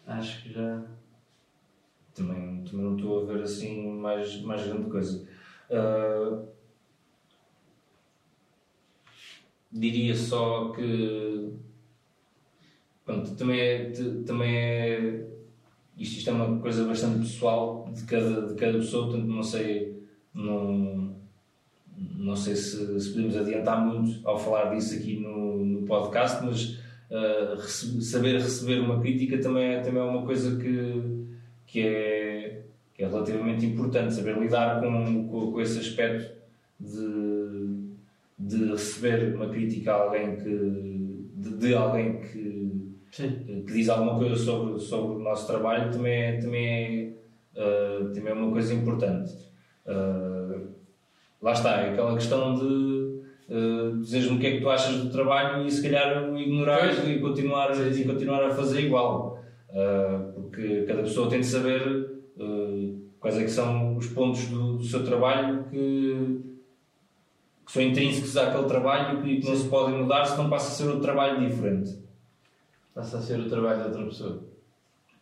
Acho 0.08 0.44
que 0.44 0.54
já. 0.54 0.84
Também, 2.14 2.64
também 2.64 2.86
não 2.86 2.96
estou 2.96 3.22
a 3.22 3.26
ver 3.26 3.44
assim 3.44 3.92
mais, 3.92 4.42
mais 4.42 4.66
grande 4.66 4.90
coisa. 4.90 5.28
Uh, 5.70 6.48
diria 9.72 10.16
só 10.16 10.70
que. 10.70 11.52
Pronto, 13.04 13.36
também 13.36 13.60
é, 13.60 13.92
também 14.26 14.56
é. 14.56 15.28
Isto, 15.98 16.18
isto 16.18 16.30
é 16.30 16.34
uma 16.34 16.60
coisa 16.60 16.86
bastante 16.86 17.20
pessoal 17.20 17.90
de 17.94 18.04
cada, 18.06 18.48
de 18.48 18.56
cada 18.56 18.78
pessoa, 18.78 19.08
portanto 19.08 19.28
não 19.28 19.44
sei. 19.44 19.96
Não, 20.34 21.15
não 21.98 22.36
sei 22.36 22.56
se, 22.56 23.00
se, 23.00 23.10
podemos 23.12 23.38
adiantar 23.38 23.86
muito 23.86 24.28
ao 24.28 24.38
falar 24.38 24.74
disso 24.74 24.96
aqui 24.96 25.20
no, 25.20 25.64
no 25.64 25.88
podcast, 25.88 26.44
mas 26.44 26.78
uh, 27.10 27.56
rece 27.58 28.02
saber 28.02 28.34
receber 28.34 28.80
uma 28.80 29.00
crítica 29.00 29.38
também 29.38 29.76
é, 29.76 29.80
também 29.80 30.02
é 30.02 30.06
uma 30.06 30.26
coisa 30.26 30.58
que, 30.58 31.28
que, 31.66 31.82
é, 31.82 32.64
que 32.94 33.04
é 33.04 33.08
relativamente 33.08 33.66
importante 33.66 34.14
saber 34.14 34.38
lidar 34.38 34.82
com, 34.82 35.28
com, 35.28 35.52
com 35.52 35.62
esse 35.62 35.80
aspecto 35.80 36.36
de, 36.80 37.96
de 38.38 38.66
receber 38.72 39.36
uma 39.36 39.48
crítica 39.50 39.94
a 39.94 40.04
alguém 40.04 40.36
que 40.38 41.26
de, 41.36 41.58
de 41.58 41.76
alguém 41.76 42.22
que, 42.22 42.96
que, 43.12 43.74
diz 43.74 43.88
alguma 43.90 44.18
coisa 44.18 44.36
sobre, 44.36 44.80
sobre 44.80 45.18
o 45.18 45.20
nosso 45.20 45.48
trabalho 45.48 45.92
também 45.92 46.14
é, 46.14 46.38
também 46.38 46.68
é, 47.56 48.02
uh, 48.02 48.10
também 48.14 48.32
é 48.32 48.34
uma 48.34 48.52
coisa 48.52 48.74
importante. 48.74 49.32
Uh, 49.86 50.76
lá 51.42 51.54
está, 51.54 51.82
é 51.82 51.92
aquela 51.92 52.16
questão 52.16 52.56
de 52.56 53.06
uh, 53.50 53.98
dizeres-me 54.00 54.38
o 54.38 54.40
que 54.40 54.48
é 54.48 54.52
que 54.52 54.62
tu 54.62 54.70
achas 54.70 54.96
do 54.98 55.10
trabalho 55.10 55.66
e 55.66 55.72
se 55.72 55.82
calhar 55.82 56.34
ignorar 56.36 57.08
e 57.08 57.20
continuar, 57.20 57.72
e 57.74 58.04
continuar 58.04 58.44
a 58.44 58.54
fazer 58.54 58.82
igual. 58.82 59.44
Uh, 59.70 60.42
porque 60.42 60.84
cada 60.84 61.04
pessoa 61.04 61.30
tem 61.30 61.42
de 61.42 61.46
saber 61.46 61.82
uh, 62.38 63.02
quais 63.20 63.38
é 63.38 63.44
que 63.44 63.52
são 63.52 63.98
os 63.98 64.08
pontos 64.08 64.48
do, 64.48 64.78
do 64.78 64.84
seu 64.84 65.04
trabalho 65.04 65.66
que, 65.70 66.42
que, 67.66 67.72
são 67.72 67.82
intrínsecos 67.82 68.38
àquele 68.38 68.66
trabalho 68.66 69.28
e 69.28 69.40
que 69.40 69.48
não 69.48 69.56
se 69.56 69.68
podem 69.68 69.98
mudar 70.02 70.26
se 70.26 70.38
não 70.38 70.50
passa 70.50 70.70
a 70.70 70.72
ser 70.72 70.86
outro 70.86 71.02
trabalho 71.02 71.46
diferente. 71.48 72.00
Passa 72.94 73.18
a 73.18 73.22
ser 73.22 73.40
o 73.40 73.50
trabalho 73.50 73.82
de 73.82 73.88
outra 73.88 74.06
pessoa? 74.06 74.44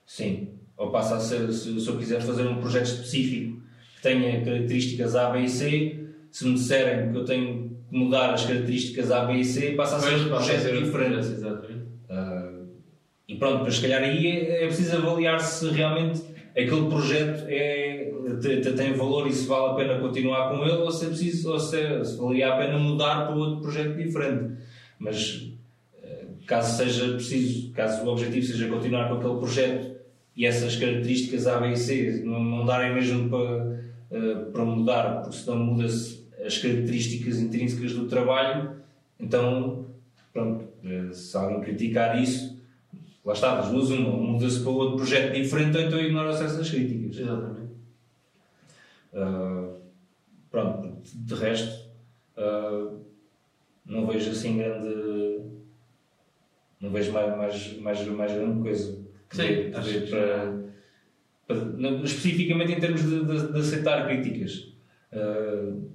Sim. 0.06 0.50
Ou 0.78 0.92
passa 0.92 1.16
a 1.16 1.20
ser, 1.20 1.52
se, 1.52 1.80
se 1.80 1.88
eu 1.88 1.98
quiser 1.98 2.22
fazer 2.22 2.46
um 2.46 2.60
projeto 2.60 2.86
específico 2.86 3.62
que 3.96 4.02
tenha 4.04 4.44
características 4.44 5.16
A, 5.16 5.30
B 5.32 5.40
e 5.40 5.50
C, 5.50 6.03
se 6.34 6.48
me 6.48 6.56
disserem 6.56 7.12
que 7.12 7.18
eu 7.20 7.26
tenho 7.26 7.70
que 7.88 7.96
mudar 7.96 8.34
as 8.34 8.44
características 8.44 9.12
A, 9.12 9.24
B 9.26 9.36
e 9.36 9.46
C, 9.46 9.74
passa 9.74 9.98
a 9.98 10.00
ser 10.00 10.16
um 10.16 10.30
projeto 10.30 10.84
diferente. 10.84 11.28
Exatamente. 11.28 11.84
Uh, 12.10 12.68
e 13.28 13.36
pronto, 13.36 13.62
para 13.62 13.72
se 13.72 13.80
calhar 13.80 14.02
aí 14.02 14.26
é, 14.26 14.64
é 14.64 14.66
preciso 14.66 14.98
avaliar 14.98 15.40
se 15.40 15.70
realmente 15.70 16.24
aquele 16.58 16.88
projeto 16.90 17.46
é, 17.48 18.12
tem 18.76 18.94
valor 18.94 19.28
e 19.28 19.32
se 19.32 19.46
vale 19.46 19.74
a 19.74 19.76
pena 19.76 20.00
continuar 20.00 20.50
com 20.50 20.64
ele 20.64 20.72
ou 20.72 20.92
se 20.92 21.06
é 21.06 21.10
preciso, 21.10 21.52
ou 21.52 21.60
se, 21.60 21.80
é, 21.80 22.04
se 22.04 22.18
valia 22.18 22.52
a 22.52 22.58
pena 22.58 22.80
mudar 22.80 23.28
para 23.28 23.36
outro 23.36 23.62
projeto 23.62 23.96
diferente. 23.96 24.56
Mas 24.98 25.52
ah, 26.04 26.26
caso 26.48 26.78
seja 26.78 27.14
preciso, 27.14 27.72
caso 27.74 28.04
o 28.04 28.10
objetivo 28.10 28.44
seja 28.44 28.68
continuar 28.68 29.08
com 29.08 29.16
aquele 29.18 29.38
projeto 29.38 29.96
e 30.36 30.48
essas 30.48 30.76
características 30.76 31.46
A, 31.46 31.60
B 31.60 31.74
e 31.74 31.78
C 31.78 32.24
não, 32.26 32.44
não 32.44 32.66
darem 32.66 32.96
mesmo 32.96 33.30
para, 33.30 33.84
uh, 34.10 34.52
para 34.52 34.66
mudar, 34.66 35.22
porque 35.22 35.38
senão 35.38 35.58
muda-se 35.58 36.23
as 36.46 36.58
características 36.58 37.40
intrínsecas 37.40 37.94
do 37.94 38.08
trabalho, 38.08 38.78
então, 39.20 39.86
pronto, 40.32 40.68
eh, 40.84 41.14
se 41.14 41.36
alguém 41.38 41.62
criticar 41.62 42.22
isso, 42.22 42.62
lá 43.24 43.34
está, 43.34 43.56
das 43.56 43.70
duas, 43.70 43.90
uma, 43.90 44.12
muda-se 44.12 44.62
para 44.62 44.72
outro 44.72 44.98
projeto 44.98 45.34
diferente, 45.34 45.78
ou 45.78 45.84
então 45.84 46.00
ignora-se 46.00 46.44
essas 46.44 46.70
críticas. 46.70 47.20
Exatamente. 47.20 47.74
Uh, 49.14 49.78
pronto, 50.50 51.02
de 51.04 51.36
resto, 51.36 51.90
uh, 52.38 53.00
não 53.86 54.08
vejo 54.08 54.32
assim 54.32 54.58
grande. 54.58 55.42
Não 56.82 56.90
vejo 56.90 57.14
mais, 57.14 57.38
mais, 57.38 57.78
mais, 57.80 58.08
mais 58.08 58.32
grande 58.34 58.62
coisa. 58.62 59.04
Sim, 59.30 59.72
acho 59.74 60.08
para, 60.10 60.64
para, 61.48 61.58
especificamente 62.04 62.74
em 62.74 62.80
termos 62.80 63.04
de, 63.04 63.24
de, 63.24 63.54
de 63.54 63.60
aceitar 63.60 64.06
críticas. 64.06 64.74
Uh, 65.14 65.94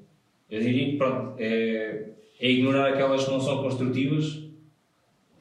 eu 0.50 0.60
diria 0.60 0.90
que 0.90 0.96
pronto, 0.96 1.34
é, 1.38 2.10
é 2.40 2.50
ignorar 2.50 2.88
aquelas 2.88 3.24
que 3.24 3.30
não 3.30 3.40
são 3.40 3.62
construtivas. 3.62 4.44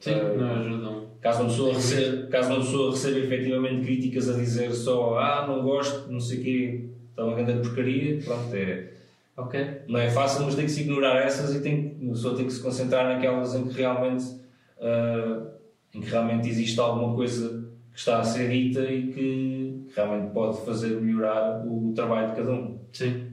Sim, 0.00 0.12
uh, 0.14 0.38
não 0.38 0.54
ajudam. 0.54 1.08
Caso 1.20 1.40
uma, 1.42 1.48
pessoa 1.50 1.74
receba, 1.74 2.26
caso 2.28 2.52
uma 2.52 2.60
pessoa 2.60 2.90
receba 2.92 3.18
efetivamente 3.18 3.84
críticas 3.84 4.28
a 4.28 4.34
dizer 4.34 4.72
só 4.72 5.18
ah, 5.18 5.46
não 5.48 5.62
gosto, 5.62 6.10
não 6.10 6.20
sei 6.20 6.38
o 6.38 6.42
quê, 6.42 6.84
está 7.10 7.24
uma 7.24 7.34
grande 7.34 7.66
porcaria, 7.66 8.22
pronto, 8.22 8.54
é. 8.54 8.92
Ok. 9.36 9.82
Não 9.88 10.00
é 10.00 10.10
fácil, 10.10 10.44
mas 10.44 10.54
tem 10.54 10.64
que 10.64 10.70
se 10.70 10.82
ignorar 10.82 11.16
essas 11.18 11.54
e 11.54 11.60
tem, 11.60 11.96
a 12.06 12.10
pessoa 12.10 12.36
tem 12.36 12.46
que 12.46 12.52
se 12.52 12.60
concentrar 12.60 13.06
naquelas 13.06 13.54
em 13.54 13.68
que 13.68 13.74
realmente, 13.74 14.24
uh, 14.24 15.48
em 15.94 16.00
que 16.00 16.10
realmente 16.10 16.48
existe 16.48 16.78
alguma 16.78 17.14
coisa 17.14 17.68
que 17.92 17.98
está 17.98 18.20
a 18.20 18.24
ser 18.24 18.48
dita 18.50 18.80
e 18.82 19.12
que 19.12 19.86
realmente 19.94 20.32
pode 20.32 20.64
fazer 20.64 21.00
melhorar 21.00 21.64
o 21.66 21.92
trabalho 21.94 22.30
de 22.30 22.36
cada 22.36 22.52
um. 22.52 22.78
Sim. 22.92 23.28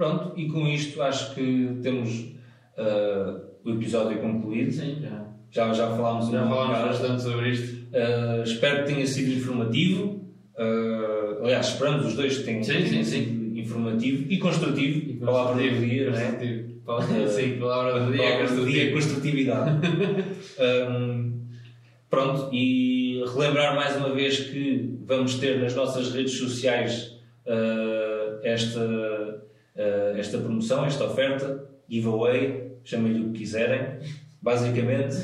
Pronto, 0.00 0.32
e 0.34 0.48
com 0.48 0.66
isto 0.66 1.02
acho 1.02 1.34
que 1.34 1.78
temos 1.82 2.20
uh, 2.78 3.38
o 3.62 3.72
episódio 3.74 4.18
concluído. 4.18 4.72
Sim, 4.72 4.96
já. 4.98 5.26
Já, 5.50 5.74
já 5.74 5.90
falámos 5.94 6.30
já 6.30 6.42
um 6.42 6.48
falámos 6.48 6.78
bastante 6.78 7.22
sobre 7.22 7.50
isto. 7.50 7.86
Uh, 7.88 8.42
espero 8.42 8.78
que 8.78 8.94
tenha 8.94 9.06
sido 9.06 9.30
informativo. 9.30 10.24
Uh, 10.58 11.44
aliás, 11.44 11.68
esperamos 11.68 12.06
os 12.06 12.14
dois 12.14 12.38
que 12.38 12.44
tenham 12.44 12.64
sim, 12.64 12.86
sim, 12.86 13.04
sido 13.04 13.58
informativo 13.58 14.24
e 14.32 14.38
construtivo. 14.38 15.10
E 15.10 15.16
palavra 15.16 15.62
do 15.62 15.86
dia, 15.86 16.10
né? 16.10 16.64
Palavra, 16.86 17.28
sim, 17.28 17.58
palavra 17.58 18.00
do 18.00 18.12
dia 18.12 18.24
é 18.24 18.38
construtividade. 18.38 18.92
construtividade. 18.92 19.86
um, 20.96 21.46
pronto, 22.08 22.48
e 22.54 23.22
relembrar 23.34 23.74
mais 23.74 23.96
uma 23.96 24.14
vez 24.14 24.40
que 24.48 24.98
vamos 25.04 25.34
ter 25.34 25.60
nas 25.60 25.74
nossas 25.74 26.10
redes 26.10 26.38
sociais 26.38 27.18
uh, 27.46 28.40
esta 28.42 29.49
uh, 29.80 30.18
esta 30.18 30.38
promoção, 30.38 30.84
esta 30.84 31.04
oferta, 31.04 31.66
giveaway, 31.88 32.72
chamem-lhe 32.84 33.20
o 33.20 33.32
que 33.32 33.40
quiserem. 33.40 33.98
Basicamente, 34.40 35.16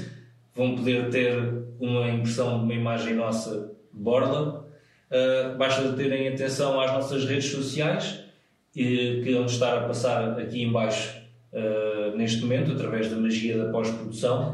vão 0.54 0.74
poder 0.74 1.10
ter 1.10 1.36
uma 1.78 2.08
impressão 2.08 2.58
de 2.58 2.64
uma 2.64 2.74
imagem 2.74 3.14
nossa 3.14 3.74
de 3.92 4.00
borla. 4.00 4.66
Uh, 5.10 5.56
basta 5.56 5.92
terem 5.92 6.28
atenção 6.28 6.80
às 6.80 6.92
nossas 6.92 7.24
redes 7.24 7.50
sociais, 7.50 8.24
que 8.72 9.22
vão 9.32 9.46
estar 9.46 9.78
a 9.78 9.86
passar 9.86 10.38
aqui 10.38 10.62
embaixo 10.62 11.18
uh, 11.52 12.16
neste 12.16 12.42
momento, 12.42 12.72
através 12.72 13.10
da 13.10 13.16
magia 13.16 13.56
da 13.56 13.70
pós-produção. 13.70 14.52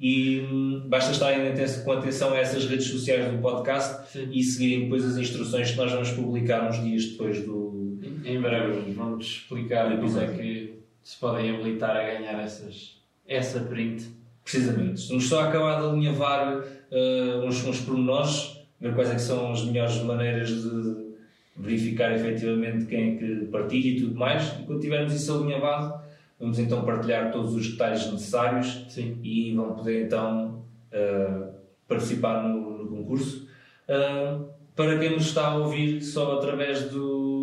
e 0.00 0.40
hum, 0.40 0.82
basta 0.86 1.12
estarem 1.12 1.52
com 1.84 1.92
atenção 1.92 2.32
a 2.32 2.38
essas 2.38 2.66
redes 2.66 2.86
sociais 2.86 3.30
do 3.30 3.38
podcast 3.38 4.10
Sim. 4.10 4.28
e 4.32 4.42
seguirem 4.42 4.84
depois 4.84 5.04
as 5.04 5.16
instruções 5.16 5.70
que 5.70 5.76
nós 5.76 5.92
vamos 5.92 6.10
publicar 6.10 6.68
uns 6.68 6.82
dias 6.82 7.04
depois 7.04 7.44
do, 7.44 7.83
em 8.24 8.40
breve 8.40 8.92
vamos 8.92 9.26
explicar 9.26 9.96
como 9.96 10.20
é 10.20 10.26
que 10.26 10.74
se 11.02 11.18
podem 11.18 11.50
habilitar 11.50 11.96
a 11.96 12.02
ganhar 12.02 12.40
essas, 12.40 13.02
essa 13.26 13.60
print. 13.60 14.06
Precisamente. 14.44 15.00
Estamos 15.00 15.26
só 15.26 15.40
a 15.40 15.48
acabar 15.48 15.80
de 15.80 15.86
alinhavar 15.86 16.58
uh, 16.58 17.46
uns, 17.46 17.64
uns 17.64 17.80
pormenores, 17.80 18.60
ver 18.78 18.94
quais 18.94 19.10
é 19.10 19.18
são 19.18 19.52
as 19.52 19.64
melhores 19.64 19.96
maneiras 20.02 20.50
de 20.50 21.14
verificar 21.56 22.12
efetivamente 22.14 22.84
quem 22.84 23.14
é 23.14 23.16
que 23.16 23.46
partilha 23.46 23.88
e 23.88 24.00
tudo 24.00 24.14
mais. 24.16 24.48
E 24.60 24.64
quando 24.64 24.80
tivermos 24.80 25.14
isso 25.14 25.32
alinhavado, 25.32 25.98
vamos 26.38 26.58
então 26.58 26.84
partilhar 26.84 27.32
todos 27.32 27.54
os 27.54 27.70
detalhes 27.70 28.10
necessários 28.12 28.84
Sim. 28.90 29.18
e 29.22 29.54
vão 29.54 29.74
poder 29.74 30.04
então 30.04 30.62
uh, 30.92 31.54
participar 31.88 32.42
no, 32.42 32.84
no 32.84 32.88
concurso. 32.88 33.48
Uh, 33.88 34.44
para 34.76 34.98
quem 34.98 35.10
nos 35.10 35.26
está 35.26 35.48
a 35.48 35.56
ouvir 35.56 36.02
só 36.02 36.36
através 36.36 36.90
do 36.90 37.33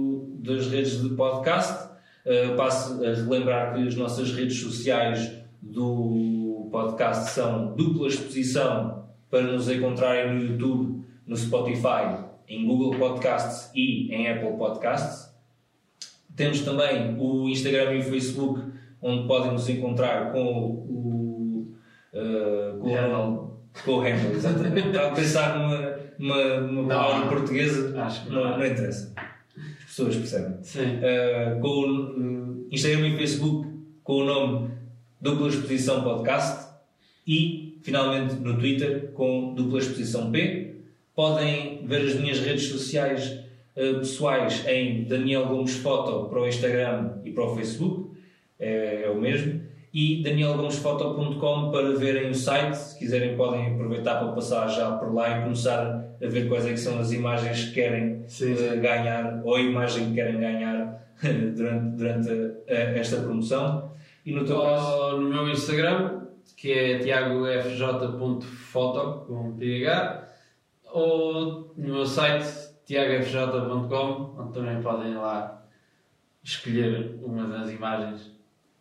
das 0.42 0.68
redes 0.68 1.02
de 1.02 1.10
podcast. 1.10 1.89
Uh, 2.26 2.56
passo 2.56 3.04
a 3.04 3.14
relembrar 3.14 3.74
que 3.74 3.88
as 3.88 3.96
nossas 3.96 4.32
redes 4.32 4.60
sociais 4.60 5.32
do 5.62 6.70
podcast 6.72 7.32
são 7.32 7.76
dupla 7.76 8.08
exposição 8.08 9.06
para 9.30 9.44
nos 9.44 9.70
encontrarem 9.70 10.34
no 10.34 10.42
YouTube, 10.42 11.04
no 11.26 11.36
Spotify, 11.36 12.26
em 12.48 12.66
Google 12.66 12.98
Podcasts 12.98 13.72
e 13.74 14.14
em 14.14 14.30
Apple 14.30 14.58
Podcasts. 14.58 15.32
Temos 16.36 16.62
também 16.62 17.16
o 17.20 17.48
Instagram 17.50 17.94
e 17.94 18.00
o 18.00 18.04
Facebook, 18.04 18.62
onde 19.02 19.28
podem 19.28 19.52
nos 19.52 19.68
encontrar 19.68 20.32
com 20.32 20.44
o, 20.44 21.76
uh, 22.14 22.80
com, 22.80 22.89
o, 22.89 23.62
com 23.84 23.92
o 24.00 24.06
exatamente. 24.06 24.88
Estava 24.88 25.08
a 25.08 25.12
pensar 25.12 25.58
numa, 25.58 25.96
numa, 26.20 26.62
numa 26.62 26.88
palavra 26.88 27.30
portuguesa, 27.30 28.00
acho 28.02 28.26
que 28.26 28.32
não, 28.32 28.58
não 28.58 28.66
interessa 28.66 29.14
pessoas 29.92 30.16
percebem. 30.16 30.58
Sim. 30.64 30.80
Uh, 30.80 31.60
com 31.60 31.86
uh, 31.86 32.68
Instagram 32.72 33.10
e 33.10 33.18
Facebook 33.18 33.68
com 34.04 34.14
o 34.14 34.26
nome 34.26 34.72
Dupla 35.20 35.50
Exposição 35.50 36.02
Podcast 36.04 36.70
e 37.28 37.78
finalmente 37.84 38.36
no 38.36 38.58
Twitter 38.58 39.12
com 39.12 39.54
Dupla 39.54 39.80
Exposição 39.80 40.32
P. 40.32 40.76
Podem 41.14 41.86
ver 41.86 42.08
as 42.08 42.16
minhas 42.16 42.39
redes 42.39 42.70
sociais 42.70 43.39
uh, 43.76 44.00
pessoais 44.00 44.66
em 44.66 45.04
Daniel 45.04 45.48
Gomes 45.48 45.76
Foto 45.76 46.30
para 46.30 46.42
o 46.42 46.48
Instagram 46.48 47.18
e 47.26 47.32
para 47.32 47.44
o 47.44 47.56
Facebook, 47.56 48.12
é, 48.58 49.04
é 49.06 49.10
o 49.10 49.20
mesmo 49.20 49.62
e 49.94 50.24
danielgomesfoto.com 50.24 51.70
para 51.70 51.96
verem 51.98 52.30
o 52.30 52.36
site. 52.36 52.76
Se 52.76 52.98
quiserem, 52.98 53.36
podem 53.36 53.74
aproveitar 53.74 54.20
para 54.20 54.32
passar 54.32 54.68
já 54.70 54.92
por 54.94 55.14
lá 55.14 55.39
e 55.39 55.44
começar 55.44 56.01
a 56.24 56.28
ver 56.28 56.47
quais 56.47 56.65
é 56.65 56.72
que 56.72 56.78
são 56.78 56.99
as 56.99 57.11
imagens 57.11 57.65
que 57.65 57.74
querem 57.74 58.24
sim, 58.28 58.55
sim. 58.55 58.78
Uh, 58.78 58.82
ganhar 58.82 59.41
ou 59.43 59.55
a 59.55 59.61
imagem 59.61 60.09
que 60.09 60.15
querem 60.15 60.39
ganhar 60.39 61.01
durante, 61.55 61.95
durante 61.95 62.30
a, 62.30 62.74
a, 62.74 62.76
esta 62.97 63.22
promoção. 63.22 63.91
E 64.26 64.32
no 64.34 64.45
teu 64.45 64.57
ou 64.57 64.63
caso? 64.63 65.17
No 65.17 65.30
meu 65.30 65.49
Instagram, 65.49 66.22
que 66.55 66.72
é 66.72 66.99
tiagofj.foto 66.99 68.15
com 69.26 69.57
PH, 69.57 70.30
ou 70.93 71.74
no 71.76 71.95
meu 71.95 72.05
site 72.05 72.47
tiagofj.com, 72.86 74.36
onde 74.38 74.53
também 74.53 74.82
podem 74.82 75.15
lá 75.15 75.65
escolher 76.43 77.19
uma 77.24 77.47
das 77.47 77.72
imagens, 77.72 78.32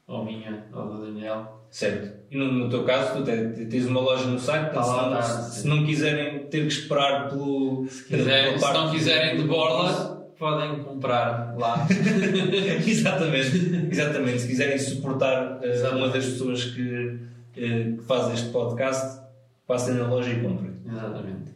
ou 0.06 0.24
minha, 0.24 0.66
ou 0.72 0.86
do 0.88 1.06
Daniel. 1.06 1.64
Certo. 1.70 2.19
E 2.30 2.36
no, 2.38 2.52
no 2.52 2.68
teu 2.68 2.84
caso, 2.84 3.14
tu 3.18 3.24
te- 3.24 3.66
tens 3.66 3.86
uma 3.86 4.00
loja 4.00 4.24
no 4.24 4.38
site, 4.38 4.72
Tá 4.72 4.84
lá, 4.84 4.86
se, 4.86 5.02
não, 5.02 5.10
tá, 5.10 5.22
se 5.22 5.62
sim. 5.62 5.68
não 5.68 5.84
quiserem 5.84 6.38
ter 6.46 6.60
que 6.62 6.72
esperar 6.72 7.28
pelo. 7.28 7.86
Se, 7.88 8.04
quiserem, 8.04 8.56
se 8.58 8.72
não 8.72 8.90
quiserem 8.92 9.36
de 9.36 9.48
borla, 9.48 10.30
podem 10.38 10.78
comprar 10.84 11.56
lá. 11.58 11.86
exatamente, 12.86 13.88
exatamente. 13.90 14.38
Se 14.40 14.46
quiserem 14.48 14.78
suportar 14.78 15.58
Exatamente. 15.62 16.04
uma 16.04 16.08
das 16.12 16.24
pessoas 16.24 16.64
que, 16.66 17.18
eh, 17.56 17.92
que 17.98 18.02
faz 18.06 18.32
este 18.32 18.50
podcast, 18.50 19.20
passem 19.66 19.94
na 19.94 20.06
loja 20.06 20.30
e 20.30 20.40
comprem. 20.40 20.70
Exatamente. 20.88 21.50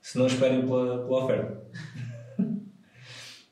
Se 0.00 0.16
não, 0.18 0.26
esperem 0.26 0.62
pela, 0.62 1.04
pela 1.04 1.24
oferta. 1.24 1.58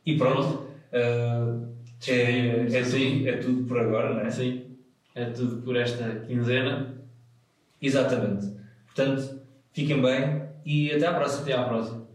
e 0.07 0.17
pronto. 0.17 0.67
eh, 0.93 1.67
é, 2.09 2.67
é, 2.79 2.83
tudo, 2.83 3.29
é 3.29 3.37
tudo 3.39 3.65
por 3.65 3.79
agora, 3.79 4.15
não 4.15 4.21
é? 4.21 4.31
Sim, 4.31 4.63
é 5.17 5.25
tudo 5.25 5.63
por 5.63 5.77
esta 5.77 6.21
quinzena. 6.21 6.95
Exatamente. 7.81 8.55
Portanto, 8.85 9.41
fiquem 9.73 10.01
bem 10.01 10.43
e 10.65 10.93
até 10.93 11.07
à 11.07 11.15
próxima. 11.15 11.43
Até 11.43 11.53
à 11.55 11.65
próxima. 11.65 12.06